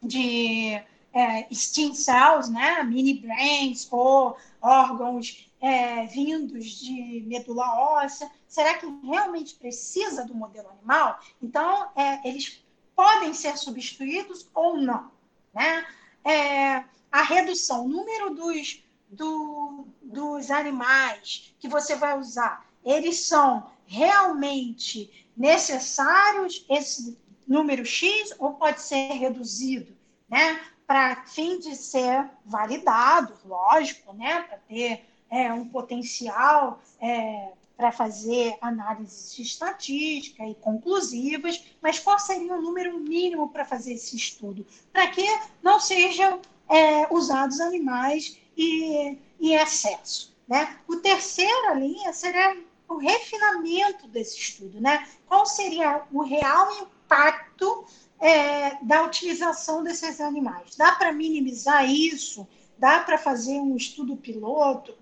de 0.00 0.80
é, 1.12 1.48
cells, 1.52 2.48
né, 2.48 2.80
mini 2.84 3.14
brains 3.14 3.88
ou 3.90 4.36
órgãos 4.60 5.50
é, 5.60 6.06
vindos 6.06 6.66
de 6.80 7.24
medula 7.26 7.66
óssea. 8.02 8.30
Será 8.46 8.74
que 8.74 8.86
realmente 9.04 9.54
precisa 9.54 10.24
do 10.24 10.34
modelo 10.34 10.68
animal? 10.70 11.18
Então, 11.42 11.90
é, 11.96 12.28
eles 12.28 12.64
podem 12.94 13.32
ser 13.34 13.56
substituídos 13.56 14.48
ou 14.54 14.76
não. 14.76 15.10
Né? 15.54 15.86
É, 16.24 16.84
a 17.10 17.22
redução, 17.22 17.84
o 17.84 17.88
número 17.88 18.34
dos, 18.34 18.82
do, 19.08 19.86
dos 20.02 20.50
animais 20.50 21.54
que 21.58 21.68
você 21.68 21.96
vai 21.96 22.18
usar, 22.18 22.66
eles 22.84 23.26
são 23.26 23.70
realmente 23.86 25.28
necessários, 25.36 26.64
esse 26.68 27.18
número 27.46 27.84
X, 27.84 28.34
ou 28.38 28.54
pode 28.54 28.82
ser 28.82 29.12
reduzido, 29.12 29.96
né? 30.28 30.60
Para 30.88 31.22
fim 31.26 31.58
de 31.58 31.76
ser 31.76 32.30
validado, 32.46 33.34
lógico, 33.44 34.14
né? 34.14 34.40
Para 34.40 34.56
ter 34.56 35.04
é, 35.30 35.52
um 35.52 35.68
potencial 35.68 36.80
é, 36.98 37.52
para 37.76 37.92
fazer 37.92 38.56
análises 38.62 39.38
estatísticas 39.38 40.50
e 40.50 40.54
conclusivas, 40.54 41.62
mas 41.82 41.98
qual 41.98 42.18
seria 42.18 42.54
o 42.54 42.62
número 42.62 42.98
mínimo 42.98 43.50
para 43.50 43.66
fazer 43.66 43.92
esse 43.92 44.16
estudo? 44.16 44.66
Para 44.90 45.08
que 45.08 45.26
não 45.62 45.78
sejam 45.78 46.40
é, 46.70 47.06
usados 47.12 47.60
animais 47.60 48.38
e, 48.56 49.18
em 49.38 49.54
excesso. 49.56 50.34
Né? 50.48 50.78
O 50.88 50.96
terceira 50.96 51.74
linha 51.74 52.14
seria 52.14 52.56
o 52.88 52.96
refinamento 52.96 54.08
desse 54.08 54.38
estudo. 54.38 54.80
Né? 54.80 55.06
Qual 55.26 55.44
seria 55.44 56.02
o 56.10 56.22
real 56.22 56.72
impacto 56.80 57.84
é, 58.20 58.82
da 58.82 59.04
utilização 59.04 59.82
desses 59.82 60.20
animais? 60.20 60.76
Dá 60.76 60.92
para 60.92 61.12
minimizar 61.12 61.88
isso? 61.88 62.46
Dá 62.78 63.00
para 63.00 63.18
fazer 63.18 63.58
um 63.58 63.76
estudo 63.76 64.16
piloto? 64.16 64.94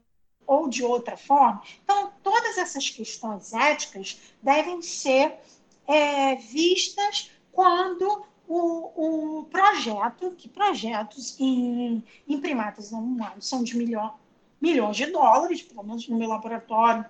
ou 0.47 0.69
de 0.69 0.85
outra 0.85 1.17
forma. 1.17 1.61
Então, 1.83 2.12
todas 2.23 2.57
essas 2.57 2.89
questões 2.89 3.53
éticas 3.53 4.17
devem 4.41 4.81
ser 4.81 5.35
é, 5.87 6.37
vistas 6.37 7.31
quando 7.53 8.25
o, 8.47 9.41
o, 9.41 9.45
projeto, 9.45 10.31
que 10.33 10.49
projetos 10.49 11.39
em, 11.41 12.05
em 12.29 12.41
primatas 12.41 12.93
não 12.93 13.01
humanos 13.01 13.49
são 13.49 13.62
de 13.64 13.77
milhão, 13.77 14.14
milhões 14.61 14.97
de 14.97 15.07
dólares, 15.07 15.62
pelo 15.62 15.83
menos 15.83 16.07
no 16.09 16.17
meu 16.17 16.29
laboratório, 16.29 17.05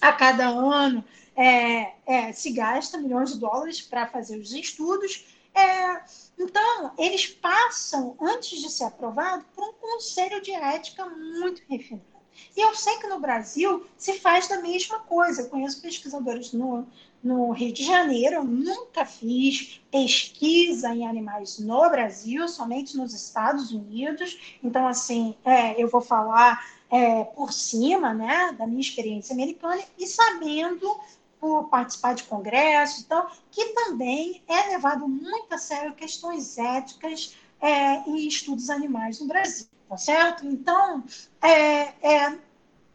a 0.00 0.12
cada 0.12 0.48
ano 0.48 1.04
é, 1.36 1.94
é, 2.06 2.32
se 2.32 2.50
gasta 2.52 2.98
milhões 2.98 3.32
de 3.32 3.40
dólares 3.40 3.80
para 3.80 4.06
fazer 4.06 4.38
os 4.38 4.52
estudos. 4.52 5.26
É, 5.54 6.02
então, 6.38 6.92
eles 6.96 7.26
passam, 7.26 8.16
antes 8.20 8.60
de 8.60 8.70
ser 8.70 8.84
aprovado, 8.84 9.44
por 9.54 9.68
um 9.68 9.72
conselho 9.74 10.40
de 10.40 10.52
ética 10.52 11.06
muito 11.06 11.62
refinado. 11.68 12.10
E 12.56 12.60
eu 12.60 12.74
sei 12.74 12.96
que 12.98 13.06
no 13.06 13.20
Brasil 13.20 13.86
se 13.96 14.14
faz 14.14 14.48
da 14.48 14.60
mesma 14.60 15.00
coisa. 15.00 15.42
Eu 15.42 15.48
conheço 15.48 15.82
pesquisadores 15.82 16.52
no, 16.52 16.86
no 17.22 17.50
Rio 17.50 17.72
de 17.72 17.84
Janeiro, 17.84 18.36
eu 18.36 18.44
nunca 18.44 19.04
fiz 19.04 19.80
pesquisa 19.90 20.94
em 20.94 21.06
animais 21.06 21.58
no 21.58 21.90
Brasil, 21.90 22.48
somente 22.48 22.96
nos 22.96 23.12
Estados 23.12 23.72
Unidos. 23.72 24.58
Então, 24.62 24.86
assim, 24.86 25.34
é, 25.44 25.80
eu 25.80 25.88
vou 25.88 26.00
falar 26.00 26.64
é, 26.90 27.24
por 27.24 27.52
cima 27.52 28.12
né, 28.14 28.54
da 28.58 28.66
minha 28.66 28.80
experiência 28.80 29.32
americana 29.32 29.82
e 29.98 30.06
sabendo 30.06 30.98
por 31.40 31.68
participar 31.68 32.14
de 32.14 32.24
congressos, 32.24 33.04
então, 33.04 33.26
que 33.50 33.64
também 33.72 34.42
é 34.46 34.68
levado 34.68 35.08
muito 35.08 35.52
a 35.52 35.58
sério 35.58 35.94
questões 35.94 36.58
éticas 36.58 37.34
é, 37.60 38.08
em 38.08 38.28
estudos 38.28 38.68
animais 38.68 39.20
no 39.20 39.26
Brasil 39.26 39.66
tá 39.90 39.96
certo? 39.96 40.46
Então, 40.46 41.02
é, 41.42 41.82
é, 42.00 42.38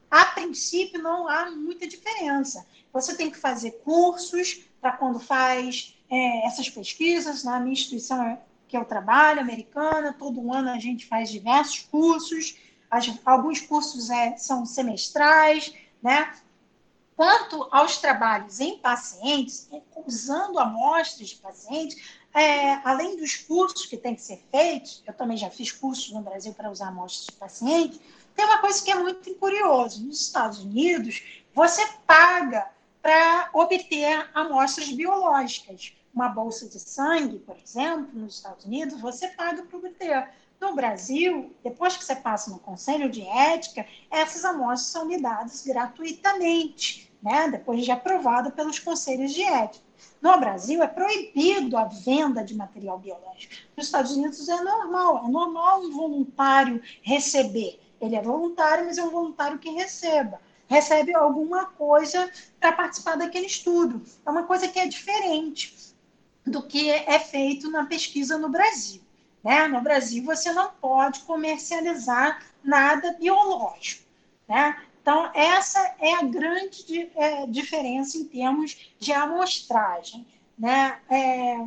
a 0.10 0.26
princípio, 0.28 1.04
não 1.04 1.28
há 1.28 1.52
muita 1.52 1.86
diferença. 1.86 2.66
Você 2.94 3.14
tem 3.18 3.30
que 3.30 3.38
fazer 3.38 3.72
cursos 3.84 4.66
para 4.80 4.94
quando 4.94 5.20
faz 5.20 5.94
é, 6.10 6.48
essas 6.48 6.70
pesquisas. 6.70 7.44
Na 7.44 7.60
minha 7.60 7.74
instituição 7.74 8.40
que 8.66 8.78
eu 8.78 8.86
trabalho, 8.86 9.42
americana, 9.42 10.16
todo 10.18 10.54
ano 10.54 10.70
a 10.70 10.80
gente 10.80 11.06
faz 11.06 11.30
diversos 11.30 11.80
cursos. 11.92 12.58
Alguns 13.26 13.60
cursos 13.60 14.10
é, 14.10 14.38
são 14.38 14.66
semestrais, 14.66 15.74
né? 16.02 16.34
Quanto 17.16 17.68
aos 17.72 17.98
trabalhos 17.98 18.60
em 18.60 18.78
pacientes, 18.78 19.70
usando 20.06 20.60
amostras 20.60 21.30
de 21.30 21.36
pacientes, 21.38 21.98
é, 22.34 22.74
além 22.84 23.16
dos 23.16 23.38
cursos 23.38 23.86
que 23.86 23.96
têm 23.96 24.14
que 24.14 24.22
ser 24.22 24.44
feitos, 24.52 25.02
eu 25.08 25.14
também 25.14 25.38
já 25.38 25.50
fiz 25.50 25.72
cursos 25.72 26.12
no 26.12 26.22
Brasil 26.22 26.54
para 26.54 26.70
usar 26.70 26.90
amostras 26.90 27.28
de 27.28 27.32
paciente, 27.34 28.02
tem 28.36 28.46
uma 28.46 28.58
coisa 28.58 28.84
que 28.84 28.92
é 28.92 28.96
muito 28.96 29.34
curiosa. 29.36 30.02
Nos 30.02 30.22
Estados 30.22 30.60
Unidos, 30.60 31.24
você 31.54 31.88
paga 32.06 32.70
para 33.02 33.50
obter 33.54 34.30
amostras 34.34 34.92
biológicas. 34.92 35.94
Uma 36.14 36.28
bolsa 36.30 36.68
de 36.68 36.80
sangue, 36.80 37.40
por 37.40 37.58
exemplo, 37.58 38.10
nos 38.14 38.36
Estados 38.36 38.66
Unidos, 38.66 39.00
você 39.00 39.30
paga 39.30 39.64
para 39.64 39.78
obter. 39.78 40.30
No 40.60 40.74
Brasil, 40.74 41.54
depois 41.64 41.98
que 41.98 42.04
você 42.04 42.16
passa 42.16 42.50
no 42.50 42.60
Conselho 42.60 43.10
de 43.10 43.22
Ética, 43.22 43.86
essas 44.10 44.46
amostras 44.46 44.88
são 44.88 45.08
lhe 45.08 45.22
dadas 45.22 45.64
gratuitamente, 45.66 47.12
né? 47.22 47.50
depois 47.50 47.84
de 47.84 47.92
aprovada 47.92 48.50
pelos 48.50 48.80
conselhos 48.80 49.34
de 49.34 49.44
ética. 49.44 49.86
No 50.22 50.40
Brasil, 50.40 50.82
é 50.82 50.88
proibido 50.88 51.78
a 51.78 51.86
venda 51.86 52.44
de 52.44 52.56
material 52.56 52.98
biológico. 52.98 53.54
Nos 53.76 53.88
Estados 53.88 54.12
Unidos 54.12 54.48
é 54.50 54.62
normal, 54.62 55.26
é 55.26 55.28
normal 55.28 55.82
um 55.82 55.92
voluntário 55.92 56.82
receber. 57.02 57.80
Ele 58.02 58.16
é 58.16 58.22
voluntário, 58.22 58.86
mas 58.86 58.98
é 58.98 59.04
um 59.04 59.10
voluntário 59.10 59.60
que 59.60 59.70
receba. 59.70 60.42
Recebe 60.68 61.14
alguma 61.14 61.66
coisa 61.66 62.30
para 62.60 62.72
participar 62.72 63.16
daquele 63.16 63.46
estudo. 63.46 64.04
É 64.26 64.30
uma 64.30 64.44
coisa 64.44 64.68
que 64.68 64.80
é 64.80 64.88
diferente 64.88 65.94
do 66.46 66.64
que 66.64 66.90
é 66.90 67.20
feito 67.20 67.70
na 67.70 67.86
pesquisa 67.86 68.38
no 68.38 68.50
Brasil. 68.50 69.05
Né? 69.46 69.68
No 69.68 69.80
Brasil, 69.80 70.24
você 70.24 70.52
não 70.52 70.72
pode 70.72 71.20
comercializar 71.20 72.44
nada 72.64 73.14
biológico. 73.14 74.04
Né? 74.50 74.76
Então, 75.00 75.30
essa 75.36 75.80
é 76.00 76.16
a 76.16 76.24
grande 76.24 77.12
é, 77.16 77.46
diferença 77.46 78.18
em 78.18 78.26
termos 78.26 78.92
de 78.98 79.14
amostragem 79.14 80.26
né, 80.58 81.00
é, 81.08 81.64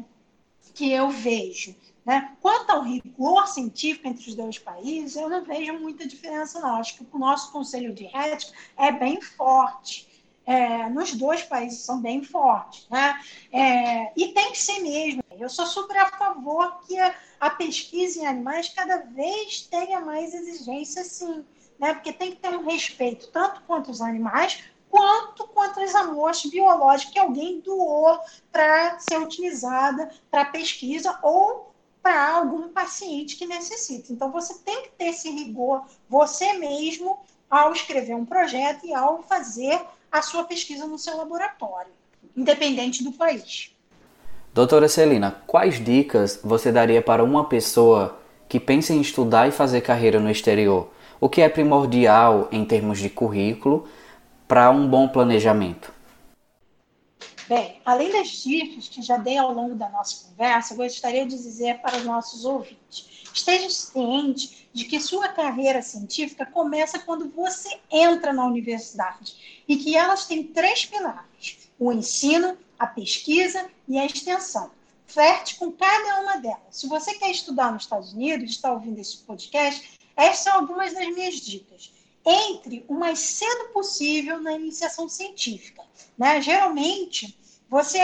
que 0.74 0.90
eu 0.90 1.08
vejo. 1.10 1.72
Né? 2.04 2.34
Quanto 2.42 2.70
ao 2.70 2.82
rigor 2.82 3.46
científico 3.46 4.08
entre 4.08 4.28
os 4.28 4.34
dois 4.34 4.58
países, 4.58 5.14
eu 5.14 5.28
não 5.28 5.44
vejo 5.44 5.74
muita 5.74 6.04
diferença, 6.04 6.58
não. 6.58 6.80
Acho 6.80 6.96
que 6.96 7.06
o 7.12 7.18
nosso 7.18 7.52
Conselho 7.52 7.94
de 7.94 8.06
Ética 8.06 8.58
é 8.76 8.90
bem 8.90 9.20
forte. 9.20 10.07
É, 10.50 10.88
nos 10.88 11.12
dois 11.12 11.42
países 11.42 11.80
são 11.80 12.00
bem 12.00 12.22
fortes. 12.22 12.88
Né? 12.88 13.20
É, 13.52 14.12
e 14.16 14.28
tem 14.28 14.50
que 14.52 14.58
ser 14.58 14.80
mesmo. 14.80 15.22
Eu 15.38 15.48
sou 15.48 15.66
super 15.66 15.96
a 15.98 16.06
favor 16.06 16.80
que 16.86 16.98
a, 16.98 17.14
a 17.38 17.50
pesquisa 17.50 18.20
em 18.20 18.26
animais 18.26 18.70
cada 18.70 18.98
vez 18.98 19.60
tenha 19.62 20.00
mais 20.00 20.32
exigência, 20.34 21.04
sim 21.04 21.44
né? 21.78 21.94
porque 21.94 22.12
tem 22.12 22.32
que 22.32 22.38
ter 22.38 22.56
um 22.56 22.64
respeito 22.64 23.28
tanto 23.28 23.62
quanto 23.62 23.90
os 23.90 24.00
animais, 24.00 24.64
quanto 24.90 25.46
quanto 25.48 25.80
as 25.80 25.94
amostras 25.94 26.50
biológicas 26.50 27.12
que 27.12 27.18
alguém 27.18 27.60
doou 27.60 28.18
para 28.50 28.98
ser 28.98 29.18
utilizada 29.20 30.10
para 30.30 30.46
pesquisa 30.46 31.18
ou 31.22 31.72
para 32.02 32.36
algum 32.36 32.70
paciente 32.70 33.36
que 33.36 33.46
necessita. 33.46 34.12
Então, 34.12 34.32
você 34.32 34.54
tem 34.60 34.82
que 34.82 34.90
ter 34.90 35.06
esse 35.06 35.30
rigor 35.30 35.84
você 36.08 36.54
mesmo 36.54 37.18
ao 37.50 37.72
escrever 37.72 38.14
um 38.14 38.24
projeto 38.24 38.86
e 38.86 38.94
ao 38.94 39.22
fazer 39.22 39.80
a 40.10 40.22
sua 40.22 40.44
pesquisa 40.44 40.86
no 40.86 40.98
seu 40.98 41.16
laboratório, 41.16 41.92
independente 42.36 43.02
do 43.04 43.12
país. 43.12 43.74
Doutora 44.52 44.88
Celina, 44.88 45.42
quais 45.46 45.82
dicas 45.82 46.40
você 46.42 46.72
daria 46.72 47.02
para 47.02 47.22
uma 47.22 47.44
pessoa 47.44 48.18
que 48.48 48.58
pensa 48.58 48.92
em 48.92 49.00
estudar 49.00 49.46
e 49.48 49.52
fazer 49.52 49.82
carreira 49.82 50.18
no 50.18 50.30
exterior? 50.30 50.90
o 51.20 51.28
que 51.28 51.40
é 51.40 51.48
primordial 51.48 52.48
em 52.50 52.64
termos 52.64 52.98
de 52.98 53.10
currículo 53.10 53.88
para 54.46 54.70
um 54.70 54.88
bom 54.88 55.08
planejamento? 55.08 55.92
Bem, 57.48 57.80
além 57.84 58.12
das 58.12 58.28
dicas 58.28 58.88
que 58.88 59.00
já 59.00 59.16
dei 59.16 59.38
ao 59.38 59.52
longo 59.52 59.74
da 59.74 59.88
nossa 59.88 60.26
conversa, 60.28 60.74
eu 60.74 60.78
gostaria 60.78 61.24
de 61.24 61.36
dizer 61.36 61.78
para 61.78 61.96
os 61.96 62.04
nossos 62.04 62.44
ouvintes: 62.44 63.26
esteja 63.32 63.70
ciente 63.70 64.57
de 64.72 64.84
que 64.84 65.00
sua 65.00 65.28
carreira 65.28 65.82
científica 65.82 66.46
começa 66.46 66.98
quando 66.98 67.28
você 67.30 67.80
entra 67.90 68.32
na 68.32 68.46
universidade 68.46 69.62
e 69.66 69.76
que 69.76 69.96
elas 69.96 70.26
têm 70.26 70.44
três 70.44 70.84
pilares: 70.84 71.70
o 71.78 71.92
ensino, 71.92 72.56
a 72.78 72.86
pesquisa 72.86 73.70
e 73.86 73.98
a 73.98 74.06
extensão. 74.06 74.70
Flerte 75.06 75.56
com 75.56 75.72
cada 75.72 76.20
uma 76.20 76.36
delas. 76.36 76.60
Se 76.70 76.86
você 76.86 77.14
quer 77.14 77.30
estudar 77.30 77.72
nos 77.72 77.84
Estados 77.84 78.12
Unidos, 78.12 78.50
está 78.50 78.72
ouvindo 78.72 79.00
esse 79.00 79.16
podcast, 79.18 79.98
essas 80.14 80.44
são 80.44 80.54
algumas 80.54 80.92
das 80.92 81.06
minhas 81.08 81.36
dicas. 81.36 81.92
Entre 82.24 82.84
o 82.88 82.94
mais 82.94 83.18
cedo 83.20 83.72
possível 83.72 84.38
na 84.40 84.52
iniciação 84.52 85.08
científica. 85.08 85.82
Né? 86.18 86.42
Geralmente, 86.42 87.38
você 87.70 88.00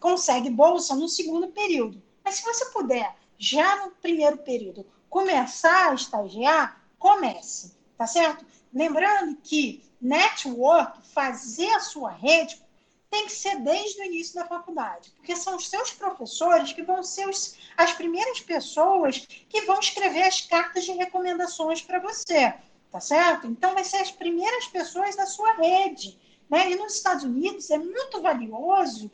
consegue 0.00 0.48
bolsa 0.48 0.94
no 0.94 1.08
segundo 1.08 1.48
período. 1.48 2.02
Mas 2.24 2.36
se 2.36 2.42
você 2.42 2.64
puder, 2.66 3.14
já 3.38 3.84
no 3.84 3.90
primeiro 3.90 4.38
período, 4.38 4.86
começar 5.08 5.90
a 5.90 5.94
estagiar, 5.94 6.82
comece, 6.98 7.76
tá 7.96 8.06
certo? 8.06 8.44
Lembrando 8.72 9.36
que 9.36 9.84
network, 10.00 11.06
fazer 11.08 11.70
a 11.70 11.80
sua 11.80 12.10
rede, 12.10 12.60
tem 13.10 13.26
que 13.26 13.32
ser 13.32 13.60
desde 13.60 14.00
o 14.00 14.04
início 14.04 14.34
da 14.34 14.46
faculdade, 14.46 15.10
porque 15.16 15.36
são 15.36 15.56
os 15.56 15.68
seus 15.68 15.92
professores 15.92 16.72
que 16.72 16.82
vão 16.82 17.02
ser 17.02 17.28
os, 17.28 17.56
as 17.76 17.92
primeiras 17.92 18.40
pessoas 18.40 19.18
que 19.48 19.62
vão 19.62 19.78
escrever 19.78 20.22
as 20.22 20.40
cartas 20.40 20.84
de 20.84 20.92
recomendações 20.92 21.80
para 21.80 22.00
você, 22.00 22.52
tá 22.90 23.00
certo? 23.00 23.46
Então, 23.46 23.74
vai 23.74 23.84
ser 23.84 23.98
as 23.98 24.10
primeiras 24.10 24.66
pessoas 24.66 25.16
da 25.16 25.24
sua 25.24 25.52
rede. 25.54 26.18
Né? 26.48 26.72
E 26.72 26.76
nos 26.76 26.94
Estados 26.94 27.24
Unidos 27.24 27.70
é 27.70 27.78
muito 27.78 28.20
valioso 28.20 29.10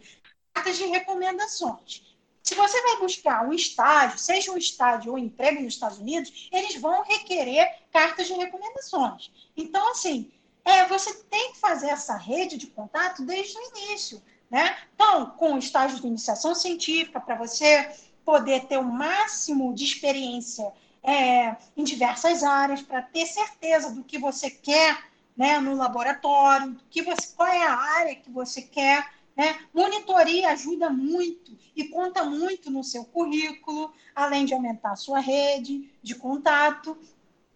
cartas 0.53 0.77
de 0.77 0.85
recomendações. 0.87 2.12
Se 2.43 2.55
você 2.55 2.83
vai 2.83 2.99
buscar 2.99 3.47
um 3.47 3.53
estágio, 3.53 4.19
seja 4.19 4.53
um 4.53 4.57
estágio 4.57 5.13
ou 5.13 5.17
um 5.17 5.21
emprego 5.21 5.63
nos 5.63 5.75
Estados 5.75 5.99
Unidos, 5.99 6.49
eles 6.53 6.77
vão 6.77 7.05
requerer 7.05 7.67
cartas 7.93 8.27
de 8.27 8.33
recomendações. 8.33 9.31
Então, 9.57 9.93
assim, 9.93 10.31
é, 10.65 10.87
você 10.87 11.15
tem 11.25 11.53
que 11.53 11.59
fazer 11.59 11.89
essa 11.89 12.17
rede 12.17 12.57
de 12.57 12.67
contato 12.67 13.25
desde 13.25 13.57
o 13.57 13.63
início. 13.77 14.23
Né? 14.51 14.77
Então, 14.95 15.31
com 15.31 15.57
estágios 15.57 16.01
de 16.01 16.07
iniciação 16.07 16.55
científica, 16.55 17.21
para 17.21 17.37
você 17.37 17.91
poder 18.25 18.67
ter 18.67 18.79
o 18.79 18.85
máximo 18.85 19.75
de 19.75 19.85
experiência 19.85 20.73
é, 21.03 21.57
em 21.77 21.83
diversas 21.83 22.43
áreas, 22.43 22.83
para 22.83 23.03
ter 23.03 23.27
certeza 23.27 23.91
do 23.91 24.05
que 24.05 24.19
você 24.19 24.51
quer 24.51 25.03
né, 25.37 25.59
no 25.59 25.75
laboratório, 25.75 26.79
que 26.91 27.03
você, 27.03 27.29
qual 27.35 27.49
é 27.49 27.67
a 27.67 27.75
área 27.75 28.15
que 28.15 28.31
você 28.31 28.63
quer. 28.63 29.11
Né? 29.37 29.59
Monitoria 29.73 30.51
ajuda 30.51 30.91
muito 30.91 31.57
e 31.75 31.85
conta 31.85 32.25
muito 32.25 32.71
no 32.71 32.85
seu 32.85 33.05
currículo, 33.05 33.93
além 34.15 34.45
de 34.45 34.55
aumentar 34.55 34.93
a 34.93 34.97
sua 34.97 35.21
rede 35.21 35.91
de 36.03 36.15
contato. 36.15 36.97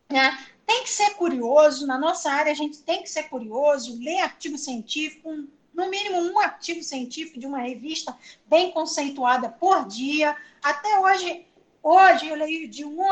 Né? 0.08 0.38
Tem 0.66 0.82
que 0.82 0.90
ser 0.90 1.14
curioso, 1.14 1.86
na 1.86 1.98
nossa 1.98 2.30
área 2.30 2.52
a 2.52 2.56
gente 2.56 2.82
tem 2.82 3.02
que 3.02 3.10
ser 3.10 3.24
curioso, 3.24 3.98
ler 4.02 4.20
artigo 4.20 4.56
científico, 4.56 5.46
no 5.72 5.90
mínimo 5.90 6.18
um 6.18 6.38
artigo 6.38 6.82
científico 6.82 7.38
de 7.38 7.46
uma 7.46 7.58
revista 7.58 8.16
bem 8.46 8.72
conceituada 8.72 9.50
por 9.50 9.86
dia. 9.86 10.34
Até 10.62 10.98
hoje, 10.98 11.46
hoje 11.82 12.26
eu 12.26 12.34
leio 12.34 12.68
de 12.68 12.84
um 12.84 13.02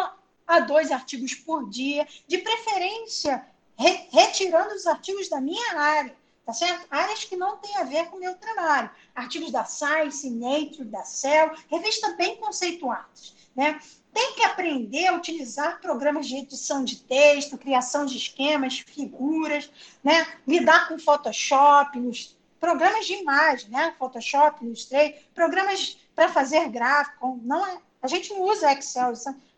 a 0.47 0.61
dois 0.61 0.91
artigos 0.91 1.35
por 1.35 1.69
dia, 1.69 2.07
de 2.27 2.39
preferência 2.39 3.47
re, 3.79 4.09
retirando 4.11 4.75
os 4.75 4.87
artigos 4.87 5.29
da 5.29 5.41
minha 5.41 5.79
área, 5.79 6.17
tá 6.45 6.53
certo? 6.53 6.87
Áreas 6.91 7.25
que 7.25 7.37
não 7.37 7.57
têm 7.57 7.77
a 7.77 7.85
ver 7.85 8.07
com 8.07 8.17
o 8.17 8.21
meu 8.21 8.35
trabalho. 8.35 8.91
Artigos 9.15 9.51
da 9.51 9.65
Science, 9.65 10.29
Nature, 10.29 10.85
da 10.85 11.05
Cell, 11.05 11.53
revistas 11.71 12.17
bem 12.17 12.37
conceituadas, 12.37 13.35
né? 13.55 13.81
Tem 14.13 14.35
que 14.35 14.45
aprender 14.45 15.07
a 15.07 15.17
utilizar 15.17 15.81
programas 15.81 16.27
de 16.27 16.37
edição 16.37 16.85
de 16.85 16.97
texto, 17.01 17.59
criação 17.59 18.07
de 18.07 18.17
esquemas, 18.17 18.79
figuras, 18.79 19.71
né? 20.03 20.27
Lidar 20.47 20.89
com 20.89 20.99
Photoshop, 20.99 21.99
nos 21.99 22.37
programas 22.61 23.07
de 23.07 23.15
imagem, 23.15 23.71
né? 23.71 23.95
Photoshop, 23.99 24.65
Illustrator, 24.65 25.19
programas 25.35 25.99
para 26.15 26.29
fazer 26.29 26.69
gráfico, 26.69 27.41
não 27.43 27.67
é, 27.67 27.79
a 28.01 28.07
gente 28.07 28.33
não 28.33 28.43
usa 28.43 28.73
Excel, 28.73 29.13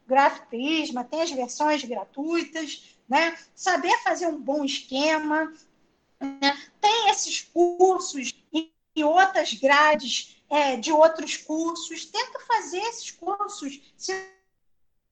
Graph 0.06 0.40
Prisma, 0.48 1.04
tem 1.04 1.20
as 1.20 1.30
versões 1.30 1.84
gratuitas, 1.84 2.96
né? 3.08 3.36
Saber 3.54 3.96
fazer 4.02 4.26
um 4.26 4.40
bom 4.40 4.64
esquema, 4.64 5.52
né? 6.20 6.58
tem 6.80 7.10
esses 7.10 7.42
cursos 7.42 8.34
e, 8.52 8.72
outras 9.04 9.52
grades 9.52 10.36
é, 10.48 10.76
de 10.76 10.90
outros 10.90 11.36
cursos, 11.36 12.06
tenta 12.06 12.40
fazer 12.40 12.78
esses 12.78 13.10
cursos. 13.10 13.80
Se 13.96 14.12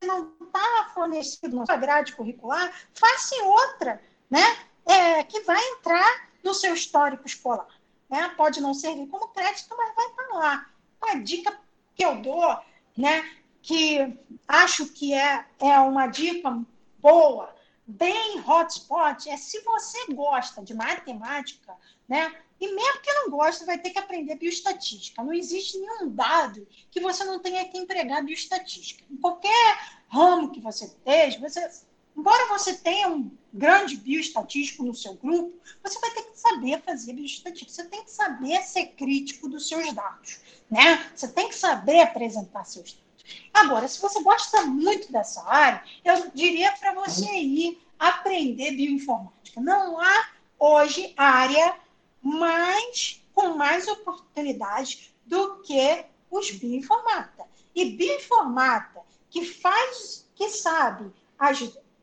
não 0.03 0.33
está 0.43 0.91
fornecido 0.95 1.65
na 1.67 1.77
grade 1.77 2.15
curricular, 2.17 2.73
faça 2.95 3.35
outra, 3.45 4.03
né? 4.31 4.43
É, 4.87 5.25
que 5.25 5.41
vai 5.41 5.63
entrar 5.73 6.29
no 6.43 6.55
seu 6.55 6.75
histórico 6.75 7.27
escolar. 7.27 7.69
Né? 8.09 8.29
Pode 8.37 8.61
não 8.61 8.75
servir 8.75 9.07
como 9.07 9.29
crédito, 9.29 9.75
mas 9.77 9.95
vai 9.95 10.07
estar 10.07 10.29
lá. 10.35 10.71
A 11.03 11.15
dica 11.17 11.59
que 11.95 12.05
eu 12.05 12.21
dou, 12.21 12.59
né, 12.97 13.29
que 13.63 14.19
acho 14.47 14.87
que 14.87 15.15
é, 15.15 15.45
é 15.59 15.79
uma 15.81 16.07
dica 16.07 16.63
boa, 16.99 17.55
bem 17.87 18.41
hotspot 18.41 19.29
é 19.29 19.37
se 19.37 19.61
você 19.63 20.13
gosta 20.13 20.63
de 20.63 20.75
matemática, 20.75 21.77
né? 22.09 22.35
E 22.61 22.73
mesmo 22.73 23.01
que 23.03 23.13
não 23.13 23.31
gosta, 23.31 23.67
vai 23.67 23.79
ter 23.79 23.91
que 23.91 23.99
aprender 23.99 24.37
bioestatística. 24.37 25.23
Não 25.23 25.33
existe 25.33 25.79
nenhum 25.79 26.09
dado 26.09 26.67
que 26.91 27.01
você 27.01 27.25
não 27.25 27.41
tenha 27.41 27.69
que 27.69 27.77
empregar 27.77 28.25
bioestatística. 28.25 29.05
Em 29.11 29.17
qualquer 29.17 30.01
ramo 30.09 30.51
que 30.51 30.61
você 30.61 30.87
esteja, 30.87 31.41
você, 31.41 31.71
embora 32.17 32.49
você 32.49 32.75
tenha 32.75 33.09
um 33.09 33.31
grande 33.53 33.97
bioestatístico 33.97 34.85
no 34.85 34.95
seu 34.95 35.15
grupo, 35.15 35.53
você 35.83 35.99
vai 35.99 36.11
ter 36.13 36.23
que 36.23 36.39
saber 36.39 36.83
fazer 36.83 37.13
bioestatística. 37.13 37.71
Você 37.71 37.85
tem 37.89 38.05
que 38.05 38.11
saber 38.11 38.63
ser 38.63 38.87
crítico 38.89 39.49
dos 39.49 39.69
seus 39.69 39.93
dados, 39.93 40.41
né? 40.71 41.11
Você 41.15 41.29
tem 41.29 41.49
que 41.49 41.57
saber 41.57 42.01
apresentar 42.01 42.65
seus 42.65 42.93
dados. 42.93 43.05
Agora, 43.53 43.89
se 43.89 44.01
você 44.01 44.23
gosta 44.23 44.63
muito 44.63 45.11
dessa 45.11 45.43
área, 45.47 45.83
eu 46.05 46.31
diria 46.35 46.73
para 46.73 46.95
você 46.95 47.27
ir 47.33 47.81
aprender 47.99 48.73
bioinformática. 48.73 49.61
Não 49.61 50.01
há 50.01 50.29
hoje 50.59 51.13
área 51.17 51.77
mais 52.21 53.23
com 53.33 53.57
mais 53.57 53.87
oportunidades 53.89 55.15
do 55.27 55.63
que 55.63 56.05
os 56.31 56.51
bioinformata. 56.51 57.47
E 57.75 57.97
bioinformata 57.97 59.03
que 59.31 59.45
faz, 59.45 60.29
que 60.35 60.49
sabe 60.51 61.13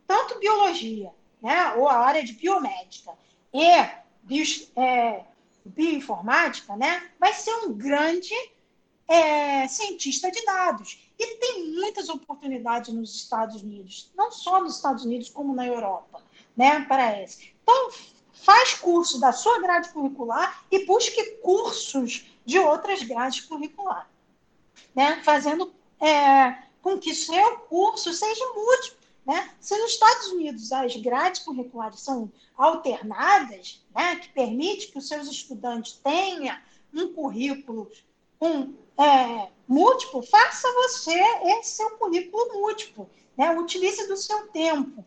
tanto 0.05 0.39
biologia, 0.39 1.11
né, 1.41 1.73
ou 1.75 1.87
a 1.87 2.05
área 2.05 2.23
de 2.23 2.33
biomédica 2.33 3.11
e 3.53 3.65
é, 4.75 5.25
bioinformática, 5.65 6.75
né, 6.75 7.09
vai 7.19 7.33
ser 7.33 7.53
um 7.65 7.73
grande 7.73 8.33
é, 9.07 9.67
cientista 9.67 10.29
de 10.29 10.43
dados. 10.45 11.10
E 11.21 11.35
tem 11.35 11.71
muitas 11.71 12.09
oportunidades 12.09 12.91
nos 12.91 13.13
Estados 13.13 13.61
Unidos, 13.61 14.11
não 14.17 14.31
só 14.31 14.59
nos 14.59 14.77
Estados 14.77 15.05
Unidos, 15.05 15.29
como 15.29 15.53
na 15.53 15.67
Europa, 15.67 16.19
né, 16.57 16.83
para 16.85 17.21
esse. 17.21 17.53
Então, 17.61 17.91
faz 18.33 18.73
curso 18.73 19.19
da 19.19 19.31
sua 19.31 19.61
grade 19.61 19.89
curricular 19.89 20.65
e 20.71 20.83
busque 20.83 21.23
cursos 21.43 22.25
de 22.43 22.57
outras 22.57 23.03
grades 23.03 23.41
curriculares, 23.41 24.09
né, 24.95 25.21
fazendo 25.23 25.71
é, 25.99 26.57
com 26.81 26.97
que 26.97 27.13
seu 27.13 27.57
curso 27.69 28.11
seja 28.11 28.43
múltiplo. 28.55 28.99
Né? 29.23 29.51
Se 29.59 29.77
nos 29.77 29.91
Estados 29.91 30.27
Unidos 30.29 30.71
as 30.71 30.95
grades 30.95 31.41
curriculares 31.41 31.99
são 31.99 32.31
alternadas, 32.57 33.85
né, 33.95 34.15
que 34.15 34.29
permite 34.29 34.87
que 34.87 34.97
os 34.97 35.07
seus 35.07 35.27
estudantes 35.27 35.93
tenham 36.03 36.57
um 36.91 37.13
currículo 37.13 37.91
com 38.39 38.73
é, 38.97 39.49
múltiplo, 39.67 40.21
faça 40.23 40.67
você 40.73 41.19
esse 41.59 41.77
seu 41.77 41.91
currículo 41.91 42.53
múltiplo. 42.53 43.09
Né? 43.37 43.51
Utilize 43.57 44.07
do 44.07 44.17
seu 44.17 44.47
tempo. 44.49 45.03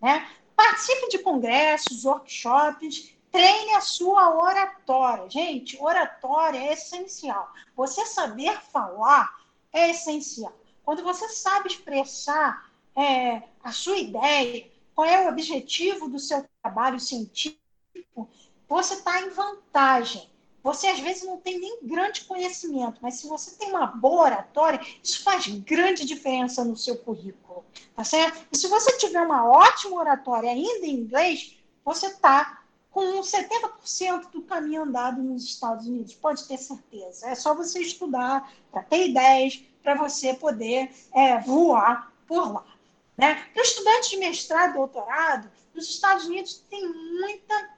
Né? 0.00 0.28
Participe 0.54 1.08
de 1.08 1.18
congressos, 1.18 2.04
workshops, 2.04 3.14
treine 3.30 3.74
a 3.74 3.80
sua 3.80 4.36
oratória. 4.36 5.28
Gente, 5.30 5.78
oratória 5.80 6.58
é 6.58 6.72
essencial. 6.74 7.50
Você 7.74 8.04
saber 8.06 8.60
falar 8.60 9.42
é 9.72 9.90
essencial. 9.90 10.52
Quando 10.84 11.02
você 11.02 11.28
sabe 11.28 11.68
expressar 11.68 12.70
é, 12.94 13.42
a 13.62 13.72
sua 13.72 13.96
ideia, 13.96 14.70
qual 14.94 15.06
é 15.06 15.24
o 15.24 15.28
objetivo 15.28 16.08
do 16.08 16.18
seu 16.18 16.46
trabalho 16.60 17.00
científico, 17.00 18.28
você 18.68 18.94
está 18.94 19.20
em 19.20 19.30
vantagem. 19.30 20.28
Você 20.62 20.86
às 20.86 21.00
vezes 21.00 21.24
não 21.24 21.38
tem 21.38 21.58
nem 21.58 21.78
grande 21.82 22.24
conhecimento, 22.24 22.98
mas 23.02 23.14
se 23.14 23.26
você 23.26 23.56
tem 23.56 23.70
uma 23.70 23.86
boa 23.86 24.22
oratória, 24.22 24.80
isso 25.02 25.22
faz 25.22 25.46
grande 25.46 26.04
diferença 26.04 26.64
no 26.64 26.76
seu 26.76 26.96
currículo, 26.96 27.64
tá 27.96 28.04
certo? 28.04 28.46
E 28.52 28.56
se 28.56 28.68
você 28.68 28.96
tiver 28.96 29.20
uma 29.20 29.44
ótima 29.48 29.96
oratória 29.96 30.50
ainda 30.50 30.86
em 30.86 31.00
inglês, 31.00 31.56
você 31.84 32.06
está 32.06 32.62
com 32.92 33.20
70% 33.20 34.30
do 34.30 34.42
caminho 34.42 34.82
andado 34.82 35.22
nos 35.22 35.44
Estados 35.44 35.86
Unidos, 35.86 36.14
pode 36.14 36.46
ter 36.46 36.58
certeza. 36.58 37.28
É 37.28 37.34
só 37.34 37.54
você 37.54 37.80
estudar 37.80 38.52
para 38.70 38.82
ter 38.82 39.08
ideias, 39.08 39.62
para 39.82 39.94
você 39.94 40.34
poder 40.34 40.94
é, 41.12 41.40
voar 41.40 42.12
por 42.26 42.52
lá. 42.52 42.66
Né? 43.16 43.34
Para 43.52 43.62
estudantes 43.62 44.10
de 44.10 44.16
mestrado 44.18 44.70
e 44.70 44.74
doutorado, 44.74 45.50
nos 45.74 45.88
Estados 45.88 46.26
Unidos 46.26 46.62
tem 46.68 46.86
muita 46.86 47.70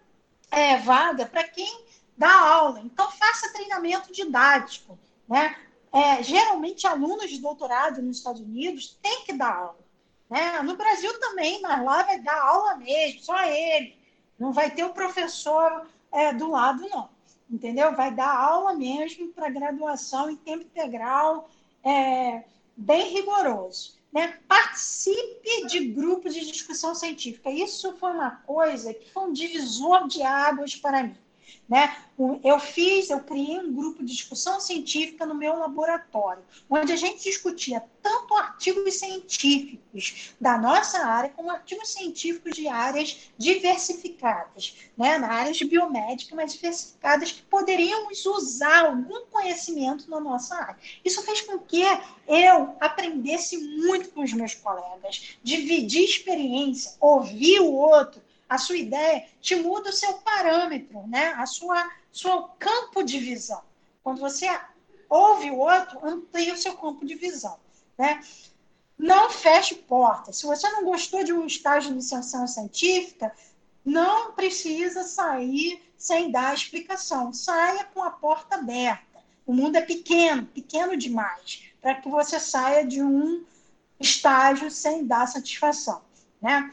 é, 0.51 0.76
vaga 0.78 1.26
para 1.26 1.45
quem 1.45 1.84
dá 2.17 2.31
aula. 2.31 2.81
Então, 2.81 3.11
faça 3.11 3.53
treinamento 3.53 4.12
didático. 4.12 4.99
Né? 5.29 5.57
É, 5.93 6.23
geralmente, 6.23 6.87
alunos 6.87 7.31
de 7.31 7.41
doutorado 7.41 8.03
nos 8.03 8.19
Estados 8.19 8.41
Unidos 8.41 8.99
têm 9.03 9.25
que 9.25 9.33
dar 9.33 9.55
aula. 9.55 9.85
Né? 10.29 10.62
No 10.62 10.77
Brasil 10.77 11.19
também, 11.21 11.61
mas 11.61 11.85
lá 11.85 12.03
vai 12.03 12.21
dar 12.21 12.41
aula 12.41 12.77
mesmo, 12.77 13.21
só 13.21 13.45
ele. 13.45 13.97
Não 14.39 14.53
vai 14.53 14.71
ter 14.71 14.85
o 14.85 14.93
professor 14.93 15.87
é, 16.11 16.33
do 16.33 16.51
lado, 16.51 16.89
não. 16.89 17.09
Entendeu? 17.51 17.95
Vai 17.95 18.12
dar 18.12 18.37
aula 18.37 18.75
mesmo 18.75 19.29
para 19.29 19.51
graduação 19.51 20.31
em 20.31 20.37
tempo 20.37 20.65
integral, 20.65 21.49
é, 21.85 22.45
bem 22.77 23.12
rigoroso. 23.12 23.97
Né? 24.12 24.39
Participe 24.49 25.67
de 25.67 25.87
grupos 25.89 26.35
de 26.35 26.41
discussão 26.47 26.95
científica. 26.95 27.51
Isso 27.51 27.97
foi 27.97 28.12
uma 28.12 28.31
coisa 28.31 28.95
que 28.95 29.11
foi 29.12 29.25
um 29.25 29.33
divisor 29.33 30.07
de 30.09 30.23
águas 30.23 30.75
para 30.75 31.03
mim. 31.03 31.17
Né? 31.69 31.97
Eu 32.45 32.59
fiz, 32.61 33.11
eu 33.11 33.21
criei 33.21 33.59
um 33.59 33.73
grupo 33.75 34.05
de 34.05 34.13
discussão 34.13 34.61
científica 34.61 35.25
no 35.27 35.35
meu 35.35 35.59
laboratório, 35.59 36.45
onde 36.69 36.93
a 36.93 36.97
gente 36.97 37.25
discutia 37.25 37.83
tanto 38.03 38.35
artigos 38.35 38.95
científicos 38.95 40.35
da 40.41 40.59
nossa 40.59 40.99
área, 40.99 41.31
como 41.31 41.51
artigos 41.51 41.89
científicos 41.89 42.55
de 42.55 42.69
áreas 42.69 43.31
diversificadas, 43.39 44.77
né? 44.97 45.19
na 45.19 45.29
área 45.29 45.53
de 45.53 45.65
biomédica, 45.65 46.37
mas 46.37 46.53
diversificadas, 46.53 47.33
que 47.33 47.43
poderíamos 47.43 48.25
usar 48.27 48.87
algum 48.87 49.27
conhecimento 49.27 50.09
na 50.09 50.21
nossa 50.21 50.55
área. 50.55 50.79
Isso 51.05 51.23
fez 51.23 51.41
com 51.41 51.59
que 51.59 51.83
eu 52.29 52.77
aprendesse 52.81 53.57
muito 53.57 54.11
com 54.11 54.23
os 54.23 54.33
meus 54.33 54.55
colegas, 54.55 55.37
dividir 55.43 56.05
experiência, 56.05 56.93
ouvir 57.01 57.61
o 57.61 57.73
outro, 57.73 58.23
a 58.49 58.59
sua 58.59 58.77
ideia 58.77 59.27
te 59.41 59.57
muda 59.57 59.91
o 59.91 59.93
seu 59.93 60.15
parâmetro, 60.15 61.07
né? 61.07 61.35
A 61.37 61.47
sua 61.47 61.91
seu 62.13 62.45
campo 62.59 63.03
de 63.03 63.19
visão. 63.19 63.63
Quando 64.03 64.21
você 64.21 64.49
ouve 65.09 65.51
o 65.51 65.59
outro, 65.59 65.99
amplia 66.07 66.55
o 66.55 66.59
seu 66.59 66.77
campo 66.77 67.05
de 67.05 67.15
visão, 67.15 67.59
né? 67.99 68.23
Não 68.97 69.31
feche 69.31 69.75
portas. 69.75 70.37
Se 70.37 70.47
você 70.47 70.71
não 70.71 70.85
gostou 70.85 71.25
de 71.25 71.33
um 71.33 71.47
estágio 71.47 71.89
de 71.89 71.95
iniciação 71.95 72.47
científica, 72.47 73.35
não 73.85 74.33
precisa 74.33 75.03
sair 75.03 75.83
sem 75.97 76.31
dar 76.31 76.55
explicação. 76.55 77.33
Saia 77.33 77.85
com 77.85 78.03
a 78.03 78.11
porta 78.11 78.57
aberta. 78.57 79.25
O 79.47 79.53
mundo 79.53 79.77
é 79.77 79.83
pequeno, 79.83 80.47
pequeno 80.47 80.97
demais, 80.97 81.65
para 81.83 81.97
que 81.97 82.09
você 82.09 82.39
saia 82.39 82.87
de 82.87 83.03
um 83.03 83.45
estágio 83.99 84.71
sem 84.71 85.05
dar 85.05 85.27
satisfação. 85.27 86.03
Né? 86.41 86.73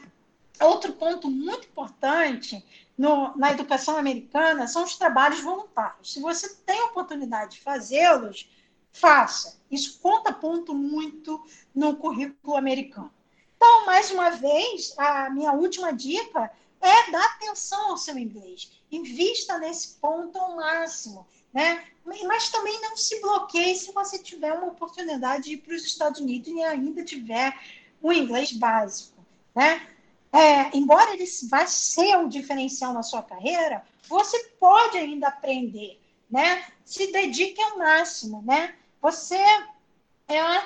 Outro 0.60 0.92
ponto 0.92 1.30
muito 1.30 1.66
importante 1.66 2.64
no, 2.96 3.36
na 3.36 3.50
educação 3.52 3.96
americana 3.96 4.66
são 4.66 4.84
os 4.84 4.96
trabalhos 4.96 5.40
voluntários. 5.40 6.12
Se 6.12 6.20
você 6.20 6.54
tem 6.66 6.80
oportunidade 6.82 7.52
de 7.52 7.60
fazê-los, 7.60 8.48
faça. 8.92 9.58
Isso 9.70 9.98
conta 10.00 10.32
ponto 10.32 10.74
muito 10.74 11.44
no 11.74 11.96
currículo 11.96 12.56
americano. 12.56 13.12
Então, 13.56 13.86
mais 13.86 14.10
uma 14.10 14.30
vez, 14.30 14.94
a 14.98 15.30
minha 15.30 15.52
última 15.52 15.92
dica 15.92 16.50
é 16.80 17.10
dar 17.10 17.24
atenção 17.24 17.90
ao 17.90 17.96
seu 17.96 18.18
inglês. 18.18 18.72
Invista 18.90 19.58
nesse 19.58 19.94
ponto 20.00 20.36
ao 20.36 20.56
máximo. 20.56 21.26
Né? 21.52 21.84
Mas 22.04 22.50
também 22.50 22.80
não 22.80 22.96
se 22.96 23.20
bloqueie 23.20 23.74
se 23.76 23.92
você 23.92 24.18
tiver 24.18 24.52
uma 24.52 24.68
oportunidade 24.68 25.44
de 25.44 25.52
ir 25.52 25.58
para 25.58 25.74
os 25.74 25.84
Estados 25.84 26.20
Unidos 26.20 26.48
e 26.48 26.62
ainda 26.62 27.04
tiver 27.04 27.56
um 28.02 28.12
inglês 28.12 28.52
básico. 28.52 29.24
Né? 29.54 29.86
É, 30.32 30.74
embora 30.76 31.12
ele 31.12 31.26
vai 31.50 31.66
ser 31.66 32.16
um 32.16 32.28
diferencial 32.28 32.94
na 32.94 33.02
sua 33.02 33.22
carreira, 33.22 33.84
você 34.08 34.42
pode 34.58 34.96
ainda 34.96 35.28
aprender, 35.28 36.00
né? 36.30 36.64
Se 36.84 37.12
dedique 37.12 37.60
ao 37.60 37.78
máximo, 37.78 38.42
né? 38.42 38.74
Você 39.02 39.36
é, 39.36 40.60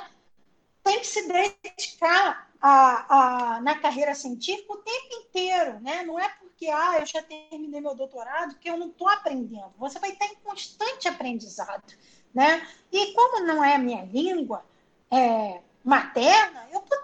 tem 0.85 1.01
que 1.01 1.07
se 1.07 1.27
dedicar 1.27 2.49
a, 2.61 3.57
a, 3.57 3.61
na 3.61 3.79
carreira 3.79 4.15
científica 4.15 4.73
o 4.73 4.79
tempo 4.79 5.15
inteiro, 5.15 5.81
né? 5.81 6.05
Não 6.05 6.19
é 6.19 6.29
porque 6.29 6.69
ah, 6.69 6.99
eu 7.01 7.07
já 7.07 7.21
terminei 7.23 7.81
meu 7.81 7.95
doutorado 7.95 8.57
que 8.59 8.71
eu 8.71 8.77
não 8.77 8.89
estou 8.89 9.09
aprendendo. 9.09 9.73
Você 9.79 9.99
vai 9.99 10.11
estar 10.11 10.27
em 10.27 10.37
constante 10.37 11.09
aprendizado, 11.09 11.93
né? 12.33 12.67
E 12.93 13.13
como 13.15 13.45
não 13.45 13.65
é 13.65 13.75
a 13.75 13.79
minha 13.79 14.05
língua 14.05 14.65
é, 15.11 15.61
materna, 15.85 16.69
eu 16.73 16.79
estou 16.79 16.99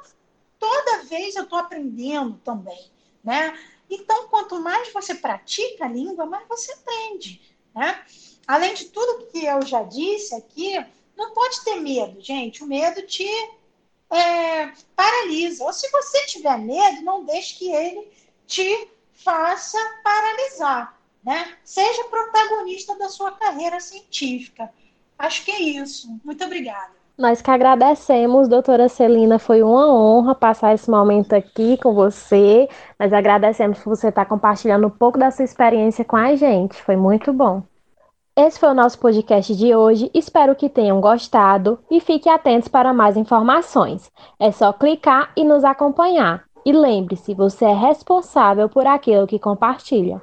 toda 0.63 1.03
vez 1.03 1.35
eu 1.35 1.43
estou 1.43 1.59
aprendendo 1.59 2.39
também, 2.45 2.89
né? 3.25 3.59
Então, 3.91 4.29
quanto 4.29 4.61
mais 4.61 4.93
você 4.93 5.13
pratica 5.13 5.85
a 5.85 5.89
língua, 5.89 6.25
mais 6.25 6.47
você 6.47 6.73
aprende, 6.73 7.43
né? 7.75 8.05
Além 8.47 8.73
de 8.73 8.85
tudo 8.85 9.27
que 9.27 9.45
eu 9.45 9.61
já 9.63 9.83
disse 9.83 10.37
aqui, 10.37 10.75
não 11.17 11.35
pode 11.35 11.65
ter 11.65 11.81
medo, 11.81 12.21
gente. 12.21 12.63
O 12.63 12.67
medo 12.67 13.03
te 13.03 13.27
é, 14.09 14.73
paralisa. 14.95 15.65
Ou 15.65 15.73
se 15.73 15.91
você 15.91 16.27
tiver 16.27 16.59
medo, 16.59 17.03
não 17.03 17.25
deixe 17.25 17.59
que 17.59 17.73
ele 17.73 18.09
te 18.47 18.89
faça 19.15 19.79
paralisar, 20.05 20.97
né? 21.25 21.59
Seja 21.65 22.05
protagonista 22.05 22.97
da 22.97 23.09
sua 23.09 23.33
carreira 23.33 23.81
científica. 23.81 24.73
Acho 25.19 25.45
que 25.45 25.51
é 25.51 25.61
isso. 25.61 26.09
Muito 26.25 26.45
obrigada. 26.45 27.02
Nós 27.17 27.43
que 27.43 27.51
agradecemos, 27.51 28.49
doutora 28.49 28.89
Celina, 28.89 29.39
foi 29.39 29.63
uma 29.63 29.87
honra 29.87 30.35
passar 30.35 30.73
esse 30.73 30.91
momento 30.91 31.35
aqui 31.35 31.77
com 31.77 31.93
você. 31.93 32.69
Nós 32.99 33.13
agradecemos 33.13 33.79
por 33.79 33.95
você 33.95 34.09
estar 34.09 34.25
compartilhando 34.25 34.87
um 34.87 34.91
pouco 34.91 35.19
da 35.19 35.31
sua 35.31 35.45
experiência 35.45 36.05
com 36.05 36.17
a 36.17 36.35
gente, 36.35 36.83
foi 36.83 36.97
muito 36.97 37.33
bom. 37.33 37.63
Esse 38.35 38.59
foi 38.59 38.71
o 38.71 38.75
nosso 38.75 38.99
podcast 38.99 39.55
de 39.55 39.75
hoje, 39.75 40.11
espero 40.15 40.57
que 40.57 40.71
tenham 40.71 41.03
gostado 41.03 41.79
e 41.91 42.01
fiquem 42.01 42.33
atentos 42.33 42.69
para 42.69 42.95
mais 42.95 43.15
informações. 43.15 44.11
É 44.41 44.51
só 44.51 44.73
clicar 44.73 45.33
e 45.37 45.45
nos 45.45 45.65
acompanhar. 45.65 46.45
E 46.65 46.73
lembre-se, 46.73 47.35
você 47.35 47.67
é 47.67 47.75
responsável 47.75 48.71
por 48.71 48.87
aquilo 48.87 49.27
que 49.27 49.39
compartilha. 49.39 50.23